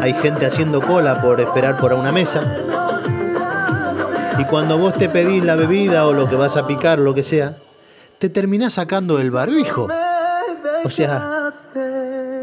hay 0.01 0.13
gente 0.13 0.45
haciendo 0.45 0.79
cola 0.81 1.21
por 1.21 1.41
esperar 1.41 1.75
por 1.77 1.93
una 1.93 2.11
mesa. 2.11 2.39
Y 4.39 4.45
cuando 4.45 4.77
vos 4.77 4.93
te 4.93 5.09
pedís 5.09 5.43
la 5.43 5.55
bebida 5.55 6.07
o 6.07 6.13
lo 6.13 6.29
que 6.29 6.35
vas 6.37 6.55
a 6.55 6.65
picar, 6.65 6.99
lo 6.99 7.13
que 7.13 7.23
sea, 7.23 7.57
te 8.17 8.29
terminás 8.29 8.73
sacando 8.73 9.19
el 9.19 9.29
barbijo. 9.29 9.87
O 10.85 10.89
sea, 10.89 11.49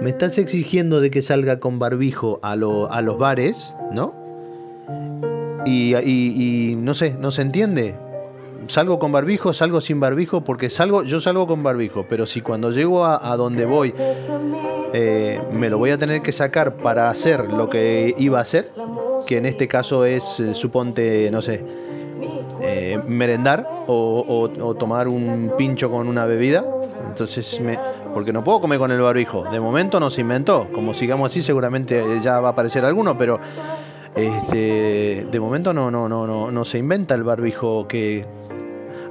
Me 0.03 0.11
estás 0.11 0.37
exigiendo 0.37 1.01
de 1.01 1.11
que 1.11 1.23
salga 1.23 1.59
con 1.59 1.79
barbijo 1.79 2.39
a, 2.43 2.55
lo- 2.57 2.93
a 2.93 3.01
los 3.01 3.17
bares, 3.17 3.75
¿no? 3.93 4.15
Y, 5.65 5.97
y- 5.97 6.73
y 6.73 6.77
no 6.77 6.93
sé, 6.93 7.17
no 7.19 7.31
se 7.31 7.41
entiende. 7.41 7.95
Salgo 8.69 8.99
con 8.99 9.13
barbijo, 9.13 9.53
salgo 9.53 9.81
sin 9.81 10.01
barbijo, 10.01 10.41
porque 10.43 10.71
salgo, 10.71 11.03
yo 11.03 11.21
salgo 11.21 11.47
con 11.47 11.63
barbijo, 11.63 12.05
pero 12.09 12.27
si 12.27 12.41
cuando 12.41 12.71
llego 12.73 13.05
a, 13.05 13.33
a 13.33 13.37
donde 13.37 13.65
voy 13.67 13.95
eh, 14.93 15.41
me 15.53 15.69
lo 15.71 15.79
voy 15.79 15.91
a 15.91 15.99
tener 15.99 16.23
que 16.23 16.33
sacar 16.33 16.77
para 16.77 17.09
hacer 17.11 17.51
lo 17.53 17.69
que 17.69 18.15
iba 18.19 18.39
a 18.39 18.43
hacer, 18.43 18.71
que 19.27 19.39
en 19.39 19.47
este 19.47 19.69
caso 19.69 20.05
es, 20.05 20.41
eh, 20.41 20.55
suponte, 20.55 21.31
no 21.31 21.43
sé, 21.43 21.65
eh, 22.63 22.99
merendar 23.07 23.67
o, 23.87 24.25
o- 24.27 24.65
o 24.67 24.75
tomar 24.75 25.09
un 25.09 25.53
pincho 25.59 25.91
con 25.91 26.09
una 26.09 26.25
bebida. 26.27 26.65
Entonces, 27.09 27.61
me, 27.61 27.79
porque 28.15 28.33
no 28.33 28.43
puedo 28.43 28.61
comer 28.61 28.79
con 28.79 28.91
el 28.91 29.01
barbijo. 29.01 29.45
De 29.51 29.61
momento 29.61 30.01
no 30.01 30.11
se 30.11 30.23
inventó. 30.23 30.67
Como 30.73 30.93
sigamos 30.95 31.31
así, 31.31 31.43
seguramente 31.43 32.03
ya 32.23 32.41
va 32.41 32.49
a 32.49 32.53
aparecer 32.53 32.85
alguno, 32.85 33.17
pero 33.19 33.39
este, 34.15 35.27
de 35.31 35.41
momento 35.41 35.73
no, 35.73 35.91
no, 35.91 36.09
no, 36.09 36.27
no, 36.27 36.51
no 36.51 36.65
se 36.65 36.79
inventa 36.79 37.15
el 37.15 37.23
barbijo 37.23 37.87
que. 37.87 38.25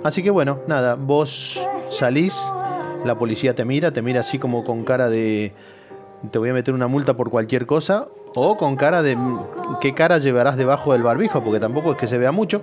Así 0.06 0.22
que 0.22 0.30
bueno, 0.30 0.60
nada, 0.68 0.94
vos 0.96 1.60
salís, 1.90 2.36
la 3.04 3.16
policía 3.16 3.56
te 3.56 3.66
mira, 3.66 3.90
te 3.92 4.04
mira 4.04 4.20
así 4.20 4.38
como 4.38 4.64
con 4.64 4.84
cara 4.84 5.10
de 5.10 5.52
te 6.32 6.38
voy 6.38 6.50
a 6.50 6.54
meter 6.54 6.76
una 6.76 6.88
multa 6.88 7.16
por 7.16 7.32
cualquier 7.32 7.66
cosa, 7.66 8.08
o 8.36 8.56
con 8.56 8.76
cara 8.76 9.02
de 9.02 9.18
qué 9.82 9.96
cara 9.96 10.20
llevarás 10.20 10.58
debajo 10.58 10.94
del 10.94 11.02
barbijo, 11.02 11.44
porque 11.44 11.60
tampoco 11.60 11.94
es 11.94 11.98
que 11.98 12.06
se 12.06 12.20
vea 12.20 12.32
mucho. 12.32 12.62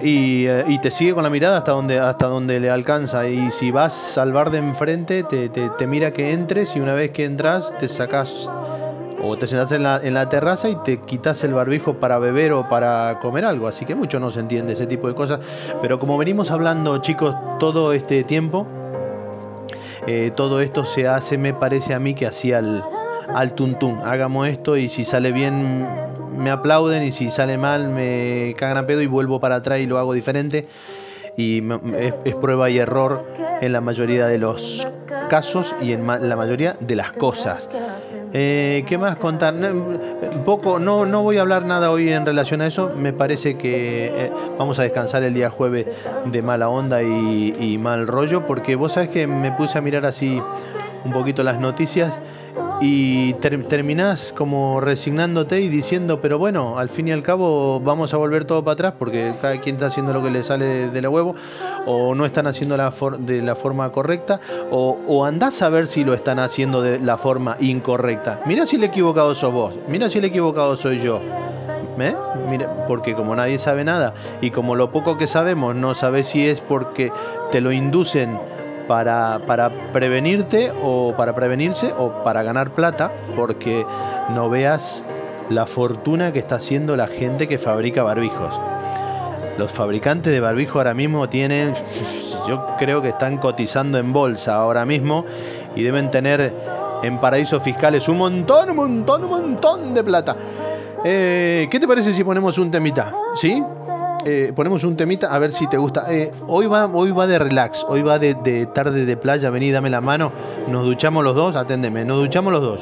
Y, 0.00 0.46
eh, 0.46 0.78
te 0.80 0.92
sigue 0.92 1.14
con 1.14 1.24
la 1.24 1.30
mirada 1.30 1.58
hasta 1.58 1.72
donde, 1.72 1.98
hasta 1.98 2.26
donde 2.28 2.60
le 2.60 2.70
alcanza. 2.70 3.28
Y 3.28 3.50
si 3.50 3.72
vas 3.72 4.16
al 4.18 4.32
bar 4.32 4.52
de 4.52 4.58
enfrente, 4.58 5.24
te, 5.24 5.48
te- 5.48 5.68
te 5.70 5.86
mira 5.88 6.12
que 6.12 6.30
entres 6.32 6.76
y 6.76 6.80
una 6.80 6.94
vez 6.94 7.10
que 7.10 7.24
entras 7.24 7.72
te 7.80 7.88
sacas 7.88 8.48
o 9.22 9.36
te 9.36 9.46
sentás 9.46 9.72
en 9.72 9.82
la, 9.82 10.00
en 10.02 10.14
la 10.14 10.28
terraza 10.28 10.68
y 10.68 10.76
te 10.76 11.00
quitas 11.00 11.42
el 11.44 11.54
barbijo 11.54 11.94
para 11.94 12.18
beber 12.18 12.52
o 12.52 12.68
para 12.68 13.18
comer 13.20 13.44
algo. 13.44 13.68
Así 13.68 13.84
que 13.84 13.94
mucho 13.94 14.20
no 14.20 14.30
se 14.30 14.40
entiende 14.40 14.74
ese 14.74 14.86
tipo 14.86 15.08
de 15.08 15.14
cosas. 15.14 15.40
Pero 15.82 15.98
como 15.98 16.16
venimos 16.18 16.50
hablando, 16.50 16.98
chicos, 16.98 17.34
todo 17.58 17.92
este 17.92 18.24
tiempo, 18.24 18.66
eh, 20.06 20.32
todo 20.34 20.60
esto 20.60 20.84
se 20.84 21.06
hace, 21.06 21.36
me 21.36 21.52
parece 21.52 21.94
a 21.94 21.98
mí, 21.98 22.14
que 22.14 22.26
hacía 22.26 22.58
al, 22.58 23.52
tuntún. 23.54 24.00
Hagamos 24.04 24.48
esto 24.48 24.76
y 24.76 24.88
si 24.88 25.04
sale 25.04 25.32
bien 25.32 25.86
me 26.36 26.50
aplauden 26.50 27.02
y 27.02 27.12
si 27.12 27.30
sale 27.30 27.58
mal 27.58 27.88
me 27.88 28.54
cagan 28.56 28.78
a 28.78 28.86
pedo 28.86 29.02
y 29.02 29.06
vuelvo 29.06 29.40
para 29.40 29.56
atrás 29.56 29.80
y 29.80 29.86
lo 29.86 29.98
hago 29.98 30.14
diferente. 30.14 30.66
Y 31.36 31.62
es, 32.24 32.34
prueba 32.36 32.70
y 32.70 32.78
error 32.78 33.26
en 33.60 33.72
la 33.72 33.80
mayoría 33.80 34.26
de 34.26 34.38
los 34.38 34.86
casos 35.28 35.74
y 35.80 35.92
en 35.92 36.06
la 36.06 36.36
mayoría 36.36 36.76
de 36.80 36.96
las 36.96 37.12
cosas. 37.12 37.68
Eh, 38.32 38.84
¿Qué 38.86 38.98
más 38.98 39.16
contar? 39.16 39.54
No, 39.54 40.44
poco, 40.44 40.78
no, 40.78 41.06
no 41.06 41.22
voy 41.22 41.38
a 41.38 41.40
hablar 41.40 41.64
nada 41.64 41.90
hoy 41.90 42.12
en 42.12 42.26
relación 42.26 42.60
a 42.60 42.66
eso. 42.66 42.92
Me 42.96 43.12
parece 43.12 43.56
que 43.56 44.06
eh, 44.06 44.30
vamos 44.58 44.78
a 44.78 44.82
descansar 44.82 45.22
el 45.22 45.34
día 45.34 45.50
jueves 45.50 45.86
de 46.26 46.42
mala 46.42 46.68
onda 46.68 47.02
y, 47.02 47.56
y 47.58 47.78
mal 47.78 48.06
rollo, 48.06 48.46
porque 48.46 48.76
vos 48.76 48.92
sabés 48.92 49.08
que 49.08 49.26
me 49.26 49.52
puse 49.52 49.78
a 49.78 49.80
mirar 49.80 50.04
así 50.06 50.42
un 51.04 51.12
poquito 51.12 51.42
las 51.42 51.60
noticias 51.60 52.12
y 52.80 53.32
ter- 53.34 53.64
terminás 53.64 54.32
como 54.36 54.80
resignándote 54.80 55.60
y 55.60 55.68
diciendo, 55.68 56.20
pero 56.20 56.38
bueno, 56.38 56.78
al 56.78 56.88
fin 56.88 57.08
y 57.08 57.12
al 57.12 57.22
cabo 57.22 57.80
vamos 57.80 58.14
a 58.14 58.16
volver 58.18 58.44
todo 58.44 58.62
para 58.62 58.74
atrás 58.74 58.94
porque 58.98 59.32
cada 59.42 59.60
quien 59.60 59.76
está 59.76 59.86
haciendo 59.86 60.12
lo 60.12 60.22
que 60.22 60.30
le 60.30 60.44
sale 60.44 60.88
de, 60.88 61.02
la 61.02 61.10
huevo 61.10 61.34
o 61.86 62.14
no 62.14 62.24
están 62.24 62.46
haciendo 62.46 62.76
la 62.76 62.92
de 63.18 63.42
la 63.42 63.56
forma 63.56 63.90
correcta 63.90 64.38
o, 64.70 64.96
o 65.08 65.24
andás 65.24 65.60
a 65.62 65.68
ver 65.70 65.88
si 65.88 66.04
lo 66.04 66.14
están 66.14 66.38
haciendo 66.38 66.80
de 66.80 67.00
la 67.00 67.16
forma 67.18 67.56
incorrecta. 67.58 68.40
Mira 68.46 68.64
si 68.66 68.76
el 68.76 68.84
equivocado 68.84 69.34
sos 69.34 69.52
vos, 69.52 69.74
mira 69.88 70.08
si 70.08 70.18
el 70.18 70.24
equivocado 70.26 70.76
soy 70.76 71.00
yo. 71.00 71.20
¿Eh? 72.00 72.14
Mira, 72.48 72.68
porque 72.86 73.14
como 73.14 73.34
nadie 73.34 73.58
sabe 73.58 73.82
nada 73.82 74.14
y 74.40 74.52
como 74.52 74.76
lo 74.76 74.92
poco 74.92 75.18
que 75.18 75.26
sabemos 75.26 75.74
no 75.74 75.94
sabes 75.94 76.28
si 76.28 76.46
es 76.46 76.60
porque 76.60 77.10
te 77.50 77.60
lo 77.60 77.72
inducen 77.72 78.38
para, 78.88 79.70
prevenirte 79.92 80.72
o 80.82 81.14
para 81.16 81.34
prevenirse 81.34 81.92
o 81.96 82.24
para 82.24 82.42
ganar 82.42 82.70
plata, 82.70 83.12
porque 83.36 83.86
no 84.30 84.50
veas 84.50 85.02
la 85.50 85.66
fortuna 85.66 86.32
que 86.32 86.40
está 86.40 86.56
haciendo 86.56 86.96
la 86.96 87.06
gente 87.06 87.46
que 87.46 87.58
fabrica 87.58 88.02
barbijos. 88.02 88.60
Los 89.58 89.70
fabricantes 89.70 90.32
de 90.32 90.40
barbijos 90.40 90.76
ahora 90.76 90.94
mismo 90.94 91.28
tienen, 91.28 91.74
yo 92.48 92.74
creo 92.78 93.02
que 93.02 93.10
están 93.10 93.38
cotizando 93.38 93.98
en 93.98 94.12
bolsa 94.12 94.56
ahora 94.56 94.84
mismo 94.84 95.24
y 95.76 95.82
deben 95.82 96.10
tener 96.10 96.52
en 97.02 97.18
paraísos 97.18 97.62
fiscales 97.62 98.08
un 98.08 98.18
montón, 98.18 98.70
un 98.70 98.76
montón, 98.76 99.24
un 99.24 99.30
montón 99.30 99.94
de 99.94 100.02
plata. 100.02 100.36
Eh, 101.04 101.68
¿Qué 101.70 101.78
te 101.78 101.86
parece 101.86 102.12
si 102.12 102.24
ponemos 102.24 102.58
un 102.58 102.70
temita? 102.70 103.12
¿Sí? 103.36 103.62
Eh, 104.24 104.52
ponemos 104.54 104.84
un 104.84 104.96
temita 104.96 105.32
a 105.34 105.38
ver 105.38 105.52
si 105.52 105.66
te 105.68 105.76
gusta. 105.76 106.12
Eh, 106.12 106.32
hoy, 106.46 106.66
va, 106.66 106.86
hoy 106.86 107.10
va 107.12 107.26
de 107.26 107.38
relax, 107.38 107.84
hoy 107.88 108.02
va 108.02 108.18
de, 108.18 108.34
de 108.34 108.66
tarde 108.66 109.04
de 109.04 109.16
playa. 109.16 109.50
Vení, 109.50 109.70
dame 109.70 109.90
la 109.90 110.00
mano. 110.00 110.32
Nos 110.68 110.84
duchamos 110.84 111.24
los 111.24 111.34
dos, 111.34 111.56
aténdeme. 111.56 112.04
Nos 112.04 112.18
duchamos 112.18 112.52
los 112.52 112.62
dos. 112.62 112.80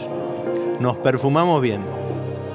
Nos 0.81 0.97
perfumamos 0.97 1.61
bien. 1.63 1.81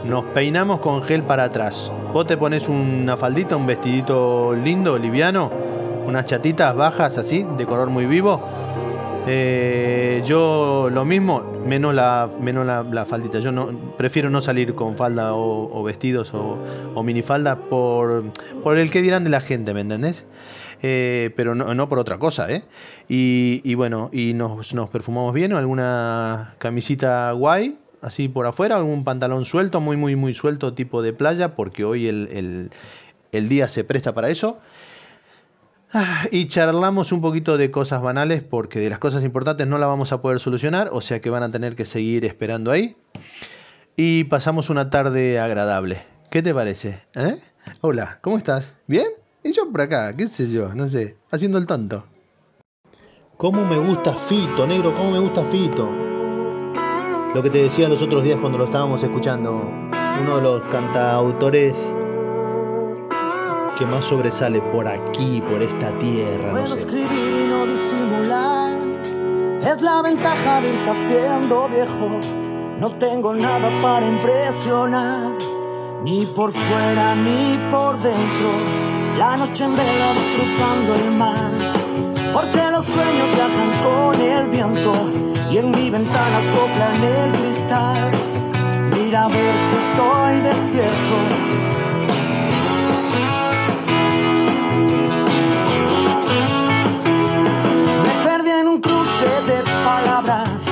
Nos 0.05 0.25
peinamos 0.25 0.79
con 0.79 1.03
gel 1.03 1.23
para 1.23 1.43
atrás. 1.45 1.91
Vos 2.11 2.25
te 2.25 2.37
pones 2.37 2.67
una 2.67 3.15
faldita, 3.17 3.55
un 3.55 3.65
vestidito 3.65 4.53
lindo, 4.53 4.97
liviano, 4.97 5.49
unas 6.05 6.25
chatitas 6.25 6.75
bajas 6.75 7.17
así, 7.17 7.45
de 7.57 7.65
color 7.65 7.89
muy 7.89 8.05
vivo. 8.05 8.41
Eh, 9.27 10.23
yo 10.25 10.89
lo 10.91 11.05
mismo, 11.05 11.43
menos 11.65 11.93
la, 11.93 12.29
menos 12.39 12.65
la, 12.65 12.83
la 12.83 13.05
faldita. 13.05 13.39
Yo 13.39 13.51
no 13.51 13.67
prefiero 13.97 14.29
no 14.29 14.41
salir 14.41 14.73
con 14.73 14.95
falda 14.95 15.33
o, 15.33 15.79
o 15.79 15.83
vestidos 15.83 16.33
o, 16.33 16.57
o 16.95 17.03
minifalda 17.03 17.55
por, 17.55 18.23
por 18.63 18.77
el 18.77 18.89
que 18.89 19.01
dirán 19.01 19.23
de 19.23 19.29
la 19.29 19.41
gente, 19.41 19.73
¿me 19.73 19.81
entendés? 19.81 20.25
Eh, 20.81 21.29
pero 21.35 21.53
no, 21.53 21.75
no 21.75 21.87
por 21.87 21.99
otra 21.99 22.17
cosa, 22.17 22.51
¿eh? 22.51 22.63
Y, 23.07 23.61
y 23.63 23.75
bueno, 23.75 24.09
y 24.11 24.33
nos, 24.33 24.73
nos 24.73 24.89
perfumamos 24.89 25.33
bien, 25.33 25.53
alguna 25.53 26.55
camisita 26.57 27.31
guay, 27.33 27.77
así 28.01 28.27
por 28.27 28.47
afuera, 28.47 28.77
algún 28.77 29.03
pantalón 29.03 29.45
suelto, 29.45 29.79
muy, 29.79 29.97
muy, 29.97 30.15
muy 30.15 30.33
suelto, 30.33 30.73
tipo 30.73 31.03
de 31.03 31.13
playa, 31.13 31.55
porque 31.55 31.83
hoy 31.85 32.07
el, 32.07 32.27
el- 32.31 32.71
el 33.31 33.47
día 33.47 33.69
se 33.69 33.83
presta 33.85 34.13
para 34.13 34.29
eso. 34.29 34.59
Ah, 35.93 36.25
Y 36.31 36.47
charlamos 36.47 37.11
un 37.11 37.21
poquito 37.21 37.57
de 37.57 37.69
cosas 37.69 38.01
banales 38.01 38.41
porque 38.43 38.79
de 38.79 38.89
las 38.89 38.99
cosas 38.99 39.23
importantes 39.23 39.67
no 39.67 39.77
la 39.77 39.87
vamos 39.87 40.11
a 40.13 40.21
poder 40.21 40.39
solucionar, 40.39 40.89
o 40.93 41.01
sea 41.01 41.21
que 41.21 41.29
van 41.29 41.43
a 41.43 41.51
tener 41.51 41.75
que 41.75 41.85
seguir 41.85 42.25
esperando 42.25 42.71
ahí. 42.71 42.95
Y 43.97 44.23
pasamos 44.25 44.69
una 44.69 44.89
tarde 44.89 45.39
agradable. 45.39 46.03
¿Qué 46.29 46.41
te 46.41 46.53
parece? 46.53 47.03
¿Eh? 47.13 47.37
Hola, 47.81 48.19
¿cómo 48.21 48.37
estás? 48.37 48.79
¿Bien? 48.87 49.07
Y 49.43 49.51
yo 49.51 49.69
por 49.69 49.81
acá, 49.81 50.15
qué 50.15 50.27
sé 50.27 50.49
yo, 50.49 50.73
no 50.73 50.87
sé, 50.87 51.17
haciendo 51.29 51.57
el 51.57 51.65
tonto. 51.65 52.05
¿Cómo 53.35 53.65
me 53.65 53.77
gusta 53.77 54.13
Fito, 54.13 54.65
negro? 54.65 54.93
¿Cómo 54.95 55.11
me 55.11 55.19
gusta 55.19 55.43
Fito? 55.45 55.89
Lo 57.33 57.41
que 57.43 57.49
te 57.49 57.63
decía 57.63 57.89
los 57.89 58.01
otros 58.01 58.23
días 58.23 58.39
cuando 58.39 58.57
lo 58.57 58.65
estábamos 58.65 59.03
escuchando, 59.03 59.51
uno 60.21 60.35
de 60.37 60.41
los 60.41 60.63
cantautores 60.63 61.95
que 63.81 63.87
más 63.87 64.05
sobresale 64.05 64.61
por 64.61 64.87
aquí, 64.87 65.41
por 65.49 65.59
esta 65.59 65.97
tierra, 65.97 66.45
no 66.45 66.51
Puedo 66.51 66.75
sé. 66.75 66.81
escribir 66.81 67.33
y 67.33 67.49
no 67.49 67.65
disimular. 67.65 68.77
Es 69.59 69.81
la 69.81 70.03
ventaja 70.03 70.61
de 70.61 70.69
irse 70.69 70.87
haciendo 70.91 71.67
viejo. 71.67 72.19
No 72.79 72.91
tengo 72.99 73.33
nada 73.33 73.71
para 73.81 74.05
impresionar. 74.05 75.31
Ni 76.03 76.27
por 76.27 76.51
fuera 76.51 77.15
ni 77.15 77.57
por 77.71 77.97
dentro. 78.03 78.51
La 79.17 79.35
noche 79.37 79.63
en 79.63 79.75
vela 79.75 80.09
cruzando 80.35 80.95
el 81.03 81.11
mar. 81.13 81.73
Porque 82.33 82.61
los 82.71 82.85
sueños 82.85 83.29
viajan 83.33 83.71
con 83.83 84.21
el 84.21 84.47
viento. 84.49 84.93
Y 85.49 85.57
en 85.57 85.71
mi 85.71 85.89
ventana 85.89 86.39
sopla 86.43 86.93
en 86.93 87.03
el 87.03 87.31
cristal. 87.31 88.11
Mira 88.93 89.23
a 89.23 89.27
ver 89.29 89.55
si 89.57 89.75
estoy 89.75 90.39
despierto. 90.41 91.90
En 98.61 98.67
un 98.67 98.79
cruce 98.79 99.29
de 99.47 99.57
palabras, 99.83 100.69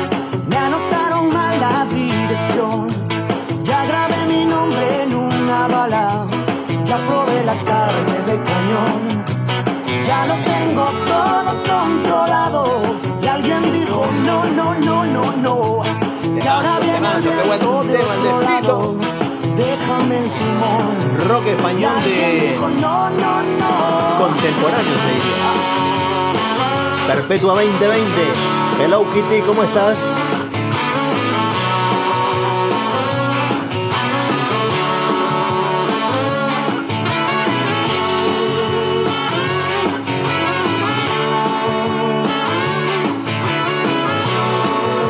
me 0.47 0.55
anotaron 0.55 1.29
mal 1.29 1.59
la 1.59 1.85
dirección. 1.85 2.87
Ya 3.63 3.85
grabé 3.85 4.27
mi 4.27 4.45
nombre 4.45 5.03
en 5.03 5.15
una 5.15 5.67
bala, 5.67 6.27
ya 6.85 6.97
probé 7.07 7.43
la 7.45 7.57
carne 7.65 8.17
de 8.27 8.35
cañón. 8.49 9.01
Ya 10.05 10.27
lo 10.27 10.35
tengo 10.43 10.85
todo 11.13 11.51
controlado. 11.71 12.83
Y 13.23 13.27
alguien 13.27 13.63
dijo 13.63 14.05
no, 14.23 14.45
no, 14.57 14.75
no, 14.75 15.05
no, 15.05 15.23
no. 15.45 15.81
Y 16.43 16.47
ahora 16.47 16.79
viene 16.79 17.07
el 17.15 17.21
viento 17.23 17.83
de 17.85 17.97
otro 17.97 18.41
lado. 18.41 18.95
Déjame 19.57 20.15
el 20.25 20.35
timón. 20.35 21.27
Rock 21.27 21.47
español 21.47 22.03
de 22.03 22.49
dijo 22.49 22.69
no, 22.69 23.09
no, 23.09 23.33
no. 23.61 23.71
contemporáneo, 24.19 24.95
se 25.03 25.11
diría. 25.15 26.08
Perpetua 27.09 27.53
2020. 27.55 28.05
Hello 28.79 29.03
Kitty, 29.11 29.41
¿cómo 29.41 29.63
estás? 29.63 29.97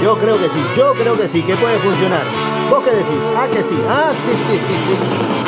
Yo 0.01 0.17
creo 0.17 0.37
que 0.39 0.49
sí, 0.49 0.65
yo 0.77 0.93
creo 0.93 1.17
que 1.17 1.27
sí, 1.27 1.41
que 1.43 1.57
puede 1.57 1.79
funcionar. 1.79 2.25
¿Vos 2.69 2.81
qué 2.85 2.91
decís? 2.91 3.19
Ah, 3.35 3.49
que 3.51 3.61
sí. 3.61 3.77
Ah, 3.89 4.13
sí, 4.13 4.31
sí, 4.31 4.57
sí, 4.65 4.73
sí. 4.85 5.38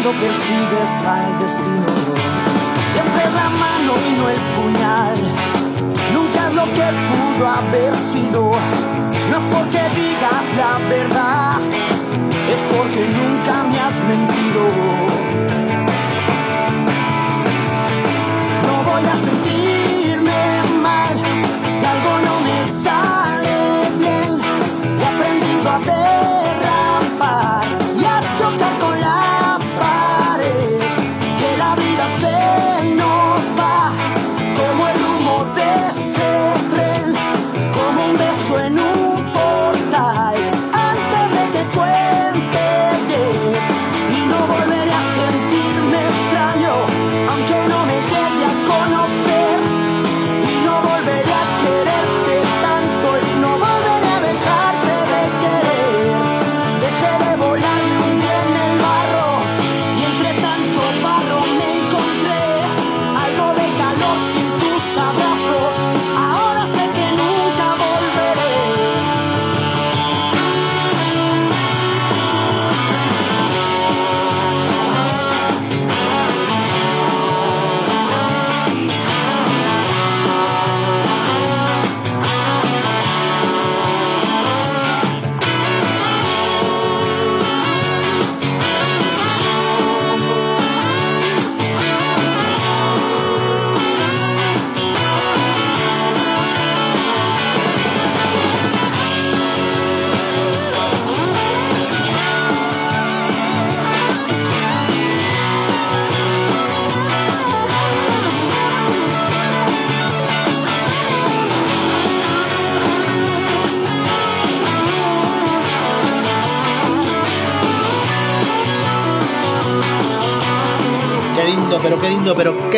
Cuando 0.00 0.20
persigues 0.20 1.04
al 1.04 1.38
destino. 1.40 1.86
Siempre 2.92 3.24
la 3.34 3.50
mano 3.50 3.92
y 4.06 4.12
no 4.16 4.28
el 4.28 4.40
puñal. 4.54 5.16
Nunca 6.12 6.48
es 6.48 6.54
lo 6.54 6.72
que 6.72 6.84
pudo 7.10 7.48
haber 7.48 7.96
sido. 7.96 8.52
No 9.28 9.36
es 9.36 9.44
porque 9.50 9.80
digas 9.96 10.42
la 10.56 10.78
verdad, 10.88 11.37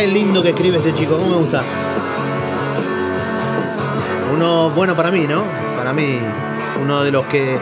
qué 0.01 0.07
lindo 0.07 0.43
que 0.43 0.51
escribe 0.51 0.79
este 0.79 0.95
chico. 0.95 1.17
¿Cómo 1.17 1.29
me 1.29 1.37
gusta? 1.37 1.63
Uno 4.35 4.71
bueno 4.71 4.97
para 4.97 5.11
mí, 5.11 5.27
¿no? 5.29 5.45
Para 5.77 5.93
mí, 5.93 6.19
uno 6.81 7.05
de 7.05 7.13
los 7.13 7.27
que 7.27 7.55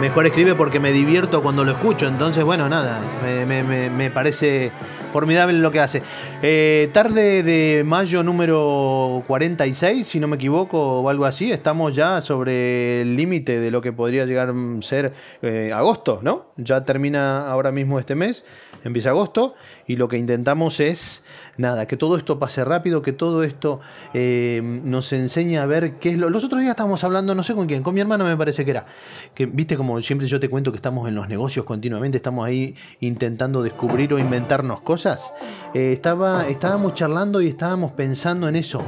mejor 0.00 0.26
escribe 0.26 0.56
porque 0.56 0.80
me 0.80 0.90
divierto 0.90 1.40
cuando 1.40 1.62
lo 1.62 1.70
escucho. 1.70 2.08
Entonces, 2.08 2.42
bueno, 2.42 2.68
nada, 2.68 2.98
me, 3.46 4.10
parece 4.10 4.72
formidable 5.12 5.56
lo 5.58 5.70
que 5.70 5.78
hace. 5.78 6.02
Eh, 6.42 6.90
tarde 6.92 7.44
de 7.44 7.84
mayo 7.84 8.24
número 8.24 9.22
46, 9.28 10.04
si 10.04 10.18
no 10.18 10.26
me 10.26 10.34
equivoco, 10.34 11.00
o 11.00 11.08
algo 11.08 11.26
así. 11.26 11.52
Estamos 11.52 11.94
ya 11.94 12.20
sobre 12.20 13.02
el 13.02 13.16
límite 13.16 13.60
de 13.60 13.70
lo 13.70 13.80
que 13.80 13.92
podría 13.92 14.26
llegar 14.26 14.48
a 14.50 14.82
ser 14.82 15.12
eh, 15.42 15.70
agosto, 15.72 16.18
¿no? 16.22 16.46
Ya 16.56 16.84
termina 16.84 17.48
ahora 17.48 17.70
mismo 17.70 18.00
este 18.00 18.16
mes, 18.16 18.44
empieza 18.82 19.10
agosto, 19.10 19.54
y 19.90 19.96
lo 19.96 20.06
que 20.06 20.18
intentamos 20.18 20.78
es, 20.78 21.24
nada, 21.56 21.86
que 21.86 21.96
todo 21.96 22.16
esto 22.16 22.38
pase 22.38 22.64
rápido, 22.64 23.02
que 23.02 23.12
todo 23.12 23.42
esto 23.42 23.80
eh, 24.14 24.60
nos 24.84 25.12
enseñe 25.12 25.56
a 25.58 25.66
ver 25.66 25.94
qué 25.98 26.10
es 26.10 26.16
lo... 26.16 26.30
Los 26.30 26.44
otros 26.44 26.60
días 26.60 26.70
estábamos 26.70 27.02
hablando, 27.02 27.34
no 27.34 27.42
sé 27.42 27.56
con 27.56 27.66
quién, 27.66 27.82
con 27.82 27.92
mi 27.94 28.00
hermano 28.00 28.24
me 28.24 28.36
parece 28.36 28.64
que 28.64 28.70
era, 28.70 28.86
que 29.34 29.46
viste 29.46 29.76
como 29.76 30.00
siempre 30.00 30.28
yo 30.28 30.38
te 30.38 30.48
cuento 30.48 30.70
que 30.70 30.76
estamos 30.76 31.08
en 31.08 31.16
los 31.16 31.28
negocios 31.28 31.64
continuamente, 31.64 32.18
estamos 32.18 32.46
ahí 32.46 32.76
intentando 33.00 33.64
descubrir 33.64 34.14
o 34.14 34.20
inventarnos 34.20 34.80
cosas. 34.80 35.32
Eh, 35.74 35.92
estaba, 35.92 36.46
estábamos 36.46 36.94
charlando 36.94 37.40
y 37.40 37.48
estábamos 37.48 37.90
pensando 37.90 38.48
en 38.48 38.54
eso. 38.54 38.80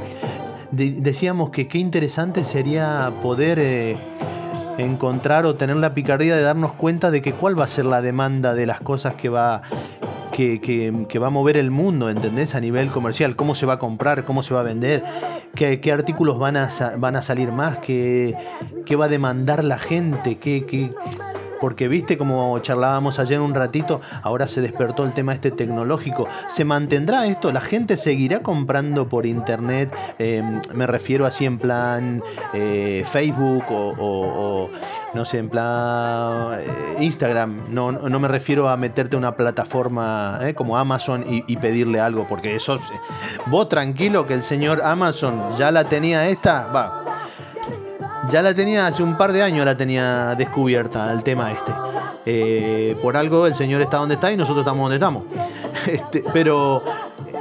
De- 0.71 1.01
decíamos 1.01 1.49
que 1.49 1.67
qué 1.67 1.79
interesante 1.79 2.45
sería 2.45 3.11
poder... 3.21 3.59
eh, 3.59 3.97
encontrar 4.75 5.45
o 5.45 5.53
tener 5.53 5.75
la 5.75 5.93
picardía 5.93 6.35
de 6.35 6.41
darnos 6.41 6.71
cuenta 6.71 7.11
de 7.11 7.21
que 7.21 7.31
cuál 7.31 7.59
va 7.59 7.65
a 7.65 7.67
ser 7.67 7.85
la 7.85 8.01
demanda 8.01 8.55
de 8.55 8.65
las 8.65 8.79
cosas 8.79 9.13
que 9.13 9.29
va 9.29 9.61
que, 10.33 11.17
va 11.19 11.27
a 11.27 11.29
mover 11.29 11.57
el 11.57 11.71
mundo, 11.71 12.09
¿entendés? 12.09 12.55
A 12.55 12.59
nivel 12.59 12.89
comercial, 12.89 13.35
cómo 13.35 13.55
se 13.55 13.65
va 13.65 13.73
a 13.73 13.79
comprar, 13.79 14.25
cómo 14.25 14.43
se 14.43 14.53
va 14.53 14.61
a 14.61 14.63
vender, 14.63 15.03
qué, 15.55 15.79
qué 15.79 15.91
artículos 15.91 16.39
van 16.39 16.57
a, 16.57 16.69
van 16.97 17.15
a 17.15 17.21
salir 17.21 17.51
más, 17.51 17.77
qué, 17.77 18.33
qué 18.85 18.95
va 18.95 19.05
a 19.05 19.09
demandar 19.09 19.63
la 19.63 19.77
gente, 19.79 20.35
qué, 20.37 20.65
qué- 20.65 20.91
porque 21.63 21.87
viste 21.87 22.17
como 22.17 22.59
charlábamos 22.59 23.19
ayer 23.19 23.39
un 23.39 23.55
ratito, 23.55 24.01
ahora 24.21 24.49
se 24.49 24.59
despertó 24.59 25.05
el 25.05 25.13
tema 25.13 25.31
este 25.31 25.49
tecnológico. 25.49 26.25
¿Se 26.49 26.65
mantendrá 26.65 27.25
esto? 27.25 27.53
¿La 27.53 27.61
gente 27.61 27.95
seguirá 27.95 28.39
comprando 28.39 29.07
por 29.07 29.25
internet? 29.25 29.95
Eh, 30.19 30.43
me 30.73 30.85
refiero 30.85 31.25
así 31.25 31.45
en 31.45 31.57
plan 31.59 32.21
eh, 32.53 33.05
Facebook 33.09 33.63
o, 33.69 34.69
no 35.13 35.23
sé, 35.23 35.37
en 35.37 35.49
plan 35.49 36.59
eh, 36.59 36.65
Instagram. 36.99 37.55
No, 37.69 37.93
no 37.93 38.09
no 38.09 38.19
me 38.19 38.27
refiero 38.27 38.67
a 38.67 38.75
meterte 38.75 39.15
a 39.15 39.19
una 39.19 39.33
plataforma 39.37 40.39
eh, 40.41 40.53
como 40.53 40.77
Amazon 40.77 41.23
y, 41.25 41.45
y 41.47 41.55
pedirle 41.55 42.01
algo, 42.01 42.27
porque 42.27 42.57
eso... 42.57 42.77
Vos 43.45 43.69
tranquilo 43.69 44.27
que 44.27 44.33
el 44.33 44.43
señor 44.43 44.81
Amazon 44.83 45.39
ya 45.57 45.71
la 45.71 45.85
tenía 45.85 46.27
esta, 46.27 46.67
va, 46.75 47.02
ya 48.29 48.41
la 48.41 48.53
tenía 48.53 48.87
hace 48.87 49.03
un 49.03 49.17
par 49.17 49.31
de 49.31 49.43
años, 49.43 49.65
la 49.65 49.75
tenía 49.77 50.35
descubierta 50.35 51.11
el 51.11 51.23
tema 51.23 51.51
este. 51.51 51.71
Eh, 52.25 52.95
por 53.01 53.17
algo 53.17 53.45
el 53.47 53.53
señor 53.53 53.81
está 53.81 53.97
donde 53.97 54.15
está 54.15 54.31
y 54.31 54.37
nosotros 54.37 54.59
estamos 54.59 54.83
donde 54.83 54.95
estamos. 54.95 55.23
Este, 55.85 56.23
pero 56.31 56.81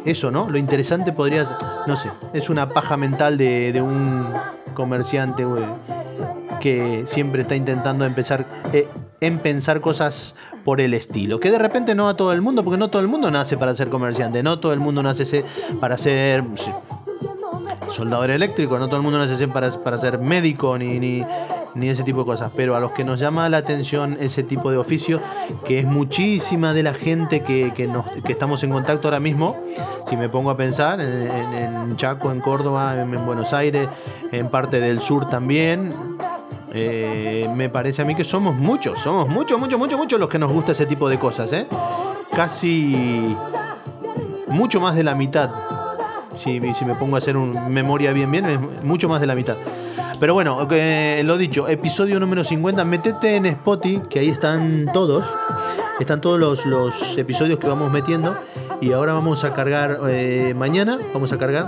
eso, 0.05 0.33
¿no? 0.33 0.51
Lo 0.51 0.59
interesante 0.59 1.13
podría 1.13 1.47
no 1.87 1.97
sé, 1.97 2.11
es 2.33 2.51
una 2.51 2.69
paja 2.69 2.97
mental 2.97 3.37
de, 3.37 3.81
un 3.83 4.27
comerciante 4.75 5.45
güey, 5.45 5.65
que 6.61 7.05
siempre 7.07 7.43
está 7.43 7.57
intentando 7.57 8.05
empezar 8.05 8.45
eh, 8.73 8.87
en 9.21 9.39
pensar 9.39 9.81
cosas 9.81 10.35
por 10.65 10.81
el 10.81 10.95
estilo. 10.95 11.39
Que 11.39 11.51
de 11.51 11.59
repente 11.59 11.95
no 11.95 12.09
a 12.09 12.15
todo 12.15 12.33
el 12.33 12.41
mundo, 12.41 12.63
porque 12.63 12.79
no 12.79 12.89
todo 12.89 13.03
el 13.03 13.09
mundo 13.09 13.31
nace 13.31 13.57
para 13.57 13.75
ser 13.75 13.89
comerciante, 13.89 14.43
no 14.43 14.59
todo 14.59 14.73
el 14.73 14.81
mundo 14.81 15.03
nace 15.03 15.45
para 15.81 15.99
ser 15.99 16.45
soldador 17.91 18.31
eléctrico, 18.31 18.79
no 18.79 18.87
todo 18.87 18.97
el 18.97 19.03
mundo 19.03 19.19
nace 19.19 19.49
para, 19.49 19.71
para 19.71 19.99
ser 19.99 20.19
médico 20.19 20.77
ni, 20.79 20.99
ni, 20.99 21.23
ni 21.75 21.89
ese 21.89 22.03
tipo 22.03 22.21
de 22.21 22.25
cosas. 22.25 22.53
Pero 22.55 22.77
a 22.77 22.81
los 22.81 22.93
que 22.93 23.05
nos 23.05 23.19
llama 23.19 23.49
la 23.49 23.59
atención 23.59 24.17
ese 24.21 24.43
tipo 24.43 24.71
de 24.71 24.77
oficio, 24.77 25.21
que 25.67 25.79
es 25.79 25.87
muchísima 25.87 26.75
de 26.75 26.83
la 26.83 26.95
gente 26.95 27.43
que, 27.43 27.73
que 27.75 27.87
nos, 27.87 28.07
que 28.25 28.33
estamos 28.33 28.63
en 28.63 28.71
contacto 28.71 29.09
ahora 29.09 29.21
mismo, 29.21 29.57
si 30.09 30.17
me 30.17 30.29
pongo 30.29 30.51
a 30.51 30.57
pensar, 30.57 31.01
en, 31.01 31.97
Chaco, 31.97 32.33
en 32.33 32.41
Córdoba, 32.41 32.95
en, 33.01 33.15
en 33.15 33.27
Buenos 33.27 33.53
Aires, 33.53 33.89
en 34.31 34.49
parte 34.49 34.81
del 34.81 34.99
sur 34.99 35.27
también, 35.27 35.91
eh, 36.75 37.49
me 37.55 37.69
parece 37.69 38.03
a 38.03 38.05
mí 38.05 38.15
que 38.15 38.25
somos 38.25 38.55
muchos, 38.57 38.99
somos 38.99 39.29
muchos, 39.29 39.61
muchos, 39.61 39.79
muchos, 39.79 39.99
muchos 39.99 40.19
los 40.19 40.29
que 40.29 40.39
nos 40.39 40.51
gusta 40.51 40.73
ese 40.73 40.87
tipo 40.87 41.09
de 41.09 41.19
cosas, 41.19 41.53
¿eh? 41.53 41.67
Casi 42.35 43.37
mucho 44.49 44.81
más 44.81 44.95
de 44.95 45.03
la 45.03 45.15
mitad. 45.15 45.51
Si, 46.37 46.61
me 46.61 46.95
pongo 46.99 47.17
a 47.17 47.19
hacer 47.19 47.37
un 47.37 47.73
memoria 47.73 48.13
bien, 48.13 48.31
bien, 48.31 48.47
es 48.47 48.85
mucho 48.85 49.09
más 49.09 49.21
de 49.21 49.27
la 49.27 49.35
mitad. 49.35 49.57
Pero 50.19 50.35
bueno, 50.35 50.69
lo 51.25 51.37
dicho, 51.37 51.69
episodio 51.69 52.21
número 52.21 52.45
50, 52.45 52.85
metete 52.85 53.37
en 53.37 53.47
Spotify, 53.47 54.03
que 54.09 54.21
ahí 54.21 54.29
están 54.29 54.87
todos. 54.93 55.25
Están 55.99 56.21
todos 56.21 56.65
los, 56.65 57.19
episodios 57.19 57.59
que 57.59 57.67
vamos 57.69 57.93
metiendo. 57.93 58.37
Y 58.81 58.93
ahora 58.93 59.13
vamos 59.13 59.45
a 59.45 59.55
cargar, 59.55 59.99
eh, 60.09 60.55
mañana 60.57 60.99
vamos 61.13 61.33
a 61.33 61.39
cargar 61.39 61.65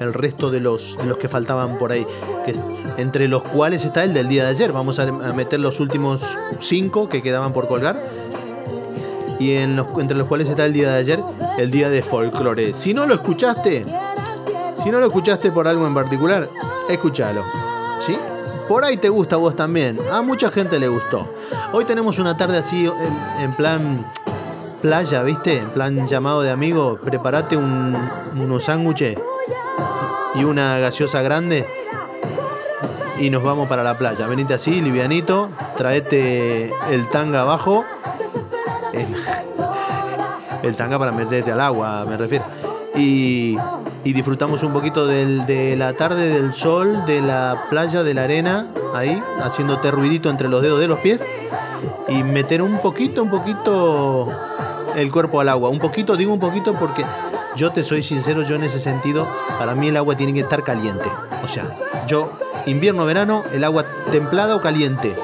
el 0.00 0.12
resto 0.12 0.50
de 0.50 0.60
los, 0.60 0.98
de 0.98 1.06
los 1.06 1.18
que 1.18 1.28
faltaban 1.28 1.78
por 1.78 1.92
ahí. 1.92 2.06
Que, 2.44 2.54
entre 2.96 3.28
los 3.28 3.42
cuales 3.42 3.84
está 3.84 4.04
el 4.04 4.14
del 4.14 4.28
día 4.28 4.44
de 4.44 4.50
ayer. 4.50 4.72
Vamos 4.72 4.98
a, 4.98 5.02
a 5.02 5.32
meter 5.34 5.60
los 5.60 5.80
últimos 5.80 6.22
cinco 6.60 7.08
que 7.08 7.22
quedaban 7.22 7.52
por 7.52 7.68
colgar. 7.68 8.00
Y 9.38 9.56
en 9.56 9.76
los, 9.76 9.86
entre 9.98 10.16
los 10.16 10.26
cuales 10.26 10.48
está 10.48 10.64
el 10.64 10.72
día 10.72 10.90
de 10.90 10.98
ayer, 10.98 11.20
el 11.58 11.70
día 11.70 11.88
de 11.88 12.02
folclore. 12.02 12.74
Si 12.74 12.92
no 12.92 13.06
lo 13.06 13.14
escuchaste, 13.14 13.84
si 14.82 14.90
no 14.90 14.98
lo 15.00 15.06
escuchaste 15.06 15.50
por 15.52 15.68
algo 15.68 15.86
en 15.86 15.94
particular, 15.94 16.48
escúchalo. 16.88 17.42
¿Sí? 18.04 18.16
Por 18.68 18.84
ahí 18.84 18.96
te 18.96 19.08
gusta 19.08 19.36
a 19.36 19.38
vos 19.38 19.54
también. 19.54 19.96
A 20.12 20.22
mucha 20.22 20.50
gente 20.50 20.78
le 20.78 20.88
gustó. 20.88 21.20
Hoy 21.72 21.84
tenemos 21.84 22.18
una 22.18 22.36
tarde 22.36 22.58
así 22.58 22.90
en, 23.40 23.52
plan 23.52 24.04
playa, 24.82 25.22
¿viste? 25.22 25.58
En 25.58 25.68
plan 25.70 26.06
llamado 26.08 26.42
de 26.42 26.50
amigo. 26.50 26.98
Prepárate 27.02 27.56
un- 27.56 27.96
unos 28.36 28.64
sándwiches 28.64 29.18
y 30.34 30.44
una 30.44 30.78
gaseosa 30.78 31.22
grande. 31.22 31.64
Y 33.18 33.30
nos 33.30 33.42
vamos 33.42 33.68
para 33.68 33.82
la 33.82 33.98
playa. 33.98 34.26
Venite 34.26 34.54
así, 34.54 34.80
livianito. 34.80 35.48
Traete 35.76 36.72
el 36.90 37.08
tanga 37.10 37.42
abajo. 37.42 37.84
El 40.62 40.76
tanga 40.76 40.98
para 40.98 41.12
meterte 41.12 41.52
al 41.52 41.60
agua, 41.60 42.04
me 42.08 42.16
refiero. 42.16 42.44
Y, 42.96 43.56
y 44.04 44.12
disfrutamos 44.12 44.62
un 44.64 44.72
poquito 44.72 45.06
del- 45.06 45.46
de 45.46 45.76
la 45.76 45.92
tarde, 45.92 46.28
del 46.28 46.52
sol, 46.52 47.04
de 47.06 47.20
la 47.22 47.54
playa, 47.70 48.02
de 48.02 48.14
la 48.14 48.22
arena, 48.24 48.66
ahí, 48.94 49.22
haciéndote 49.44 49.90
ruidito 49.90 50.30
entre 50.30 50.48
los 50.48 50.62
dedos 50.62 50.80
de 50.80 50.88
los 50.88 50.98
pies. 50.98 51.20
Y 52.08 52.22
meter 52.22 52.60
un 52.62 52.78
poquito, 52.78 53.22
un 53.22 53.30
poquito 53.30 54.24
el 54.96 55.12
cuerpo 55.12 55.40
al 55.40 55.48
agua. 55.48 55.68
Un 55.70 55.78
poquito, 55.78 56.16
digo 56.16 56.32
un 56.32 56.40
poquito 56.40 56.72
porque 56.72 57.04
yo 57.54 57.70
te 57.70 57.84
soy 57.84 58.02
sincero, 58.02 58.42
yo 58.42 58.56
en 58.56 58.64
ese 58.64 58.80
sentido, 58.80 59.26
para 59.58 59.74
mí 59.74 59.88
el 59.88 59.96
agua 59.96 60.16
tiene 60.16 60.32
que 60.34 60.40
estar 60.40 60.64
caliente. 60.64 61.06
O 61.44 61.48
sea, 61.48 61.64
yo, 62.08 62.32
invierno, 62.66 63.04
verano, 63.04 63.42
el 63.52 63.62
agua 63.62 63.84
templada 64.10 64.56
o 64.56 64.60
caliente. 64.60 65.14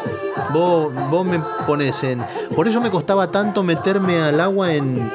Vos, 0.53 0.93
vos 1.11 1.27
me 1.27 1.41
pones 1.67 2.05
en... 2.05 2.23
Por 2.55 2.69
eso 2.69 2.81
me 2.81 2.91
costaba 2.91 3.29
tanto 3.33 3.65
meterme 3.65 4.21
al 4.23 4.41
agua 4.41 4.73
en, 4.73 5.11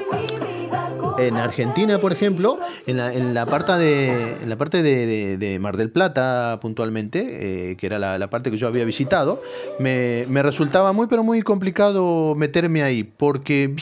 en 1.27 1.38
Argentina, 1.38 1.97
por 1.99 2.12
ejemplo, 2.12 2.58
en 2.88 2.97
la, 2.97 3.13
en 3.13 3.34
la 3.34 3.45
parte 3.45 3.73
de 3.73 4.34
en 4.43 4.49
la 4.49 4.55
parte 4.55 4.82
de, 4.84 5.05
de- 5.05 5.38
de 5.38 5.60
Mar 5.60 5.77
del 5.77 5.91
Plata 5.91 6.60
puntualmente, 6.62 7.71
eh, 7.71 7.75
que 7.77 7.86
era 7.88 7.99
la, 7.99 8.17
la 8.17 8.29
parte 8.29 8.51
que 8.51 8.58
yo 8.58 8.67
había 8.67 8.86
visitado, 8.86 9.41
me, 9.79 10.25
me 10.29 10.41
resultaba 10.43 10.91
muy 10.93 11.08
pero 11.08 11.23
muy 11.23 11.41
complicado 11.41 12.36
meterme 12.36 12.84
ahí, 12.84 13.03
porque 13.03 13.75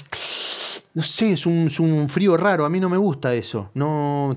no 0.94 1.04
sé, 1.04 1.32
es 1.34 1.46
un, 1.46 1.68
es 1.68 1.80
un 1.80 2.10
frío 2.10 2.38
raro, 2.38 2.66
a 2.66 2.70
mí 2.70 2.80
no 2.80 2.90
me 2.90 2.98
gusta 2.98 3.34
eso. 3.36 3.70
No 3.76 4.36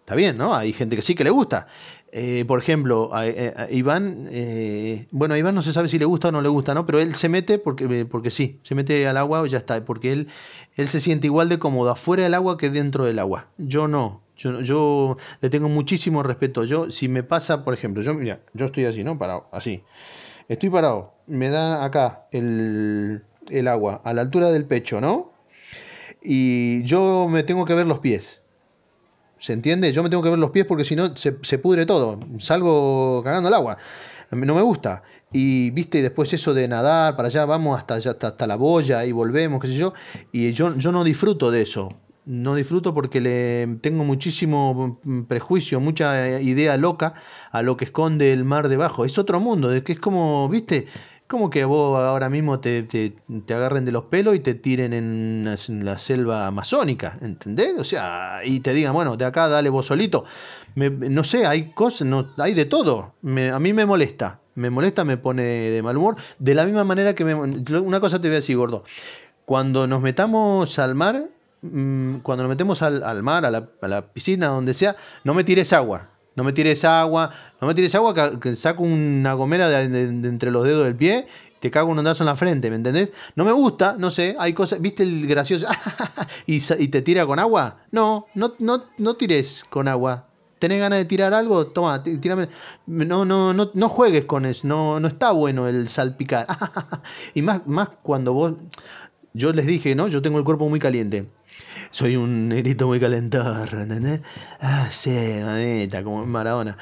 está 0.00 0.14
bien, 0.14 0.36
¿no? 0.36 0.54
Hay 0.54 0.72
gente 0.72 0.94
que 0.94 1.02
sí 1.02 1.14
que 1.14 1.24
le 1.24 1.30
gusta. 1.30 1.66
Eh, 2.12 2.44
por 2.46 2.58
ejemplo, 2.60 3.10
a, 3.12 3.22
a 3.22 3.70
Iván, 3.70 4.28
eh, 4.30 5.06
bueno, 5.10 5.34
a 5.34 5.38
Iván 5.38 5.54
no 5.54 5.62
se 5.62 5.72
sabe 5.72 5.88
si 5.88 5.98
le 5.98 6.04
gusta 6.04 6.28
o 6.28 6.32
no 6.32 6.40
le 6.40 6.48
gusta, 6.48 6.72
¿no? 6.72 6.86
Pero 6.86 7.00
él 7.00 7.14
se 7.14 7.28
mete 7.28 7.58
porque, 7.58 8.06
porque 8.06 8.30
sí, 8.30 8.60
se 8.62 8.74
mete 8.74 9.06
al 9.06 9.16
agua 9.16 9.46
y 9.46 9.50
ya 9.50 9.58
está, 9.58 9.84
porque 9.84 10.12
él, 10.12 10.28
él 10.76 10.88
se 10.88 11.00
siente 11.00 11.26
igual 11.26 11.48
de 11.48 11.58
cómodo 11.58 11.90
afuera 11.90 12.22
del 12.22 12.34
agua 12.34 12.56
que 12.56 12.70
dentro 12.70 13.04
del 13.04 13.18
agua. 13.18 13.48
Yo 13.58 13.88
no, 13.88 14.22
yo, 14.36 14.60
yo 14.60 15.16
le 15.40 15.50
tengo 15.50 15.68
muchísimo 15.68 16.22
respeto. 16.22 16.64
Yo, 16.64 16.90
si 16.90 17.08
me 17.08 17.22
pasa, 17.22 17.64
por 17.64 17.74
ejemplo, 17.74 18.02
yo, 18.02 18.14
mira, 18.14 18.40
yo 18.54 18.66
estoy 18.66 18.84
así, 18.84 19.02
¿no? 19.04 19.18
Parado, 19.18 19.48
así. 19.52 19.82
Estoy 20.48 20.70
parado, 20.70 21.14
me 21.26 21.48
da 21.48 21.84
acá 21.84 22.28
el, 22.30 23.24
el 23.50 23.68
agua, 23.68 24.00
a 24.04 24.14
la 24.14 24.22
altura 24.22 24.50
del 24.50 24.64
pecho, 24.64 25.00
¿no? 25.00 25.32
Y 26.22 26.82
yo 26.84 27.26
me 27.28 27.42
tengo 27.42 27.64
que 27.66 27.74
ver 27.74 27.86
los 27.86 27.98
pies. 27.98 28.45
¿Se 29.38 29.52
entiende? 29.52 29.92
Yo 29.92 30.02
me 30.02 30.08
tengo 30.08 30.22
que 30.22 30.30
ver 30.30 30.38
los 30.38 30.50
pies 30.50 30.66
porque 30.66 30.84
si 30.84 30.96
no 30.96 31.14
se, 31.16 31.32
pudre 31.58 31.86
todo. 31.86 32.18
Salgo 32.38 33.22
cagando 33.22 33.48
el 33.48 33.54
agua. 33.54 33.76
No 34.30 34.54
me 34.54 34.62
gusta. 34.62 35.02
Y 35.32 35.70
viste, 35.70 36.02
después 36.02 36.32
eso 36.32 36.54
de 36.54 36.66
nadar 36.68 37.16
para 37.16 37.28
allá, 37.28 37.44
vamos 37.44 37.78
hasta, 37.78 37.96
hasta, 37.96 38.28
hasta 38.28 38.46
la 38.46 38.56
boya 38.56 39.04
y 39.04 39.12
volvemos, 39.12 39.60
qué 39.60 39.68
sé 39.68 39.74
yo. 39.76 39.92
Y 40.32 40.52
yo, 40.52 40.74
yo 40.76 40.92
no 40.92 41.04
disfruto 41.04 41.50
de 41.50 41.62
eso. 41.62 41.88
No 42.24 42.56
disfruto 42.56 42.92
porque 42.92 43.20
le 43.20 43.78
tengo 43.80 44.02
muchísimo 44.02 45.00
prejuicio, 45.28 45.78
mucha 45.78 46.40
idea 46.40 46.76
loca 46.76 47.14
a 47.52 47.62
lo 47.62 47.76
que 47.76 47.84
esconde 47.84 48.32
el 48.32 48.44
mar 48.44 48.68
debajo. 48.68 49.04
Es 49.04 49.16
otro 49.16 49.38
mundo, 49.38 49.68
de 49.68 49.84
que 49.84 49.92
es 49.92 50.00
como, 50.00 50.48
viste, 50.48 50.86
como 51.26 51.50
que 51.50 51.64
vos 51.64 51.98
ahora 51.98 52.28
mismo 52.30 52.60
te, 52.60 52.82
te, 52.84 53.14
agarren 53.52 53.84
de 53.84 53.92
los 53.92 54.04
pelos 54.04 54.36
y 54.36 54.40
te 54.40 54.54
tiren 54.54 54.92
en, 54.92 55.44
la- 55.84 55.98
selva 55.98 56.46
amazónica, 56.46 57.18
¿entendés? 57.20 57.74
O 57.78 57.84
sea, 57.84 58.40
y 58.44 58.60
te 58.60 58.72
digan, 58.72 58.92
bueno, 58.94 59.16
de 59.16 59.24
acá 59.24 59.48
dale 59.48 59.68
vos 59.68 59.86
solito. 59.86 60.24
Me- 60.74 60.90
no 60.90 61.24
sé, 61.24 61.46
hay 61.46 61.72
cosas, 61.72 62.06
no, 62.06 62.28
hay 62.38 62.54
de 62.54 62.64
todo. 62.64 63.14
A 63.24 63.58
mí 63.58 63.72
me 63.72 63.86
molesta, 63.86 64.40
me 64.54 64.70
molesta, 64.70 65.04
me 65.04 65.16
pone 65.16 65.42
de 65.42 65.82
mal 65.82 65.96
humor. 65.96 66.16
De 66.38 66.54
la 66.54 66.64
misma 66.64 66.84
manera 66.84 67.14
que 67.14 67.24
me... 67.24 67.34
Una 67.34 68.00
cosa 68.00 68.20
te 68.20 68.28
voy 68.28 68.34
a 68.34 68.36
decir, 68.36 68.56
gordo. 68.56 68.84
Cuando 69.44 69.86
nos 69.86 70.00
metamos 70.02 70.78
al 70.78 70.94
mar, 70.94 71.24
mm, 71.62 72.16
cuando 72.18 72.44
nos 72.44 72.50
metemos 72.50 72.82
al, 72.82 73.02
al 73.02 73.22
mar, 73.22 73.44
a 73.46 73.50
la, 73.50 73.68
a 73.80 73.88
la 73.88 74.02
piscina, 74.12 74.48
donde 74.48 74.74
sea, 74.74 74.96
no 75.24 75.34
me 75.34 75.44
tires 75.44 75.72
agua. 75.72 76.08
No 76.36 76.44
me 76.44 76.52
tires 76.52 76.84
agua, 76.84 77.30
no 77.60 77.66
me 77.66 77.74
tires 77.74 77.94
agua, 77.94 78.38
que, 78.38 78.54
saco 78.54 78.82
una 78.82 79.32
gomera 79.32 79.68
de, 79.68 80.04
entre 80.04 80.50
los 80.50 80.64
dedos 80.64 80.84
del 80.84 80.94
pie, 80.94 81.26
te 81.60 81.70
cago 81.70 81.90
un 81.90 81.98
ondazo 81.98 82.22
en 82.22 82.26
la 82.26 82.36
frente, 82.36 82.68
¿me 82.70 82.76
entendés? 82.76 83.12
No 83.34 83.44
me 83.44 83.52
gusta, 83.52 83.96
no 83.98 84.10
sé, 84.10 84.36
hay 84.38 84.52
cosas, 84.52 84.80
¿viste 84.80 85.02
el 85.02 85.26
gracioso? 85.26 85.66
y, 86.46 86.60
y 86.78 86.88
te 86.88 87.00
tira 87.02 87.24
con 87.26 87.38
agua? 87.38 87.78
No, 87.90 88.26
no, 88.34 88.54
no, 88.58 88.84
no 88.98 89.16
tires 89.16 89.64
con 89.68 89.88
agua. 89.88 90.26
¿Tenés 90.58 90.80
ganas 90.80 90.98
de 90.98 91.04
tirar 91.04 91.34
algo? 91.34 91.66
Toma, 91.66 92.02
tí- 92.02 92.16
tírame. 92.18 92.48
No, 92.86 93.24
no, 93.24 93.52
no, 93.52 93.70
no 93.74 93.88
juegues 93.88 94.24
con 94.24 94.46
eso, 94.46 94.66
no, 94.66 95.00
no 95.00 95.08
está 95.08 95.30
bueno 95.32 95.68
el 95.68 95.88
salpicar. 95.88 96.46
y 97.34 97.42
más, 97.42 97.66
más 97.66 97.88
cuando 98.02 98.32
vos, 98.32 98.54
yo 99.32 99.52
les 99.52 99.66
dije, 99.66 99.94
¿no? 99.94 100.08
Yo 100.08 100.22
tengo 100.22 100.38
el 100.38 100.44
cuerpo 100.44 100.68
muy 100.68 100.80
caliente. 100.80 101.28
Soy 101.90 102.16
un 102.16 102.48
negrito 102.48 102.86
muy 102.86 103.00
calentador, 103.00 103.68
¿entendés? 103.74 104.20
Ah, 104.60 104.88
sí, 104.90 105.10
mamita, 105.44 106.02
como 106.02 106.24
Maradona. 106.26 106.76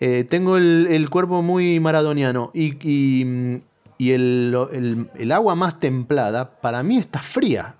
Eh, 0.00 0.24
tengo 0.24 0.56
el, 0.56 0.86
el 0.90 1.08
cuerpo 1.10 1.42
muy 1.42 1.80
maradoniano 1.80 2.50
y, 2.54 2.74
y, 2.88 3.62
y 3.98 4.10
el, 4.12 4.56
el- 4.72 5.10
el 5.18 5.32
agua 5.32 5.54
más 5.54 5.80
templada 5.80 6.50
para 6.60 6.82
mí 6.82 6.98
está 6.98 7.22
fría. 7.22 7.76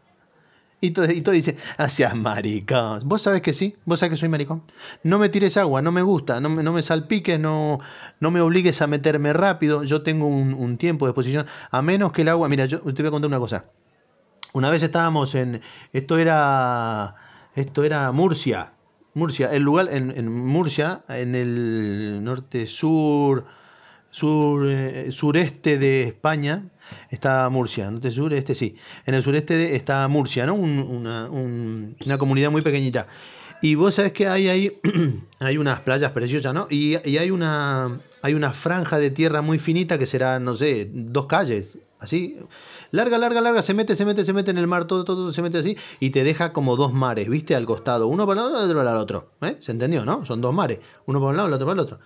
Y 0.81 0.91
todo, 0.91 1.07
y 1.11 1.23
todo 1.23 1.35
dice, 1.35 1.57
ah, 1.79 1.89
seas 1.89 2.15
maricón. 2.15 3.01
¿Vos 3.09 3.23
sabés 3.23 3.41
que 3.43 3.55
sí? 3.55 3.77
¿Vos 3.87 3.99
sabés 4.01 4.13
que 4.13 4.17
soy 4.19 4.29
maricón? 4.29 4.63
No 5.03 5.19
me 5.19 5.31
tires 5.31 5.57
agua, 5.57 5.81
no 5.83 5.91
me 5.91 6.03
gusta, 6.03 6.41
no 6.41 6.51
me, 6.51 6.63
no 6.63 6.73
me 6.73 6.83
salpiques, 6.83 7.41
no, 7.41 7.81
no 8.21 8.31
me 8.31 8.41
obligues 8.43 8.83
a 8.83 8.87
meterme 8.87 9.33
rápido. 9.33 9.85
Yo 9.85 10.03
tengo 10.03 10.27
un, 10.27 10.53
un 10.55 10.77
tiempo 10.77 11.07
de 11.07 11.11
exposición. 11.11 11.47
A 11.71 11.81
menos 11.83 12.13
que 12.13 12.23
el 12.23 12.29
agua... 12.29 12.49
Mira, 12.49 12.67
yo 12.67 12.81
te 12.81 13.03
voy 13.03 13.09
a 13.09 13.11
contar 13.11 13.29
una 13.29 13.39
cosa. 13.39 13.65
Una 14.57 14.71
vez 14.71 14.83
estábamos 14.83 15.35
en. 15.35 15.61
Esto 15.93 16.17
era. 16.17 17.15
Esto 17.55 17.85
era 17.85 18.11
Murcia. 18.11 18.73
Murcia. 19.13 19.53
El 19.53 19.63
lugar 19.65 19.89
en, 19.91 20.11
en 20.17 20.33
Murcia, 20.35 21.03
en 21.11 21.35
el 21.35 22.25
norte 22.25 22.67
sur. 22.67 23.45
Sur, 24.09 24.67
eh, 24.67 25.09
sureste 25.13 25.77
de 25.77 26.05
España 26.05 26.63
está 27.11 27.47
Murcia, 27.51 27.91
norte 27.91 28.11
sur, 28.11 28.33
este 28.33 28.55
sí. 28.55 28.75
En 29.05 29.13
el 29.13 29.23
sureste 29.23 29.55
de- 29.59 29.77
está 29.77 30.09
Murcia, 30.09 30.47
¿no? 30.47 30.55
Un- 30.55 30.79
una, 30.79 31.29
un- 31.29 31.95
una 32.07 32.17
comunidad 32.17 32.51
muy 32.51 32.63
pequeñita. 32.63 33.09
Y 33.61 33.75
vos 33.75 33.95
sabés 33.97 34.13
que 34.13 34.27
hay 34.27 34.49
ahí, 34.49 34.81
hay 35.41 35.59
unas 35.59 35.81
playas 35.81 36.13
preciosas, 36.13 36.55
¿no? 36.55 36.67
Y, 36.71 36.97
y 37.07 37.19
hay 37.19 37.31
una 37.31 38.01
hay 38.23 38.33
una 38.33 38.53
franja 38.55 38.97
de 38.99 39.11
tierra 39.11 39.43
muy 39.43 39.59
finita 39.59 39.99
que 39.99 40.07
será, 40.07 40.39
no 40.41 40.57
sé, 40.57 40.89
dos 40.91 41.27
calles, 41.27 41.77
así. 42.01 42.39
Larga, 42.97 43.19
larga, 43.19 43.41
larga, 43.41 43.63
se 43.63 43.75
mete, 43.75 43.95
se 43.95 44.05
mete, 44.05 44.25
se 44.25 44.33
mete 44.33 44.51
en 44.51 44.59
el 44.59 44.67
mar, 44.67 44.87
todo, 44.87 45.05
todo, 45.05 45.17
todo 45.17 45.33
se 45.33 45.43
mete 45.43 45.59
así 45.59 45.77
y 46.01 46.11
te 46.11 46.25
deja 46.25 46.53
como 46.53 46.77
dos 46.77 46.93
mares, 46.93 47.29
¿viste? 47.29 47.55
Al 47.55 47.67
costado, 47.67 48.09
uno 48.09 48.27
para 48.27 48.41
el 48.41 48.47
lado, 48.53 48.65
otro 48.65 48.77
para 48.79 48.91
el 48.93 48.97
otro. 48.97 49.31
¿eh? 49.43 49.57
¿Se 49.61 49.71
entendió, 49.73 50.05
no? 50.05 50.25
Son 50.27 50.41
dos 50.41 50.55
mares, 50.55 50.81
uno 51.07 51.21
para 51.21 51.31
un 51.31 51.37
lado, 51.37 51.49
el 51.49 51.55
otro 51.55 51.67
para 51.67 51.75
el 51.75 51.81
otro. 51.81 51.99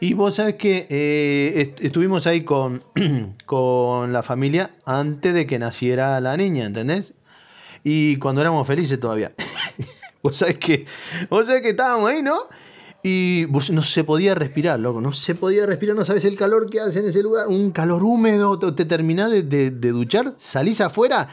Y 0.00 0.14
vos 0.14 0.34
sabés 0.36 0.54
que 0.56 0.86
eh, 0.90 1.52
est- 1.60 1.80
estuvimos 1.84 2.26
ahí 2.26 2.44
con, 2.44 2.82
con 3.46 4.12
la 4.12 4.22
familia 4.22 4.70
antes 4.84 5.34
de 5.34 5.46
que 5.46 5.58
naciera 5.58 6.20
la 6.20 6.36
niña, 6.36 6.64
¿entendés? 6.66 7.14
Y 7.82 8.16
cuando 8.16 8.40
éramos 8.40 8.66
felices 8.66 8.98
todavía. 9.00 9.32
vos 10.22 10.36
sabés 10.36 10.58
que, 10.58 10.86
vos 11.30 11.46
sabés 11.46 11.62
que 11.62 11.70
estábamos 11.70 12.08
ahí, 12.10 12.22
¿no? 12.22 12.46
Y 13.06 13.46
no 13.70 13.82
se 13.82 14.02
podía 14.02 14.34
respirar, 14.34 14.80
loco, 14.80 15.00
no 15.00 15.12
se 15.12 15.36
podía 15.36 15.64
respirar, 15.64 15.94
no 15.94 16.04
sabes 16.04 16.24
el 16.24 16.34
calor 16.36 16.68
que 16.68 16.80
hace 16.80 16.98
en 16.98 17.06
ese 17.06 17.22
lugar, 17.22 17.46
un 17.46 17.70
calor 17.70 18.02
húmedo, 18.02 18.58
te, 18.58 18.72
te 18.72 18.84
terminás 18.84 19.30
de 19.30 19.70
duchar, 19.70 20.34
salís 20.38 20.80
afuera 20.80 21.28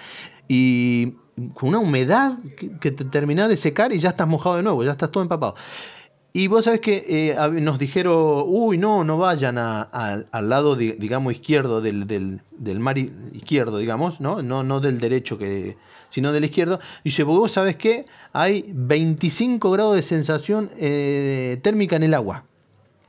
y 0.48 1.16
con 1.56 1.70
una 1.70 1.80
humedad 1.80 2.38
que, 2.56 2.78
que 2.78 2.92
te 2.92 3.06
terminás 3.06 3.50
de 3.50 3.58
secar 3.58 3.92
y 3.92 3.98
ya 3.98 4.10
estás 4.10 4.28
mojado 4.28 4.58
de 4.58 4.64
nuevo, 4.64 4.84
ya 4.84 4.92
estás 4.92 5.12
todo 5.12 5.24
empapado. 5.24 5.56
Y 6.36 6.48
vos 6.48 6.66
sabés 6.66 6.80
que 6.82 7.06
eh, 7.08 7.36
nos 7.62 7.78
dijeron, 7.78 8.44
uy, 8.48 8.80
no, 8.80 9.04
no 9.04 9.20
vayan 9.20 9.60
a- 9.60 9.84
al 9.84 10.50
lado, 10.50 10.76
di- 10.76 10.94
digamos, 10.94 11.34
izquierdo 11.34 11.80
del, 11.80 12.08
del- 12.08 12.42
del 12.52 12.80
mar 12.80 12.98
izquierdo, 12.98 13.78
digamos, 13.78 14.20
¿no? 14.20 14.42
No, 14.42 14.64
no 14.64 14.80
del 14.80 15.00
derecho, 15.00 15.38
que, 15.38 15.78
sino 16.10 16.32
del 16.32 16.46
izquierdo. 16.46 16.80
Dice, 17.04 17.24
porque 17.24 17.38
vos 17.38 17.52
sabés 17.52 17.76
que 17.76 18.08
hay 18.32 18.66
25 18.74 19.70
grados 19.70 19.96
de 19.96 20.02
sensación 20.02 20.72
eh, 20.78 21.60
térmica 21.62 21.98
en 21.98 22.04
el 22.04 22.16
agua. 22.16 22.46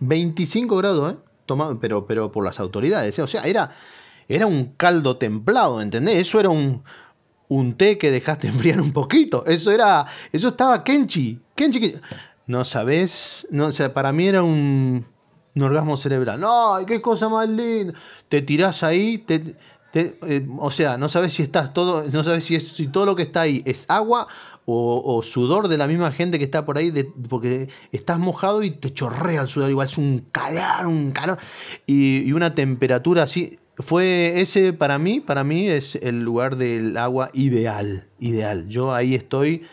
25 0.01 0.77
grados, 0.77 1.14
¿eh? 1.14 1.16
Toma- 1.47 1.79
pero, 1.81 2.05
pero 2.07 2.31
por 2.31 2.45
las 2.45 2.61
autoridades. 2.61 3.18
¿eh? 3.18 3.22
O 3.22 3.27
sea, 3.27 3.45
era, 3.45 3.70
era 4.29 4.47
un 4.47 4.75
caldo 4.77 5.16
templado, 5.16 5.81
¿entendés? 5.81 6.16
Eso 6.16 6.41
era 6.41 6.51
un, 6.51 6.83
un 7.49 7.72
té 7.72 7.97
que 7.97 8.11
dejaste 8.11 8.49
enfriar 8.49 8.83
un 8.83 8.93
poquito. 8.93 9.47
Eso 9.47 9.70
era. 9.72 10.05
Eso 10.31 10.49
estaba 10.49 10.85
Kenchi. 10.85 11.41
Kenchi. 11.55 11.81
que- 11.81 12.01
No 12.47 12.64
sabés. 12.64 13.47
No, 13.51 13.66
o 13.66 13.72
sea, 13.72 13.95
para 13.95 14.12
mí 14.12 14.28
era 14.28 14.42
un, 14.42 15.07
orgasmo 15.57 15.97
cerebral. 15.97 16.40
No, 16.40 16.76
qué 16.86 17.01
cosa 17.01 17.28
más 17.28 17.49
linda. 17.49 17.95
Te 18.28 18.42
tirás 18.42 18.82
ahí, 18.82 19.18
te. 19.18 19.57
te- 19.92 20.18
eh, 20.26 20.47
o 20.59 20.70
sea, 20.70 20.99
no 20.99 21.09
sabes 21.09 21.34
si 21.34 21.42
estás 21.42 21.72
todo. 21.72 22.05
No 22.12 22.24
sabes 22.24 22.45
si, 22.45 22.61
si 22.61 22.88
todo 22.88 23.07
lo 23.07 23.16
que 23.16 23.22
está 23.22 23.42
ahí 23.42 23.62
es 23.64 23.86
agua 23.88 24.26
o, 24.66 25.22
sudor 25.22 25.68
de 25.68 25.76
la 25.76 25.86
misma 25.86 26.11
gente 26.11 26.38
que 26.38 26.45
está 26.45 26.64
por 26.64 26.78
ahí, 26.78 26.90
porque 27.28 27.68
estás 27.92 28.18
mojado 28.18 28.62
y 28.62 28.70
te 28.70 28.92
chorrea 28.92 29.42
el 29.42 29.49
sudor, 29.49 29.70
igual 29.70 29.88
es 29.88 29.99
un 29.99 30.26
calor, 30.32 30.86
un 30.86 31.11
calor, 31.11 31.38
y, 31.86 32.26
y 32.26 32.32
una 32.32 32.55
temperatura 32.55 33.24
así. 33.24 33.59
Fue 33.76 34.40
ese 34.40 34.72
para 34.72 34.99
mí, 34.99 35.20
para 35.20 35.42
mí 35.42 35.68
es 35.68 35.97
el 35.97 36.20
lugar 36.20 36.57
del 36.57 36.97
agua 36.97 37.30
ideal, 37.34 38.09
ideal. 38.20 38.68
Yo 38.68 38.95
ahí 38.95 39.14
estoy 39.14 39.66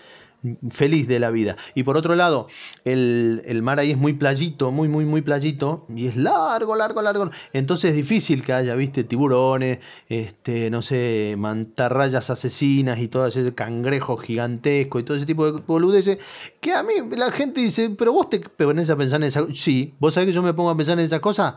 feliz 0.70 1.08
de 1.08 1.20
la 1.20 1.30
vida. 1.30 1.56
Y 1.76 1.84
por 1.84 1.98
otro 1.98 2.16
lado, 2.16 2.48
el, 2.86 3.42
el 3.46 3.62
mar 3.62 3.80
ahí 3.80 3.92
es 3.92 3.98
muy 3.98 4.14
playito, 4.14 4.72
muy, 4.72 4.88
muy, 4.88 5.06
muy 5.06 5.22
playito, 5.22 5.86
y 5.96 6.08
es 6.08 6.16
largo, 6.16 6.76
largo, 6.76 7.02
largo. 7.02 7.30
Entonces 7.54 7.92
es 7.92 7.96
difícil 7.96 8.44
que 8.44 8.54
haya, 8.54 8.76
viste, 8.76 9.04
tiburones, 9.04 9.80
este, 10.10 10.70
no 10.70 10.82
sé, 10.82 11.36
mantarrayas 11.38 12.30
asesinas 12.30 13.00
y 13.00 13.08
todo 13.08 13.28
ese 13.28 13.54
cangrejo 13.54 14.18
gigantesco 14.18 15.00
y 15.00 15.04
todo 15.04 15.18
ese 15.18 15.26
tipo 15.26 15.52
de 15.52 15.62
boludeces, 15.66 16.18
que 16.60 16.74
a 16.74 16.84
mí 16.84 16.94
la 17.16 17.32
gente 17.32 17.62
dice, 17.62 17.90
pero 17.92 18.14
vos 18.14 18.30
te 18.30 18.40
pones 18.40 18.90
a 18.90 18.96
pensar 18.96 19.22
en 19.22 19.28
esa 19.28 19.46
Sí, 19.54 19.96
vos 20.00 20.14
sabés 20.14 20.28
que 20.28 20.34
yo 20.34 20.42
me 20.42 20.54
pongo 20.54 20.70
a 20.70 20.78
pensar 20.78 20.98
en 20.98 21.06
esas 21.06 21.20
cosas 21.20 21.56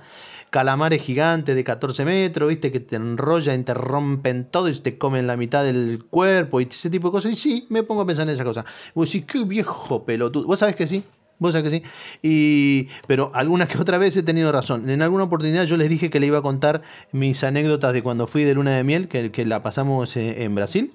calamares 0.55 1.03
gigantes 1.03 1.57
de 1.57 1.65
14 1.65 2.05
metros, 2.05 2.49
viste, 2.49 2.71
que 2.71 2.79
te 2.79 2.95
enrollan, 2.95 3.65
te 3.65 3.75
rompen 3.75 4.45
todo 4.45 4.69
y 4.69 4.75
te 4.79 4.97
comen 4.97 5.27
la 5.27 5.37
mitad 5.37 5.65
del 5.65 6.05
cuerpo 6.09 6.61
y 6.61 6.69
ese 6.71 6.91
tipo 6.91 7.09
de 7.09 7.13
cosas. 7.13 7.33
Y 7.33 7.35
sí, 7.35 7.67
me 7.71 7.83
pongo 7.83 8.03
a 8.03 8.07
pensar 8.07 8.29
en 8.29 8.35
esa 8.35 8.45
cosa. 8.45 8.65
Vos 8.95 9.13
decís, 9.13 9.27
qué 9.27 9.45
viejo 9.45 10.05
pelotudo. 10.05 10.47
Vos 10.47 10.61
sabés 10.61 10.77
que 10.77 10.87
sí. 10.87 11.03
Vos 11.41 11.55
sabés 11.55 11.73
que 11.73 11.79
sí. 11.79 11.85
Y, 12.23 12.89
pero 13.09 13.33
alguna 13.35 13.67
que 13.67 13.79
otra 13.79 13.99
vez 13.99 14.17
he 14.17 14.23
tenido 14.23 14.53
razón. 14.53 14.89
En 14.89 15.03
alguna 15.03 15.25
oportunidad 15.25 15.65
yo 15.65 15.77
les 15.77 15.89
dije 15.89 16.09
que 16.09 16.21
le 16.21 16.29
iba 16.29 16.39
a 16.39 16.43
contar 16.43 16.83
mis 17.11 17.43
anécdotas 17.43 17.93
de 17.93 18.05
cuando 18.05 18.29
fui 18.29 18.45
de 18.45 18.55
luna 18.55 18.77
de 18.77 18.85
miel, 18.85 19.09
que, 19.09 19.45
la 19.45 19.61
pasamos 19.65 20.17
eh, 20.17 20.45
en 20.45 20.55
Brasil. 20.55 20.93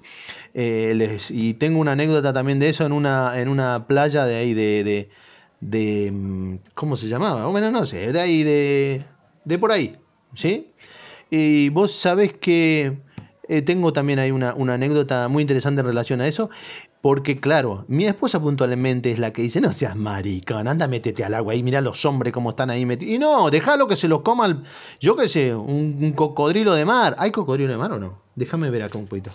Eh, 0.54 1.18
y 1.28 1.52
tengo 1.52 1.80
una 1.80 1.92
anécdota 1.92 2.32
también 2.32 2.60
de 2.60 2.70
eso 2.70 2.86
en 2.86 2.92
una, 2.92 3.38
en 3.38 3.50
una 3.50 3.86
playa 3.86 4.24
de 4.24 4.36
ahí 4.36 4.54
de, 4.54 4.84
de, 4.84 5.10
de, 5.60 6.10
mm, 6.12 6.54
¿Cómo 6.72 6.96
se 6.96 7.08
llamaba? 7.08 7.46
Bueno, 7.48 7.70
no 7.70 7.84
sé, 7.84 8.10
de 8.10 8.20
ahí 8.22 8.42
de 8.42 9.04
de 9.44 9.58
por 9.58 9.72
ahí, 9.72 9.96
¿sí? 10.34 10.72
Y 11.30 11.68
vos 11.70 11.92
sabés 11.94 12.32
que 12.34 12.98
eh, 13.48 13.62
tengo 13.62 13.92
también 13.92 14.18
ahí 14.18 14.30
una, 14.30 14.54
una 14.54 14.74
anécdota 14.74 15.28
muy 15.28 15.42
interesante 15.42 15.80
en 15.80 15.86
relación 15.86 16.20
a 16.20 16.26
eso, 16.28 16.50
porque 17.02 17.40
claro, 17.40 17.84
mi 17.88 18.04
esposa 18.04 18.40
puntualmente 18.40 19.10
es 19.10 19.18
la 19.18 19.32
que 19.32 19.42
dice, 19.42 19.60
no 19.60 19.72
seas 19.72 19.96
maricón, 19.96 20.68
anda, 20.68 20.86
métete 20.86 21.24
al 21.24 21.34
agua 21.34 21.54
y 21.54 21.62
mira 21.62 21.80
los 21.80 22.04
hombres 22.04 22.32
cómo 22.32 22.50
están 22.50 22.68
ahí 22.70 22.84
metidos. 22.84 23.14
Y 23.14 23.18
no, 23.18 23.48
déjalo 23.50 23.88
que 23.88 23.96
se 23.96 24.06
los 24.08 24.20
coma, 24.22 24.46
el- 24.46 24.62
yo 25.00 25.16
qué 25.16 25.26
sé, 25.26 25.54
un, 25.54 25.96
un 26.00 26.12
cocodrilo 26.12 26.74
de 26.74 26.84
mar. 26.84 27.16
¿Hay 27.18 27.30
cocodrilo 27.30 27.70
de 27.72 27.78
mar 27.78 27.92
o 27.92 27.98
no? 27.98 28.20
Déjame 28.34 28.68
ver 28.70 28.82
acá 28.82 28.98
un 28.98 29.06
poquito. 29.06 29.30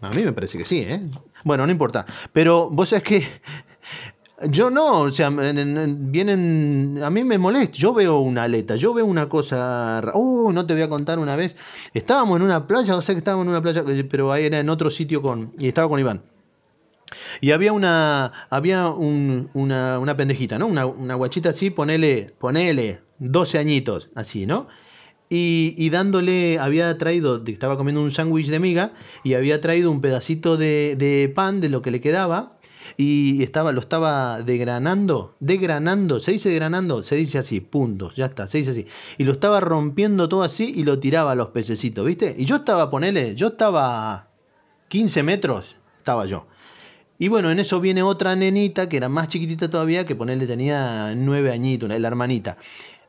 A 0.00 0.10
mí 0.10 0.22
me 0.22 0.32
parece 0.32 0.58
que 0.58 0.64
sí, 0.64 0.80
¿eh? 0.80 1.00
Bueno, 1.44 1.64
no 1.66 1.70
importa. 1.72 2.04
Pero 2.32 2.68
vos 2.70 2.88
sabés 2.88 3.04
que 3.04 3.26
yo 4.50 4.70
no, 4.70 5.00
o 5.02 5.12
sea, 5.12 5.28
en- 5.28 5.58
en- 5.58 5.76
en- 5.78 6.12
vienen, 6.12 7.00
a 7.02 7.10
mí 7.10 7.24
me 7.24 7.38
molesta, 7.38 7.76
yo 7.76 7.92
veo 7.94 8.18
una 8.20 8.44
aleta, 8.44 8.76
yo 8.76 8.92
veo 8.94 9.06
una 9.06 9.28
cosa, 9.28 10.02
uh, 10.14 10.52
no 10.52 10.66
te 10.66 10.74
voy 10.74 10.82
a 10.82 10.88
contar 10.88 11.18
una 11.18 11.36
vez, 11.36 11.56
estábamos 11.94 12.36
en 12.38 12.42
una 12.42 12.66
playa, 12.66 12.96
o 12.96 13.00
sea 13.00 13.14
que 13.14 13.18
estábamos 13.18 13.44
en 13.46 13.50
una 13.50 13.62
playa, 13.62 13.84
eh, 13.86 14.04
pero 14.04 14.32
ahí 14.32 14.46
era 14.46 14.58
en 14.60 14.68
otro 14.68 14.90
sitio 14.90 15.22
con, 15.22 15.52
y 15.58 15.68
estaba 15.68 15.88
con 15.88 16.00
Iván. 16.00 16.22
Y 17.40 17.50
había 17.50 17.72
una, 17.72 18.32
había 18.50 18.88
un- 18.88 19.50
una, 19.54 19.98
una 19.98 20.16
pendejita, 20.16 20.58
¿no? 20.58 20.66
Una, 20.66 20.86
una 20.86 21.14
guachita 21.14 21.50
así, 21.50 21.70
ponele, 21.70 22.32
ponele, 22.38 23.00
12 23.18 23.58
añitos, 23.58 24.10
así, 24.14 24.46
¿no? 24.46 24.66
Y, 25.34 25.88
dándole, 25.88 26.58
había 26.58 26.98
traído, 26.98 27.42
estaba 27.46 27.78
comiendo 27.78 28.02
un 28.02 28.10
sándwich 28.10 28.48
de 28.48 28.58
miga 28.60 28.92
y 29.24 29.32
había 29.32 29.62
traído 29.62 29.90
un 29.90 30.02
pedacito 30.02 30.58
de 30.58 31.32
pan 31.34 31.62
de 31.62 31.70
lo 31.70 31.80
que 31.80 31.90
le 31.90 32.02
quedaba 32.02 32.58
y 32.96 33.42
estaba, 33.42 33.72
lo 33.72 33.80
estaba 33.80 34.42
degranando, 34.42 35.34
degranando, 35.40 36.20
se 36.20 36.32
dice 36.32 36.48
degranando, 36.48 37.02
se 37.02 37.16
dice 37.16 37.38
así, 37.38 37.60
punto, 37.60 38.10
ya 38.12 38.26
está, 38.26 38.46
se 38.46 38.58
dice 38.58 38.70
así. 38.70 38.86
Y 39.18 39.24
lo 39.24 39.32
estaba 39.32 39.60
rompiendo 39.60 40.28
todo 40.28 40.42
así 40.42 40.72
y 40.74 40.84
lo 40.84 40.98
tiraba 40.98 41.32
a 41.32 41.34
los 41.34 41.48
pececitos, 41.48 42.04
¿viste? 42.04 42.34
Y 42.38 42.44
yo 42.44 42.56
estaba, 42.56 42.90
ponele, 42.90 43.34
yo 43.34 43.48
estaba 43.48 44.12
a 44.12 44.28
15 44.88 45.22
metros, 45.22 45.76
estaba 45.98 46.26
yo. 46.26 46.46
Y 47.18 47.28
bueno, 47.28 47.52
en 47.52 47.60
eso 47.60 47.80
viene 47.80 48.02
otra 48.02 48.34
nenita 48.34 48.88
que 48.88 48.96
era 48.96 49.08
más 49.08 49.28
chiquitita 49.28 49.70
todavía, 49.70 50.04
que 50.04 50.16
ponerle 50.16 50.46
tenía 50.46 51.14
nueve 51.14 51.52
añitos, 51.52 51.88
la 51.88 52.08
hermanita. 52.08 52.56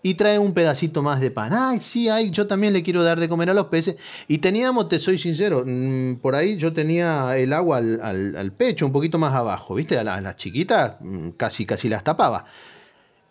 Y 0.06 0.16
trae 0.16 0.38
un 0.38 0.54
pedacito 0.54 1.01
más 1.01 1.22
de 1.22 1.32
pan. 1.32 1.54
Ay, 1.54 1.80
sí, 1.80 2.10
ay, 2.10 2.30
yo 2.30 2.45
también 2.45 2.74
le 2.74 2.84
quiero 2.84 3.04
dar 3.04 3.20
de 3.22 3.30
comer 3.30 3.49
a 3.49 3.54
los 3.54 3.68
peces. 3.68 3.95
Y 4.28 4.39
teníamos, 4.39 4.89
te 4.89 4.99
soy 4.99 5.18
sincero, 5.18 5.64
mm, 5.66 6.16
por 6.16 6.36
ahí 6.36 6.58
yo 6.58 6.74
tenía 6.74 7.38
el 7.38 7.54
agua 7.54 7.78
al, 7.78 8.36
al- 8.36 8.51
pecho, 8.51 8.86
un 8.86 8.91
poquito 8.91 9.18
más 9.18 9.34
abajo, 9.34 9.76
¿viste? 9.76 9.97
A, 9.97 10.04
la- 10.04 10.20
las 10.20 10.36
chiquitas 10.36 10.97
mm, 10.99 11.30
casi, 11.38 11.66
casi 11.66 11.88
las 11.88 12.04
tapaba. 12.04 12.45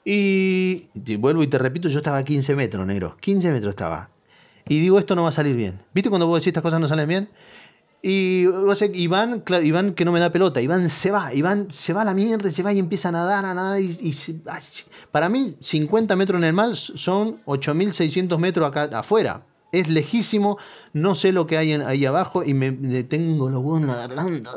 Y, 0.05 0.89
y 0.95 1.17
vuelvo 1.17 1.43
y 1.43 1.47
te 1.47 1.59
repito, 1.59 1.89
yo 1.89 1.99
estaba 1.99 2.19
a 2.19 2.25
15 2.25 2.57
metros, 2.57 2.87
negro. 2.87 3.17
15 3.21 3.51
metros 3.53 3.71
estaba. 3.71 4.09
Y 4.69 4.81
digo, 4.81 4.99
esto 4.99 5.15
no 5.15 5.25
va 5.25 5.29
a 5.29 5.33
salir 5.33 5.55
bien. 5.55 5.81
¿Viste 5.93 6.09
cuando 6.09 6.27
vos 6.27 6.39
decís 6.39 6.49
estas 6.49 6.63
cosas 6.63 6.81
no 6.81 6.89
salen 6.89 7.09
bien? 7.09 7.29
Y 8.05 8.47
o 8.47 8.75
sea, 8.75 8.89
Iván, 8.93 9.43
que 9.43 10.05
no 10.05 10.11
me 10.11 10.19
da 10.19 10.31
pelota, 10.31 10.61
Iván 10.61 10.91
se 10.91 11.13
va, 11.13 11.33
Iván 11.33 11.69
se 11.71 11.93
va 11.93 12.03
a 12.03 12.05
la 12.05 12.15
mierda, 12.15 12.51
se 12.51 12.65
va 12.65 12.73
y 12.73 12.81
empieza 12.81 13.11
a 13.11 13.13
nadar, 13.13 13.45
a 13.45 13.55
nadar. 13.55 13.81
Y, 13.81 14.13
para 15.13 15.29
mí, 15.29 15.57
50 15.61 16.17
metros 16.17 16.41
en 16.41 16.45
el 16.45 16.53
mar 16.53 16.75
son 16.75 17.41
8.600 17.45 18.37
metros 18.39 18.69
acá 18.69 18.91
afuera. 18.99 19.47
Es 19.71 19.89
lejísimo, 19.89 20.59
no 20.93 21.15
sé 21.15 21.33
lo 21.33 21.47
que 21.47 21.57
hay 21.57 21.73
ahí 21.73 22.05
abajo 22.05 22.43
y 22.45 22.53
me, 22.53 22.73
me 22.73 23.05
tengo 23.05 23.49
los 23.49 23.63
huevos 23.63 23.81
en 23.81 23.87
la 23.87 23.95
garganta. 23.95 24.51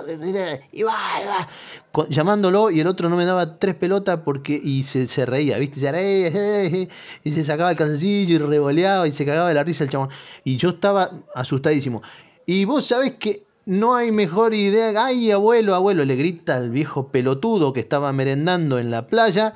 Y 0.74 0.84
va, 0.84 0.98
y 1.22 1.26
va. 1.26 2.08
Llamándolo 2.10 2.70
y 2.70 2.82
el 2.82 2.88
otro 2.88 3.08
no 3.08 3.16
me 3.16 3.26
daba 3.26 3.58
tres 3.58 3.76
pelotas 3.76 4.20
porque 4.26 4.60
y 4.62 4.84
se, 4.84 5.26
reía, 5.26 5.58
¿viste? 5.58 5.80
Se 5.80 5.90
reía, 5.90 6.90
y 7.24 7.32
se 7.32 7.44
sacaba 7.46 7.72
el 7.72 7.78
calzoncillo 7.78 8.36
y 8.36 8.38
revoleaba 8.40 9.08
y 9.08 9.14
se 9.14 9.26
cagaba 9.26 9.48
de 9.48 9.54
la 9.54 9.64
risa 9.64 9.86
el 9.86 9.90
chabón. 9.90 10.10
Y 10.44 10.58
yo 10.58 10.70
estaba 10.70 11.12
asustadísimo. 11.34 12.02
Y 12.46 12.66
vos 12.66 12.86
sabés 12.86 13.16
que 13.16 13.44
no 13.66 13.96
hay 13.96 14.12
mejor 14.12 14.54
idea. 14.54 14.94
Ay, 15.04 15.32
abuelo, 15.32 15.76
abuelo, 15.76 16.06
le 16.06 16.16
grita 16.16 16.58
al 16.58 16.70
viejo 16.70 17.08
pelotudo 17.08 17.74
que 17.74 17.80
estaba 17.80 18.14
merendando 18.14 18.80
en 18.80 18.92
la 18.92 19.08
playa. 19.08 19.54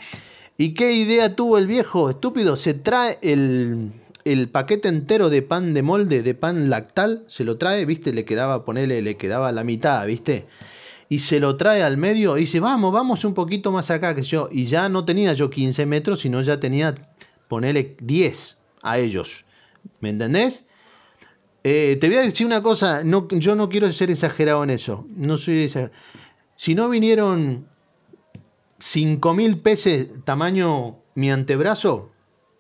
¿Y 0.57 0.73
qué 0.73 0.93
idea 0.93 1.35
tuvo 1.35 1.57
el 1.57 1.67
viejo 1.67 2.09
estúpido? 2.09 2.57
Se 2.57 2.73
trae 2.73 3.19
el, 3.21 3.91
el 4.25 4.49
paquete 4.49 4.89
entero 4.89 5.29
de 5.29 5.41
pan 5.41 5.73
de 5.73 5.81
molde, 5.81 6.21
de 6.21 6.33
pan 6.33 6.69
lactal, 6.69 7.23
se 7.27 7.43
lo 7.43 7.57
trae, 7.57 7.85
viste, 7.85 8.11
le 8.13 8.25
quedaba, 8.25 8.65
ponele, 8.65 9.01
le 9.01 9.15
quedaba 9.15 9.51
la 9.51 9.63
mitad, 9.63 10.05
viste. 10.05 10.47
Y 11.07 11.19
se 11.19 11.39
lo 11.39 11.55
trae 11.55 11.81
al 11.81 11.97
medio 11.97 12.37
y 12.37 12.41
dice, 12.41 12.59
vamos, 12.59 12.93
vamos 12.93 13.25
un 13.25 13.33
poquito 13.33 13.71
más 13.71 13.89
acá 13.89 14.13
que 14.15 14.21
yo. 14.21 14.49
Y 14.51 14.65
ya 14.65 14.89
no 14.89 15.05
tenía 15.05 15.33
yo 15.33 15.49
15 15.49 15.85
metros, 15.85 16.19
sino 16.21 16.41
ya 16.41 16.59
tenía, 16.59 16.93
ponele 17.47 17.95
10 18.01 18.57
a 18.83 18.99
ellos. 18.99 19.45
¿Me 20.01 20.09
entendés? 20.09 20.67
Eh, 21.63 21.97
te 21.99 22.07
voy 22.07 22.17
a 22.17 22.21
decir 22.21 22.45
una 22.47 22.61
cosa, 22.63 23.03
no, 23.03 23.27
yo 23.29 23.55
no 23.55 23.67
quiero 23.69 23.91
ser 23.91 24.09
exagerado 24.11 24.63
en 24.63 24.69
eso. 24.71 25.05
No 25.15 25.37
soy 25.37 25.63
exagerado. 25.63 25.93
Si 26.55 26.75
no 26.75 26.89
vinieron 26.89 27.67
5.000 28.79 29.61
peces 29.61 30.07
tamaño 30.23 30.99
mi 31.15 31.31
antebrazo, 31.31 32.11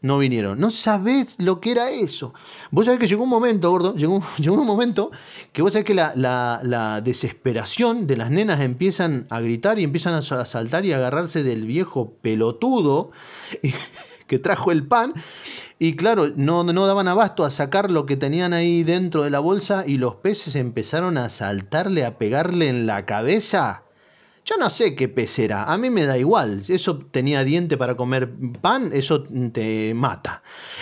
no 0.01 0.17
vinieron. 0.17 0.59
No 0.59 0.69
sabés 0.69 1.35
lo 1.39 1.59
que 1.59 1.71
era 1.71 1.91
eso. 1.91 2.33
Vos 2.71 2.85
sabés 2.85 2.99
que 3.01 3.07
llegó 3.07 3.23
un 3.23 3.29
momento, 3.29 3.69
gordo, 3.69 3.95
llegó, 3.95 4.21
llegó 4.37 4.55
un 4.55 4.65
momento 4.67 5.11
que 5.53 5.61
vos 5.61 5.73
sabés 5.73 5.85
que 5.85 5.93
la, 5.93 6.13
la- 6.15 6.61
la 6.63 7.01
desesperación 7.01 8.07
de 8.07 8.17
las 8.17 8.31
nenas 8.31 8.61
empiezan 8.61 9.27
a 9.29 9.39
gritar 9.41 9.79
y 9.79 9.83
empiezan 9.83 10.13
a 10.13 10.21
sa- 10.21 10.41
a 10.41 10.45
saltar 10.45 10.85
y 10.85 10.91
a 10.93 10.97
agarrarse 10.97 11.43
del 11.43 11.65
viejo 11.65 12.13
pelotudo 12.21 13.11
que 14.29 14.39
trajo 14.39 14.71
el 14.71 14.87
pan. 14.87 15.13
Y 15.77 15.97
claro, 15.97 16.29
no, 16.35 16.63
no 16.63 16.87
daban 16.87 17.09
abasto 17.09 17.43
a 17.43 17.51
sacar 17.51 17.91
lo 17.91 18.05
que 18.05 18.15
tenían 18.15 18.53
ahí 18.53 18.83
dentro 18.83 19.23
de 19.23 19.29
la 19.29 19.39
bolsa 19.39 19.83
y 19.85 19.97
los 19.97 20.15
peces 20.15 20.55
empezaron 20.55 21.17
a 21.17 21.29
saltarle, 21.29 22.05
a 22.05 22.17
pegarle 22.17 22.69
en 22.69 22.85
la 22.85 23.05
cabeza. 23.05 23.83
Yo 24.49 24.57
no 24.57 24.71
sé 24.71 24.95
qué 24.95 25.07
pez 25.07 25.37
era, 25.37 25.65
a 25.65 25.77
mí 25.77 25.91
me 25.91 26.07
da 26.07 26.17
igual. 26.17 26.63
Eso 26.67 26.97
tenía 26.97 27.43
diente 27.43 27.77
para 27.77 27.95
comer 27.95 28.31
pan, 28.61 28.89
eso 28.93 29.21
te 29.53 29.93
mata. 29.93 30.41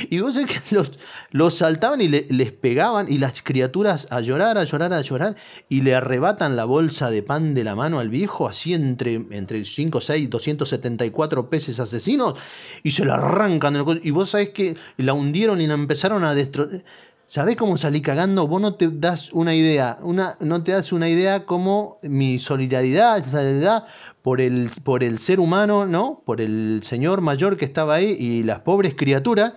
Y 0.09 0.19
vos 0.19 0.35
sabés 0.35 0.51
que 0.51 0.61
los, 0.75 0.91
los 1.31 1.55
saltaban 1.55 1.99
y 1.99 2.07
le- 2.07 2.27
les 2.29 2.53
pegaban 2.53 3.11
y 3.11 3.17
las 3.17 3.41
criaturas 3.41 4.07
a 4.09 4.21
llorar, 4.21 4.57
a 4.57 4.63
llorar, 4.63 4.93
a 4.93 5.01
llorar 5.01 5.35
y 5.67 5.81
le 5.81 5.95
arrebatan 5.95 6.55
la 6.55 6.63
bolsa 6.63 7.09
de 7.09 7.23
pan 7.23 7.53
de 7.55 7.65
la 7.65 7.75
mano 7.75 7.99
al 7.99 8.07
viejo, 8.07 8.47
así 8.47 8.73
entre, 8.73 9.15
entre 9.31 9.65
5, 9.65 9.99
6, 9.99 10.29
274 10.29 11.49
peces 11.49 11.81
asesinos 11.81 12.35
y 12.83 12.91
se 12.91 13.03
la 13.03 13.15
arrancan. 13.15 13.75
Y 14.01 14.11
vos 14.11 14.29
sabés 14.29 14.51
que 14.51 14.77
la 14.95 15.11
hundieron 15.11 15.59
y 15.59 15.67
la 15.67 15.73
empezaron 15.73 16.23
a 16.23 16.33
destruir. 16.33 16.85
¿Sabés 17.29 17.57
cómo 17.57 17.75
salí 17.77 17.99
cagando? 17.99 18.47
Vos 18.47 18.61
no 18.61 18.75
te 18.75 18.87
das 18.89 19.33
una 19.33 19.53
idea, 19.53 19.97
una, 20.01 20.37
no 20.39 20.63
te 20.63 20.71
das 20.71 20.93
una 20.93 21.09
idea 21.09 21.45
como 21.45 21.99
mi 22.01 22.39
solidaridad, 22.39 23.21
solidaridad 23.29 23.85
por 24.21 24.39
el, 24.39 24.71
por 24.85 25.03
el 25.03 25.19
ser 25.19 25.41
humano, 25.41 25.85
¿no? 25.85 26.23
Por 26.25 26.39
el 26.39 26.79
señor 26.83 27.19
mayor 27.19 27.57
que 27.57 27.65
estaba 27.65 27.95
ahí 27.95 28.15
y 28.17 28.43
las 28.43 28.61
pobres 28.61 28.95
criaturas. 28.95 29.55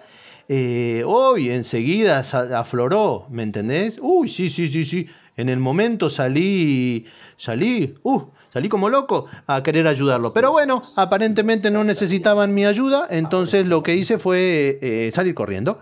eh, 0.48 1.04
hoy 1.06 1.50
enseguida 1.50 2.18
afloró, 2.58 3.26
¿me 3.30 3.44
entendés? 3.44 4.00
Uy, 4.02 4.28
sí, 4.28 4.50
sí, 4.50 4.66
sí, 4.66 4.84
sí. 4.84 5.06
En 5.36 5.48
el 5.48 5.60
momento 5.60 6.10
salí, 6.10 7.06
salí, 7.36 7.94
uh, 8.02 8.22
salí 8.52 8.68
como 8.68 8.88
loco 8.88 9.26
a 9.46 9.62
querer 9.62 9.86
ayudarlo. 9.86 10.32
Pero 10.34 10.50
bueno, 10.50 10.82
aparentemente 10.96 11.70
no 11.70 11.84
necesitaban 11.84 12.52
mi 12.52 12.66
ayuda, 12.66 13.06
entonces 13.10 13.68
lo 13.68 13.84
que 13.84 13.94
hice 13.94 14.18
fue 14.18 14.80
eh, 14.82 15.10
salir 15.14 15.34
corriendo. 15.34 15.78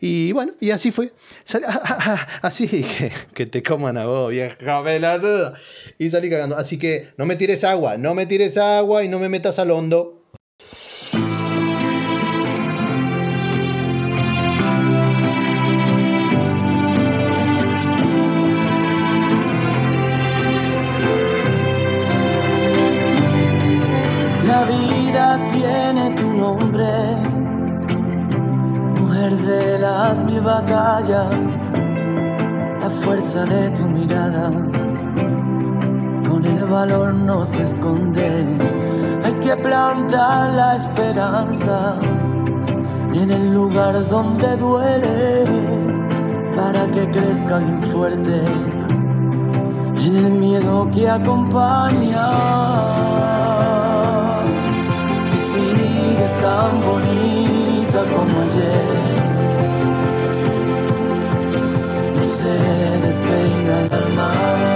Y 0.00 0.32
bueno, 0.32 0.52
y 0.60 0.70
así 0.70 0.90
fue. 0.90 1.12
Así 2.42 2.68
que, 2.68 3.12
que 3.34 3.46
te 3.46 3.62
coman 3.62 3.96
a 3.98 4.06
vos, 4.06 4.30
vieja 4.30 4.82
pelotuda. 4.84 5.54
Y 5.98 6.10
salí 6.10 6.30
cagando. 6.30 6.56
Así 6.56 6.78
que 6.78 7.08
no 7.16 7.26
me 7.26 7.36
tires 7.36 7.64
agua, 7.64 7.96
no 7.96 8.14
me 8.14 8.26
tires 8.26 8.56
agua 8.58 9.04
y 9.04 9.08
no 9.08 9.18
me 9.18 9.28
metas 9.28 9.58
al 9.58 9.70
hondo. 9.70 10.16
La 24.46 24.64
vida 24.64 25.46
tiene 25.52 26.10
tu 26.12 26.32
nombre, 26.32 26.86
de 29.34 29.78
las 29.78 30.22
mil 30.22 30.40
batallas, 30.40 31.26
la 32.80 32.90
fuerza 32.90 33.44
de 33.44 33.70
tu 33.70 33.84
mirada, 33.84 34.50
con 36.28 36.44
el 36.44 36.64
valor 36.64 37.14
no 37.14 37.44
se 37.44 37.64
esconde, 37.64 38.56
hay 39.24 39.32
que 39.34 39.56
plantar 39.56 40.50
la 40.50 40.76
esperanza 40.76 41.96
en 43.12 43.30
el 43.30 43.52
lugar 43.52 44.08
donde 44.08 44.56
duele, 44.56 45.44
para 46.54 46.86
que 46.90 47.10
crezca 47.10 47.58
bien 47.58 47.82
fuerte 47.82 48.44
en 50.06 50.16
el 50.16 50.32
miedo 50.32 50.88
que 50.92 51.08
acompaña. 51.08 52.26
Y 55.34 55.38
sigues 55.38 56.32
tan 56.40 56.80
bonita 56.80 58.04
como 58.04 58.42
ayer. 58.42 59.05
No 62.46 62.52
se 62.54 63.06
despeina 63.06 63.80
el 63.80 63.92
alma. 63.92 64.75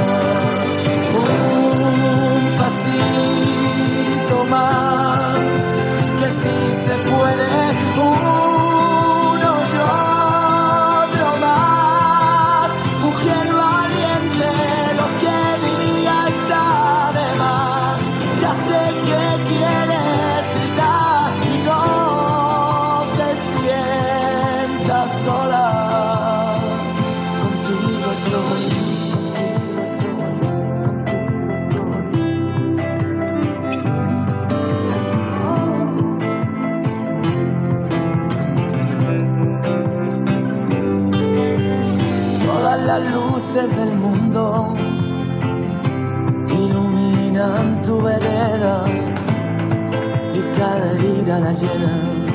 La 51.38 51.52
llenan 51.52 52.26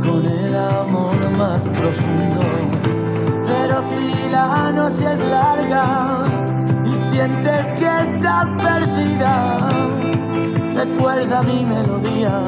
con 0.00 0.24
el 0.24 0.56
amor 0.56 1.16
más 1.36 1.66
profundo. 1.66 2.40
Pero 3.46 3.82
si 3.82 4.30
la 4.30 4.72
noche 4.72 5.04
es 5.12 5.20
larga 5.28 6.24
y 6.84 6.94
sientes 7.10 7.66
que 7.78 7.90
estás 8.08 8.48
perdida, 8.62 9.68
recuerda 10.74 11.42
mi 11.42 11.66
melodía 11.66 12.42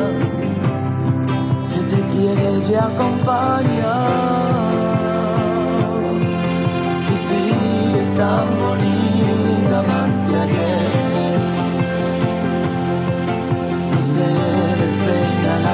que 1.75 1.83
te 1.85 2.01
quiere 2.13 2.59
y 2.71 2.75
acompaña. 2.75 3.95
Y 7.13 7.17
sigues 7.29 8.09
tan 8.17 8.47
bonita 8.59 9.83
más 9.83 10.31
que 10.31 10.37
ayer. 10.37 11.02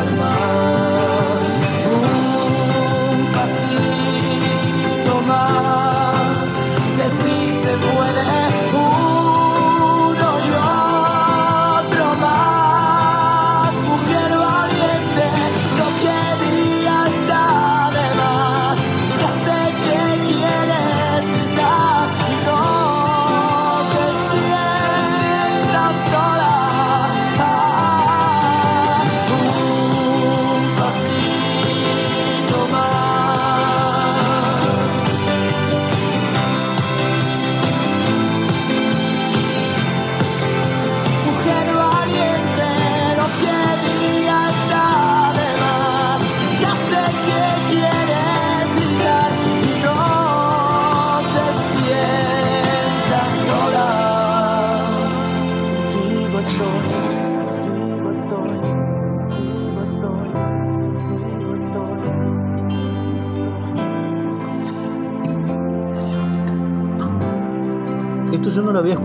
Despeina 0.05 0.29
el 0.29 0.39
alma. 0.39 0.78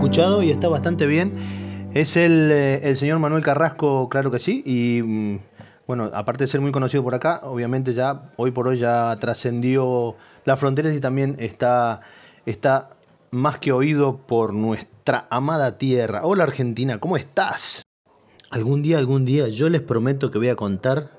Escuchado 0.04 0.42
y 0.42 0.50
está 0.50 0.68
bastante 0.68 1.06
bien. 1.06 1.32
Es 1.94 2.18
el, 2.18 2.50
eh, 2.52 2.90
el 2.90 2.98
señor 2.98 3.20
Manuel 3.20 3.42
Carrasco, 3.42 4.10
claro 4.10 4.30
que 4.30 4.38
sí, 4.38 4.62
y 4.66 5.00
mm, 5.02 5.40
bueno, 5.86 6.10
aparte 6.12 6.44
de 6.44 6.48
ser 6.48 6.60
muy 6.60 6.72
conocido 6.72 7.02
por 7.02 7.14
acá, 7.14 7.40
obviamente 7.44 7.94
ya 7.94 8.30
hoy 8.36 8.50
por 8.50 8.68
hoy 8.68 8.76
ya 8.76 9.16
trascendió 9.18 10.14
las 10.44 10.60
fronteras 10.60 10.94
y 10.94 11.00
también 11.00 11.36
está, 11.38 12.00
está 12.44 12.90
más 13.30 13.56
que 13.56 13.72
oído 13.72 14.18
por 14.18 14.52
nuestra 14.52 15.26
amada 15.30 15.78
tierra. 15.78 16.20
Hola 16.24 16.44
Argentina, 16.44 17.00
¿cómo 17.00 17.16
estás? 17.16 17.84
Algún 18.50 18.82
día, 18.82 18.98
algún 18.98 19.24
día, 19.24 19.48
yo 19.48 19.70
les 19.70 19.80
prometo 19.80 20.30
que 20.30 20.36
voy 20.36 20.50
a 20.50 20.56
contar 20.56 21.12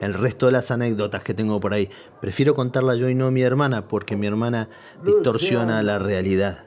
el 0.00 0.14
resto 0.14 0.46
de 0.46 0.52
las 0.52 0.70
anécdotas 0.70 1.24
que 1.24 1.34
tengo 1.34 1.58
por 1.58 1.74
ahí. 1.74 1.90
Prefiero 2.20 2.54
contarla 2.54 2.94
yo 2.94 3.08
y 3.08 3.16
no 3.16 3.32
mi 3.32 3.42
hermana, 3.42 3.88
porque 3.88 4.16
mi 4.16 4.28
hermana 4.28 4.68
distorsiona 5.02 5.82
la 5.82 5.98
realidad. 5.98 6.66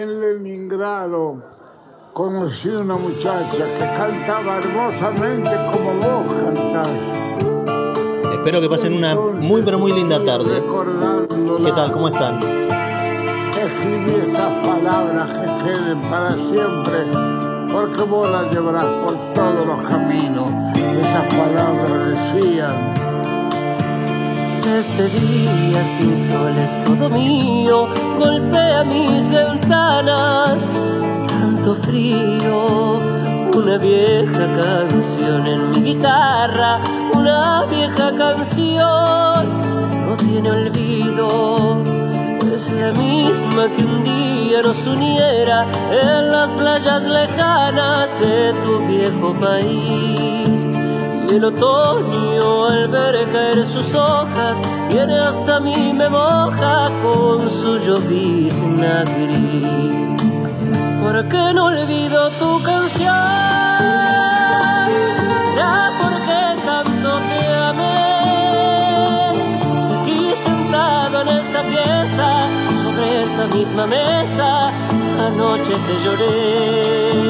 En 0.00 0.20
Leningrado 0.20 1.42
conocí 2.12 2.68
una 2.68 2.94
muchacha 2.94 3.64
que 3.64 3.84
cantaba 3.96 4.58
hermosamente 4.58 5.50
como 5.72 5.92
vos 5.94 6.34
cantás. 6.34 6.88
Espero 8.32 8.60
que 8.60 8.68
pasen 8.68 8.92
una 8.92 9.16
muy 9.16 9.60
pero 9.62 9.80
muy 9.80 9.90
linda 9.90 10.24
tarde. 10.24 10.62
¿Qué 11.64 11.72
tal? 11.72 11.90
¿Cómo 11.90 12.06
están? 12.06 12.38
Escribí 12.38 14.30
esas 14.30 14.64
palabras 14.64 15.36
que 15.36 15.64
queden 15.64 16.00
para 16.02 16.30
siempre, 16.30 16.98
porque 17.72 18.02
vos 18.02 18.30
las 18.30 18.52
llevarás 18.52 18.84
por 18.84 19.16
todos 19.34 19.66
los 19.66 19.88
caminos. 19.88 20.48
Esas 20.76 21.34
palabras 21.34 22.32
decían. 22.32 23.07
Este 24.76 25.08
día 25.08 25.84
sin 25.84 26.16
sol 26.16 26.52
es 26.62 26.82
todo 26.84 27.08
mío, 27.08 27.88
golpea 28.18 28.84
mis 28.84 29.28
ventanas, 29.28 30.68
tanto 31.26 31.74
frío, 31.74 32.94
una 33.56 33.78
vieja 33.78 34.46
canción 34.60 35.46
en 35.46 35.70
mi 35.70 35.94
guitarra, 35.94 36.80
una 37.14 37.64
vieja 37.64 38.12
canción, 38.16 39.60
no 40.06 40.16
tiene 40.16 40.50
olvido, 40.50 41.82
es 42.54 42.70
la 42.70 42.92
misma 42.92 43.68
que 43.74 43.84
un 43.84 44.04
día 44.04 44.62
nos 44.62 44.86
uniera 44.86 45.66
en 45.90 46.28
las 46.28 46.52
playas 46.52 47.02
lejanas 47.02 48.10
de 48.20 48.52
tu 48.64 48.78
viejo 48.86 49.32
país. 49.40 50.77
El 51.30 51.44
otoño 51.44 52.66
al 52.66 52.88
ver 52.88 53.30
caer 53.30 53.66
sus 53.66 53.94
hojas 53.94 54.56
viene 54.88 55.18
hasta 55.18 55.60
mí 55.60 55.92
me 55.92 56.08
moja 56.08 56.88
con 57.02 57.50
su 57.50 57.78
llovizna 57.78 59.04
gris. 59.04 60.22
¿Por 61.02 61.28
qué 61.28 61.52
no 61.54 61.66
olvido 61.66 62.30
tu 62.30 62.62
canción? 62.62 63.14
¿Será 65.54 65.92
porque 66.00 66.40
tanto 66.64 67.10
te 67.28 67.40
amé? 67.70 67.98
Aquí 70.00 70.20
sentado 70.34 71.20
en 71.22 71.28
esta 71.28 71.62
pieza, 71.62 72.28
sobre 72.82 73.22
esta 73.24 73.46
misma 73.54 73.86
mesa, 73.86 74.72
anoche 75.26 75.74
te 75.86 75.94
lloré. 76.04 77.28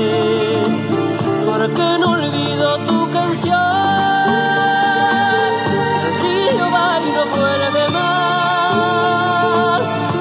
¿Por 1.44 1.68
qué 1.74 1.98
no 1.98 2.12
olvido 2.12 2.78
tu 2.86 2.97
canción? 3.38 3.60
Si 5.84 5.98
el 6.06 6.12
río 6.22 6.66
va 6.72 7.00
y 7.00 7.10
no 7.12 7.24
vuelve 7.26 7.88
más, 7.90 9.14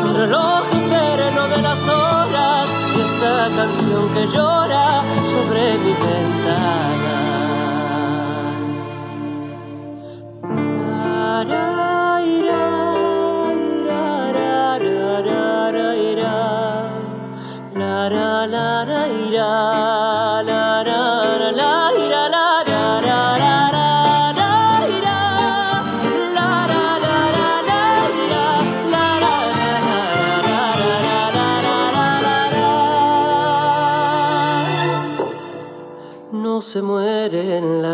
el 0.05 0.15
reloj 0.15 0.61
eterno 0.71 1.47
de 1.47 1.61
las 1.61 1.87
horas 1.87 2.69
y 2.95 2.99
esta 3.01 3.49
canción 3.55 4.13
que 4.13 4.27
llora 4.27 5.03
sobre 5.31 5.77
mi 5.79 5.93
ventana. 5.93 7.16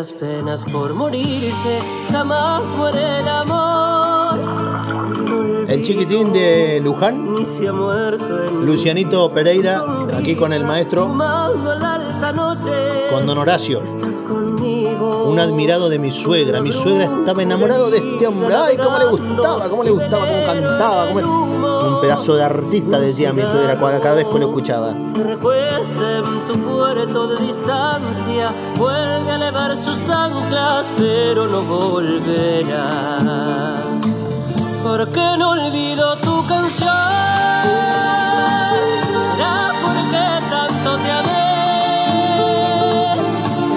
Las 0.03 0.11
penas 0.11 0.65
por 0.65 0.93
morirse, 0.93 1.79
jamás 2.11 2.73
muere 2.73 3.21
el 3.21 3.27
amor. 3.29 4.37
El 5.69 5.81
chiquitín 5.81 6.33
de 6.33 6.81
Luján, 6.83 7.33
Lucianito 8.65 9.33
Pereira, 9.33 9.81
aquí 10.13 10.35
con 10.35 10.51
el 10.51 10.65
maestro, 10.65 11.07
con 13.11 13.25
don 13.25 13.37
Horacio. 13.37 13.81
Un 15.25 15.39
admirado 15.39 15.87
de 15.87 15.99
mi 15.99 16.11
suegra. 16.11 16.59
Mi 16.59 16.73
suegra 16.73 17.05
estaba 17.05 17.41
enamorado 17.41 17.89
de 17.89 17.99
este 17.99 18.27
hombre. 18.27 18.53
Ay, 18.53 18.75
cómo 18.75 18.97
le 18.97 19.05
gustaba, 19.05 19.69
cómo 19.69 19.83
le 19.85 19.91
gustaba, 19.91 20.27
cómo 20.27 20.45
cantaba. 20.45 21.07
cómo 21.07 21.62
Un 21.85 22.01
pedazo 22.01 22.35
de 22.35 22.43
artista, 22.43 22.99
decía 22.99 23.33
mi 23.33 23.41
suegra 23.41 23.77
cada 23.77 24.15
vez 24.15 24.25
que 24.25 24.39
lo 24.39 24.47
escuchaba. 24.47 24.93
Se 25.01 25.23
recuesta 25.23 26.19
en 26.19 26.47
tu 26.47 26.57
puerto 26.59 27.27
de 27.27 27.45
distancia. 27.45 28.49
Vuelve 28.77 29.31
a 29.31 29.35
elevar 29.35 29.75
sus 29.75 30.09
anclas, 30.09 30.93
pero 30.97 31.47
no 31.47 31.61
volverás. 31.63 32.93
¿Por 34.83 35.09
qué 35.09 35.37
no 35.37 35.51
olvido 35.51 36.15
tu 36.17 36.45
canción? 36.47 36.89
¿Será 39.11 39.73
porque 39.81 40.39
tanto 40.49 40.97
te 40.97 41.11
amé? 41.11 41.33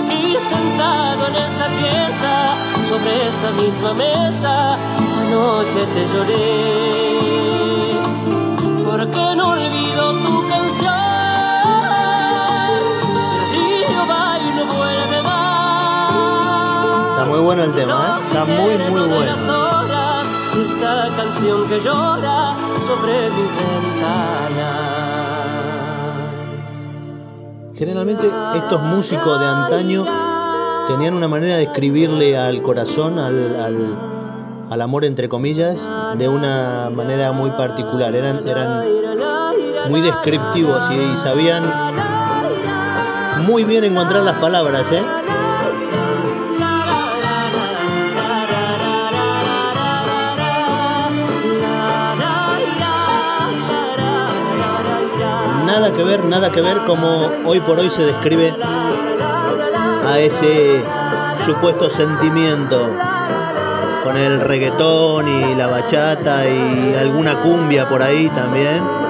Aquí 0.05 0.37
sentado 0.41 1.27
en 1.29 1.35
esta 1.37 1.67
pieza, 1.79 2.55
sobre 2.89 3.29
esta 3.29 3.51
misma 3.53 3.95
mesa, 3.95 4.77
anoche 5.21 5.87
te 5.95 6.07
lloré. 6.13 7.16
¿Por 9.07 9.15
qué 9.15 9.37
no 9.37 9.49
olvido 9.51 10.13
tu 10.25 10.49
canción? 10.49 10.93
Si 13.25 13.35
el 13.37 13.45
río 13.53 14.03
va 14.11 14.39
y 14.39 14.49
no 14.57 14.65
vuelve 14.75 15.23
más. 15.23 16.11
Está 17.11 17.25
muy 17.29 17.41
bueno 17.41 17.63
el 17.65 17.73
tema, 17.73 17.95
¿eh? 17.95 18.25
Está 18.27 18.45
muy, 18.45 18.77
muy 18.91 19.01
bueno. 19.09 19.25
las 19.27 19.49
horas, 19.49 20.29
esta 20.57 21.09
canción 21.17 21.69
que 21.69 21.81
llora 21.81 22.55
sobre 22.79 23.31
mi 23.31 23.43
ventana. 23.43 24.71
Generalmente 27.77 28.27
estos 28.55 28.81
músicos 28.83 29.39
de 29.39 29.47
antaño 29.47 30.07
tenían 30.89 31.15
una 31.15 31.29
manera 31.29 31.57
de 31.57 31.65
escribirle 31.65 32.37
al 32.39 32.63
corazón, 32.63 33.19
al, 33.19 33.55
al- 33.61 33.99
al 34.71 34.81
amor 34.83 35.05
entre 35.05 35.29
comillas, 35.29 35.79
de 36.19 36.29
una 36.29 36.91
manera 36.91 37.31
muy 37.33 37.51
particular. 37.51 38.15
Eran, 38.17 38.49
eran 38.49 38.83
muy 39.89 40.01
descriptivos 40.01 40.83
y, 40.91 41.17
sabían 41.19 41.63
muy 43.47 43.65
bien 43.65 43.85
encontrar 43.85 44.23
las 44.23 44.37
palabras, 44.37 44.91
¿eh? 44.93 45.03
Nada 55.67 55.93
que 55.93 56.03
ver, 56.05 56.25
nada 56.25 56.51
que 56.51 56.63
ver 56.63 56.79
como 56.87 57.31
hoy 57.45 57.61
por 57.61 57.79
hoy 57.79 57.91
se 57.91 58.05
describe 58.05 58.55
a 60.09 60.19
ese 60.19 60.83
supuesto 61.45 61.91
sentimiento 61.91 62.91
con 64.03 64.17
el 64.17 64.41
reggaetón 64.41 65.29
y 65.29 65.55
la 65.55 65.67
bachata 65.67 66.49
y 66.49 66.95
alguna 66.99 67.43
cumbia 67.43 67.89
por 67.89 68.03
ahí 68.03 68.29
también. 68.31 69.06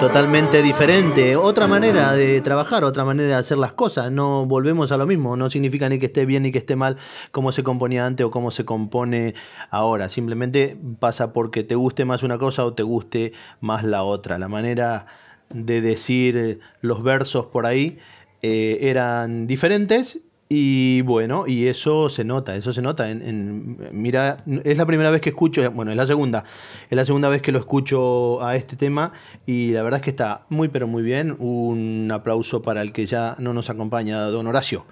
Totalmente 0.00 0.62
diferente, 0.62 1.36
otra 1.36 1.66
manera 1.66 2.12
de 2.12 2.40
trabajar, 2.40 2.84
otra 2.84 3.04
manera 3.04 3.28
de 3.28 3.34
hacer 3.34 3.58
las 3.58 3.72
cosas. 3.72 4.10
No 4.10 4.46
volvemos 4.46 4.92
a 4.92 4.96
lo 4.96 5.06
mismo, 5.06 5.36
no 5.36 5.50
significa 5.50 5.90
ni 5.90 5.98
que 5.98 6.06
esté 6.06 6.24
bien 6.24 6.42
ni 6.42 6.52
que 6.52 6.58
esté 6.58 6.74
mal 6.74 6.96
como 7.32 7.52
se 7.52 7.62
componía 7.62 8.06
antes 8.06 8.24
o 8.24 8.30
como 8.30 8.50
se 8.50 8.64
compone 8.64 9.34
ahora. 9.70 10.08
Simplemente 10.08 10.78
pasa 11.00 11.34
porque 11.34 11.64
te 11.64 11.74
guste 11.74 12.06
más 12.06 12.22
una 12.22 12.38
cosa 12.38 12.64
o 12.64 12.72
te 12.72 12.82
guste 12.82 13.34
más 13.60 13.84
la 13.84 14.02
otra. 14.02 14.38
La 14.38 14.48
manera 14.48 15.04
de 15.50 15.82
decir 15.82 16.60
los 16.80 17.02
versos 17.02 17.46
por 17.46 17.66
ahí 17.66 17.98
eh, 18.40 18.78
eran 18.80 19.46
diferentes 19.46 20.20
Y 20.52 21.02
bueno, 21.02 21.46
y 21.46 21.68
eso 21.68 22.08
se 22.08 22.24
nota, 22.24 22.56
eso 22.56 22.72
se 22.72 22.82
nota. 22.82 23.08
En, 23.08 23.22
en- 23.22 23.76
mira, 23.92 24.38
es 24.64 24.76
la 24.76 24.84
primera 24.84 25.08
vez 25.10 25.20
que 25.20 25.28
escucho, 25.28 25.70
bueno, 25.70 25.92
es 25.92 25.96
la 25.96 26.06
segunda, 26.06 26.42
es 26.90 26.96
la 26.96 27.04
segunda 27.04 27.28
vez 27.28 27.40
que 27.40 27.52
lo 27.52 27.60
escucho 27.60 28.42
a 28.42 28.56
este 28.56 28.74
tema 28.74 29.12
y 29.46 29.70
la 29.70 29.84
verdad 29.84 29.98
es 30.00 30.04
que 30.04 30.10
está 30.10 30.46
muy 30.48 30.66
pero 30.66 30.88
muy 30.88 31.04
bien. 31.04 31.36
Un 31.38 32.10
aplauso 32.12 32.62
para 32.62 32.82
el 32.82 32.92
que 32.92 33.06
ya 33.06 33.36
no 33.38 33.52
nos 33.52 33.70
acompaña, 33.70 34.22
don 34.22 34.48
Horacio. 34.48 34.86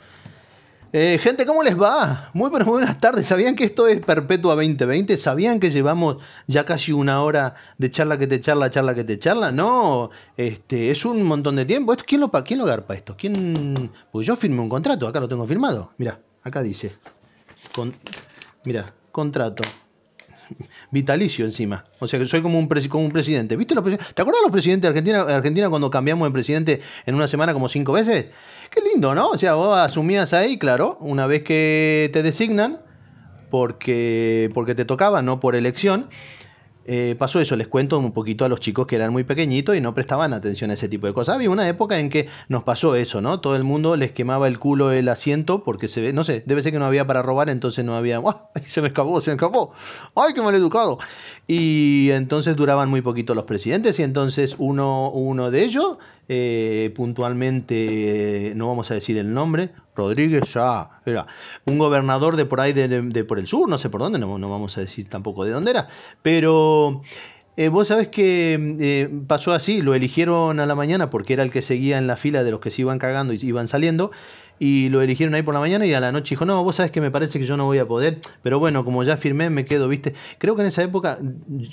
Eh, 0.91 1.18
gente, 1.22 1.45
¿cómo 1.45 1.62
les 1.62 1.78
va? 1.78 2.30
Muy 2.32 2.51
muy 2.64 2.78
buenas 2.80 2.99
tardes. 2.99 3.26
¿Sabían 3.26 3.55
que 3.55 3.64
esto 3.64 3.86
es 3.86 4.01
Perpetua 4.01 4.55
2020? 4.55 5.18
¿Sabían 5.18 5.61
que 5.61 5.70
llevamos 5.70 6.16
ya 6.47 6.64
casi 6.64 6.93
una 6.93 7.22
hora 7.22 7.55
de 7.76 7.91
charla 7.91 8.16
que 8.16 8.26
te 8.26 8.41
charla, 8.41 8.70
charla 8.70 8.95
que 8.95 9.05
te 9.05 9.18
charla? 9.18 9.53
No, 9.53 10.11
este, 10.36 10.91
es 10.91 11.05
un 11.05 11.22
montón 11.24 11.57
de 11.57 11.66
tiempo. 11.66 11.93
¿Esto, 11.93 12.05
¿quién, 12.07 12.22
lo, 12.22 12.30
¿Quién 12.30 12.59
lo 12.61 12.66
esto? 12.95 13.14
¿Quién? 13.18 13.91
Pues 14.11 14.26
yo 14.26 14.34
firmé 14.34 14.61
un 14.62 14.70
contrato, 14.70 15.07
acá 15.07 15.20
lo 15.20 15.28
tengo 15.28 15.47
firmado. 15.47 15.93
Mira, 15.99 16.20
acá 16.43 16.62
dice. 16.62 16.97
Con, 17.74 17.93
mira, 18.64 18.86
contrato. 19.12 19.62
Vitalicio 20.91 21.45
encima. 21.45 21.84
O 21.99 22.07
sea 22.09 22.18
que 22.18 22.24
soy 22.24 22.41
como 22.41 22.59
un, 22.59 22.66
presi- 22.66 22.89
como 22.89 23.05
un 23.05 23.12
presidente. 23.12 23.55
¿Viste 23.57 23.74
los 23.74 23.84
¿Te 23.84 24.22
acuerdas 24.22 24.41
los 24.43 24.51
presidentes 24.51 24.84
de 24.84 24.89
Argentina, 24.89 25.20
Argentina 25.20 25.68
cuando 25.68 25.91
cambiamos 25.91 26.26
de 26.26 26.32
presidente 26.32 26.80
en 27.05 27.14
una 27.14 27.28
semana 27.28 27.53
como 27.53 27.68
cinco 27.68 27.93
veces? 27.93 28.28
Qué 28.71 28.81
lindo, 28.83 29.14
¿no? 29.14 29.31
O 29.31 29.39
sea, 29.39 29.55
vos 29.55 29.77
asumías 29.77 30.33
ahí, 30.35 30.59
claro, 30.59 30.99
una 31.01 31.27
vez 31.27 31.43
que 31.43 32.11
te 32.12 32.23
designan, 32.23 32.81
porque, 33.51 34.51
porque 34.55 34.75
te 34.75 34.85
tocaba, 34.85 35.23
no 35.23 35.41
por 35.41 35.57
elección. 35.57 36.09
eh, 36.91 37.16
pasó 37.19 37.39
eso, 37.41 37.55
les 37.57 37.69
cuento 37.69 37.99
un 37.99 38.12
poquito 38.12 38.47
a 38.47 38.49
los 38.49 38.61
chicos 38.61 38.87
que 38.87 38.97
eran 38.97 39.12
muy 39.12 39.23
pequeñitos 39.25 39.77
y 39.77 39.81
no 39.83 39.95
prestaban 39.95 40.33
atención 40.33 40.71
a 40.71 40.75
ese 40.75 40.89
tipo 40.89 41.07
de 41.07 41.12
cosas. 41.12 41.35
Había 41.35 41.51
una 41.51 41.69
época 41.69 41.99
en 41.99 42.09
que 42.11 42.29
nos 42.49 42.64
pasó 42.64 42.95
eso, 42.97 43.21
¿no? 43.21 43.41
Todo 43.41 43.57
el 43.57 43.64
mundo 43.64 43.97
les 43.97 44.12
quemaba 44.12 44.49
el 44.49 44.59
culo 44.59 44.91
el 44.93 45.09
asiento 45.11 45.64
porque 45.64 45.87
se 45.89 46.01
ve, 46.01 46.12
no 46.14 46.25
sé, 46.25 46.43
debe 46.47 46.62
ser 46.62 46.73
que 46.73 46.79
no 46.79 46.87
había 46.87 47.07
para 47.07 47.23
robar, 47.23 47.51
entonces 47.51 47.85
no 47.85 47.95
había. 47.97 48.19
¡Ay, 48.55 48.62
se 48.66 48.81
me 48.81 48.89
escapó, 48.89 49.21
se 49.21 49.31
me 49.31 49.35
escapó! 49.37 49.73
¡Ay, 50.14 50.33
qué 50.35 50.41
mal 50.43 50.55
educado! 50.55 50.99
Y 51.51 52.11
entonces 52.11 52.57
duraban 52.57 52.91
muy 52.91 53.01
poquito 53.01 53.35
los 53.35 53.45
presidentes 53.45 53.99
y 53.99 54.03
entonces 54.03 54.57
uno, 54.59 55.11
uno 55.11 55.51
de 55.51 55.65
ellos, 55.65 55.97
eh, 56.29 56.93
puntualmente, 56.95 58.53
no 58.55 58.69
vamos 58.69 58.91
a 58.91 58.95
decir 58.95 59.17
el 59.17 59.33
nombre, 59.33 59.71
Rodríguez 59.97 60.55
era 60.55 61.27
un 61.65 61.79
gobernador 61.79 62.37
de 62.37 62.45
por 62.45 62.61
ahí, 62.61 62.75
de, 62.75 62.87
de- 62.89 63.01
de 63.01 63.25
por 63.25 63.39
el 63.39 63.47
sur, 63.47 63.67
no 63.67 63.79
sé 63.79 63.89
por 63.89 64.03
dónde, 64.03 64.19
no, 64.19 64.37
no 64.37 64.51
vamos 64.51 64.77
a 64.77 64.83
decir 64.83 65.09
tampoco 65.09 65.47
de 65.47 65.53
dónde 65.53 65.71
era, 65.71 65.89
pero 66.21 67.01
eh, 67.57 67.69
vos 67.69 67.89
sabés 67.89 68.09
que 68.09 68.77
eh, 68.79 69.09
pasó 69.27 69.53
así, 69.53 69.81
lo 69.81 69.95
eligieron 69.95 70.61
a 70.61 70.67
la 70.67 70.75
mañana 70.75 71.09
porque 71.09 71.33
era 71.33 71.43
el 71.43 71.51
que 71.51 71.63
seguía 71.63 71.97
en 71.97 72.07
la 72.07 72.17
fila 72.17 72.45
de 72.45 72.51
los 72.51 72.61
que 72.61 72.71
se 72.71 72.83
iban 72.83 72.99
cagando 72.99 73.33
y 73.33 73.39
iban 73.43 73.69
saliendo. 73.69 74.11
Y 74.59 74.89
lo 74.89 75.03
eligieron 75.03 75.35
ahí 75.35 75.43
por 75.43 75.55
la 75.55 75.61
mañana 75.61 75.87
y 75.87 75.95
a 75.95 76.01
la 76.01 76.13
noche 76.13 76.31
dijo, 76.31 76.45
no, 76.45 76.63
vos 76.65 76.77
sabés 76.77 76.91
que 76.91 77.01
me 77.01 77.11
parece 77.11 77.39
que 77.39 77.45
yo 77.45 77.57
no 77.57 77.67
voy 77.67 77.79
a 77.79 77.87
poder, 77.87 78.19
pero 78.43 78.59
bueno, 78.59 78.85
como 78.85 79.03
ya 79.05 79.17
firmé, 79.17 79.51
me 79.51 79.65
quedo, 79.65 79.89
viste. 79.89 80.15
Creo 80.39 80.57
que 80.57 80.63
en 80.63 80.69
esa 80.69 80.83
época, 80.83 81.19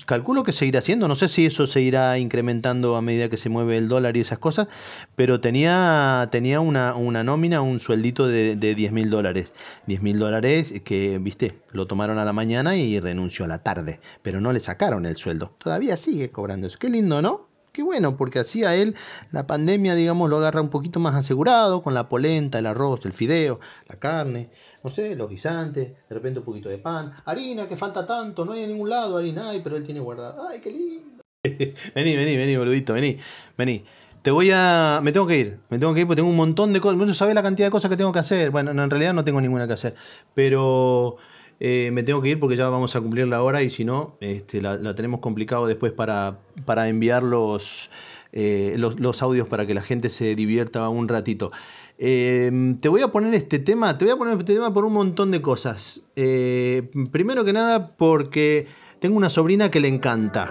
calculo 0.05 0.43
que 0.43 0.51
seguirá 0.51 0.79
haciendo, 0.79 1.07
no 1.07 1.15
sé 1.15 1.27
si 1.27 1.45
eso 1.45 1.67
se 1.67 1.81
irá 1.81 2.17
incrementando 2.19 2.95
a 2.95 3.01
medida 3.01 3.29
que 3.29 3.37
se 3.37 3.49
mueve 3.49 3.77
el 3.77 3.87
dólar 3.87 4.17
y 4.17 4.21
esas 4.21 4.37
cosas, 4.37 4.67
pero 5.15 5.39
tenía, 5.39 6.27
tenía 6.31 6.59
una, 6.59 6.95
una 6.95 7.23
nómina, 7.23 7.61
un 7.61 7.79
sueldito 7.79 8.27
de, 8.27 8.55
de 8.55 8.75
10 8.75 8.91
mil 8.91 9.09
dólares. 9.09 9.53
10 9.87 10.01
mil 10.01 10.19
dólares 10.19 10.73
que, 10.83 11.17
viste, 11.19 11.59
lo 11.71 11.87
tomaron 11.87 12.17
a 12.17 12.25
la 12.25 12.33
mañana 12.33 12.75
y 12.77 12.99
renunció 12.99 13.45
a 13.45 13.47
la 13.47 13.59
tarde, 13.63 13.99
pero 14.21 14.41
no 14.41 14.51
le 14.51 14.59
sacaron 14.59 15.05
el 15.05 15.17
sueldo. 15.17 15.55
Todavía 15.57 15.97
sigue 15.97 16.29
cobrando 16.31 16.67
eso. 16.67 16.77
Qué 16.79 16.89
lindo, 16.89 17.21
¿no? 17.21 17.44
Qué 17.75 17.83
bueno, 17.83 18.15
porque 18.15 18.39
así 18.39 18.63
a 18.63 18.73
él 18.73 18.95
la 19.33 19.47
pandemia, 19.47 19.95
digamos, 19.95 20.29
lo 20.29 20.37
agarra 20.37 20.61
un 20.61 20.69
poquito 20.69 21.01
más 21.01 21.13
asegurado, 21.13 21.83
con 21.83 21.93
la 21.93 22.07
polenta, 22.07 22.57
el 22.57 22.67
arroz, 22.67 23.05
el 23.05 23.11
fideo, 23.11 23.59
la 23.89 23.99
carne, 23.99 24.49
no 24.81 24.89
sé, 24.89 25.13
los 25.17 25.29
guisantes, 25.29 25.89
de 25.89 26.15
repente 26.15 26.39
un 26.39 26.45
poquito 26.45 26.69
de 26.69 26.77
pan, 26.77 27.11
harina, 27.25 27.67
que 27.67 27.75
falta 27.75 28.07
tanto, 28.07 28.45
no 28.45 28.53
hay 28.53 28.61
en 28.61 28.69
ningún 28.69 28.89
lado 28.89 29.17
harina, 29.17 29.49
ay, 29.49 29.59
pero 29.61 29.75
él 29.75 29.83
tiene 29.83 29.99
guardada, 29.99 30.47
ay, 30.49 30.61
qué 30.61 30.71
lindo. 30.71 31.21
vení, 31.43 32.15
vení, 32.15 32.37
vení, 32.37 32.55
boludito, 32.55 32.93
vení, 32.93 33.17
vení. 33.57 33.83
Te 34.21 34.31
voy 34.31 34.51
a. 34.53 35.01
Me 35.03 35.11
tengo 35.11 35.27
que 35.27 35.37
ir. 35.37 35.59
Me 35.69 35.77
tengo 35.77 35.93
que 35.93 35.99
ir 35.99 36.07
porque 36.07 36.15
tengo 36.15 36.29
un 36.29 36.35
montón 36.35 36.71
de 36.71 36.79
cosas. 36.79 36.97
No 36.97 37.13
sabes 37.13 37.35
la 37.35 37.43
cantidad 37.43 37.67
de 37.67 37.71
cosas 37.71 37.91
que 37.91 37.97
tengo 37.97 38.11
que 38.11 38.17
hacer. 38.17 38.49
Bueno, 38.49 38.73
no, 38.73 38.83
en 38.83 38.89
realidad 38.89 39.13
no 39.13 39.23
tengo 39.23 39.39
ninguna 39.39 39.67
que 39.67 39.73
hacer. 39.73 39.93
Pero 40.33 41.17
eh, 41.59 41.89
me 41.93 42.03
tengo 42.03 42.21
que 42.21 42.29
ir 42.29 42.39
porque 42.39 42.55
ya 42.55 42.69
vamos 42.69 42.95
a 42.95 43.01
cumplir 43.01 43.27
la 43.27 43.41
hora 43.41 43.63
y 43.63 43.69
si 43.69 43.85
no, 43.85 44.17
este, 44.19 44.61
la, 44.61 44.77
la 44.77 44.95
tenemos 44.95 45.19
complicado 45.19 45.67
después 45.67 45.91
para, 45.91 46.39
para 46.65 46.89
enviar 46.89 47.23
los, 47.23 47.89
eh, 48.33 48.75
los, 48.77 48.99
los 48.99 49.21
audios 49.21 49.47
para 49.47 49.65
que 49.65 49.73
la 49.73 49.81
gente 49.81 50.09
se 50.09 50.35
divierta 50.35 50.87
un 50.89 51.07
ratito. 51.07 51.51
Eh, 51.97 52.75
te 52.81 52.89
voy 52.89 53.01
a 53.01 53.07
poner 53.07 53.33
este 53.33 53.59
tema, 53.59 53.97
te 53.97 54.03
voy 54.03 54.13
a 54.13 54.17
poner 54.17 54.37
este 54.37 54.53
tema 54.53 54.73
por 54.73 54.83
un 54.83 54.93
montón 54.93 55.31
de 55.31 55.41
cosas. 55.41 56.01
Eh, 56.15 56.91
primero 57.11 57.45
que 57.45 57.53
nada 57.53 57.95
porque 57.95 58.67
tengo 58.99 59.15
una 59.15 59.29
sobrina 59.29 59.71
que 59.71 59.79
le 59.79 59.87
encanta. 59.87 60.49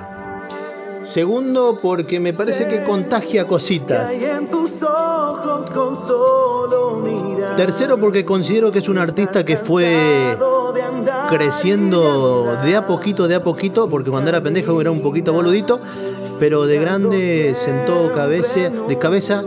Segundo, 1.04 1.78
porque 1.82 2.18
me 2.18 2.32
parece 2.32 2.66
que 2.66 2.82
contagia 2.84 3.46
cositas. 3.46 4.10
Tercero, 7.56 8.00
porque 8.00 8.24
considero 8.24 8.72
que 8.72 8.78
es 8.78 8.88
un 8.88 8.96
artista 8.96 9.44
que 9.44 9.58
fue 9.58 10.36
creciendo 11.28 12.56
de 12.64 12.76
a 12.76 12.86
poquito, 12.86 13.28
de 13.28 13.34
a 13.36 13.42
poquito, 13.42 13.88
porque 13.88 14.10
cuando 14.10 14.30
era 14.30 14.42
pendejo 14.42 14.80
era 14.80 14.90
un 14.90 15.00
poquito 15.00 15.32
boludito, 15.32 15.80
pero 16.38 16.66
de 16.66 16.78
grande 16.78 17.54
sentó 17.56 18.12
cabeza, 18.14 18.70
de 18.88 18.98
cabeza 18.98 19.42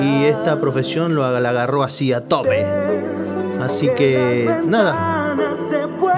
y 0.00 0.24
esta 0.24 0.60
profesión 0.60 1.14
lo 1.14 1.24
agarró 1.24 1.82
así 1.82 2.12
a 2.12 2.24
tope. 2.24 2.66
Así 3.60 3.88
que, 3.96 4.50
nada, 4.66 5.36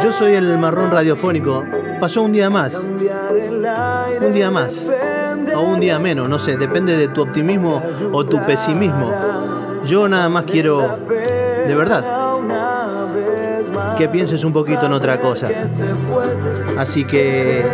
yo 0.02 0.12
soy 0.12 0.34
el 0.34 0.56
marrón 0.58 0.90
radiofónico. 0.90 1.62
Pasó 2.00 2.22
un 2.22 2.32
día 2.32 2.50
más, 2.50 2.74
un 2.74 4.32
día 4.32 4.50
más, 4.50 4.80
o 5.54 5.60
un 5.60 5.80
día 5.80 5.98
menos, 5.98 6.28
no 6.28 6.38
sé, 6.38 6.56
depende 6.56 6.96
de 6.96 7.08
tu 7.08 7.22
optimismo 7.22 7.82
o 8.12 8.24
tu 8.24 8.40
pesimismo. 8.44 9.12
Yo 9.86 10.08
nada 10.08 10.28
más 10.28 10.44
quiero, 10.44 10.80
de 11.08 11.74
verdad, 11.74 12.23
que 13.96 14.08
pienses 14.08 14.44
un 14.44 14.52
poquito 14.52 14.86
en 14.86 14.92
otra 14.92 15.20
cosa. 15.20 15.48
Así 16.78 17.04
que 17.04 17.64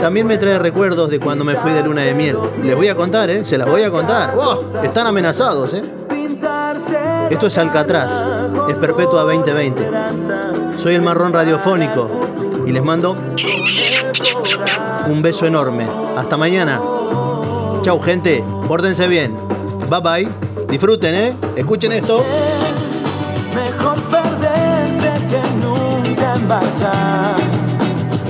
también 0.00 0.26
me 0.26 0.38
trae 0.38 0.58
recuerdos 0.58 1.10
de 1.10 1.20
cuando 1.20 1.44
me 1.44 1.54
fui 1.56 1.72
de 1.72 1.82
luna 1.82 2.02
de 2.02 2.14
miel. 2.14 2.36
Les 2.64 2.76
voy 2.76 2.88
a 2.88 2.94
contar, 2.94 3.30
¿eh? 3.30 3.44
Se 3.44 3.58
las 3.58 3.68
voy 3.68 3.82
a 3.82 3.90
contar. 3.90 4.34
¡Wow! 4.34 4.82
Están 4.82 5.06
amenazados, 5.06 5.74
¿eh? 5.74 5.82
Esto 7.30 7.46
es 7.48 7.58
Alcatraz, 7.58 8.10
es 8.70 8.76
Perpetua 8.78 9.22
2020. 9.22 9.82
Soy 10.80 10.94
el 10.94 11.02
marrón 11.02 11.32
radiofónico 11.32 12.08
y 12.66 12.72
les 12.72 12.84
mando 12.84 13.14
un 15.08 15.22
beso 15.22 15.46
enorme. 15.46 15.86
Hasta 16.16 16.36
mañana. 16.36 16.80
Chau, 17.82 18.00
gente. 18.00 18.42
Pórtense 18.68 19.08
bien. 19.08 19.34
Bye 19.88 20.00
bye. 20.00 20.28
Disfruten, 20.68 21.14
¿eh? 21.14 21.32
Escuchen 21.56 21.92
esto. 21.92 22.24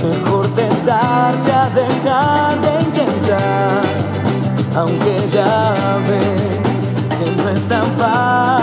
Mejor 0.03 0.47
tentarse 0.55 1.51
a 1.51 1.69
dejar 1.69 2.59
de 2.61 2.81
intentar. 2.81 3.81
Aunque 4.75 5.29
ya 5.31 5.99
ves 6.09 7.19
que 7.19 7.43
no 7.43 7.49
es 7.49 7.67
tan 7.67 7.85
fácil 7.99 8.56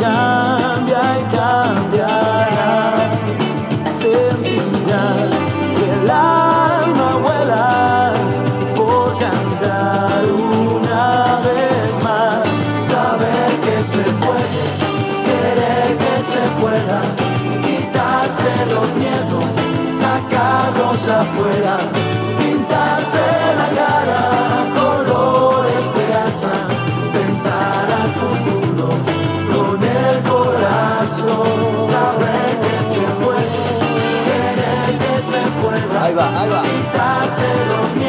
cambia 0.00 1.02
y 1.18 1.24
cambiará. 1.36 3.10
Sentirás 4.00 5.30
que 5.76 5.86
el 6.00 6.10
alma 6.10 7.08
vuela 7.24 8.12
por 8.76 9.18
cantar 9.18 10.24
una 10.24 11.40
vez 11.46 11.86
más. 12.02 12.42
Saber 12.90 13.50
que 13.64 13.76
se 13.82 14.04
puede, 14.22 14.62
querer 15.28 15.88
que 16.02 16.14
se 16.32 16.42
pueda, 16.60 17.00
quitarse 17.66 18.50
los 18.74 18.88
miedos, 18.96 19.48
sacarlos 20.00 21.02
afuera, 21.08 21.74
va, 36.18 36.40
ahí 36.40 36.48
va. 36.50 38.07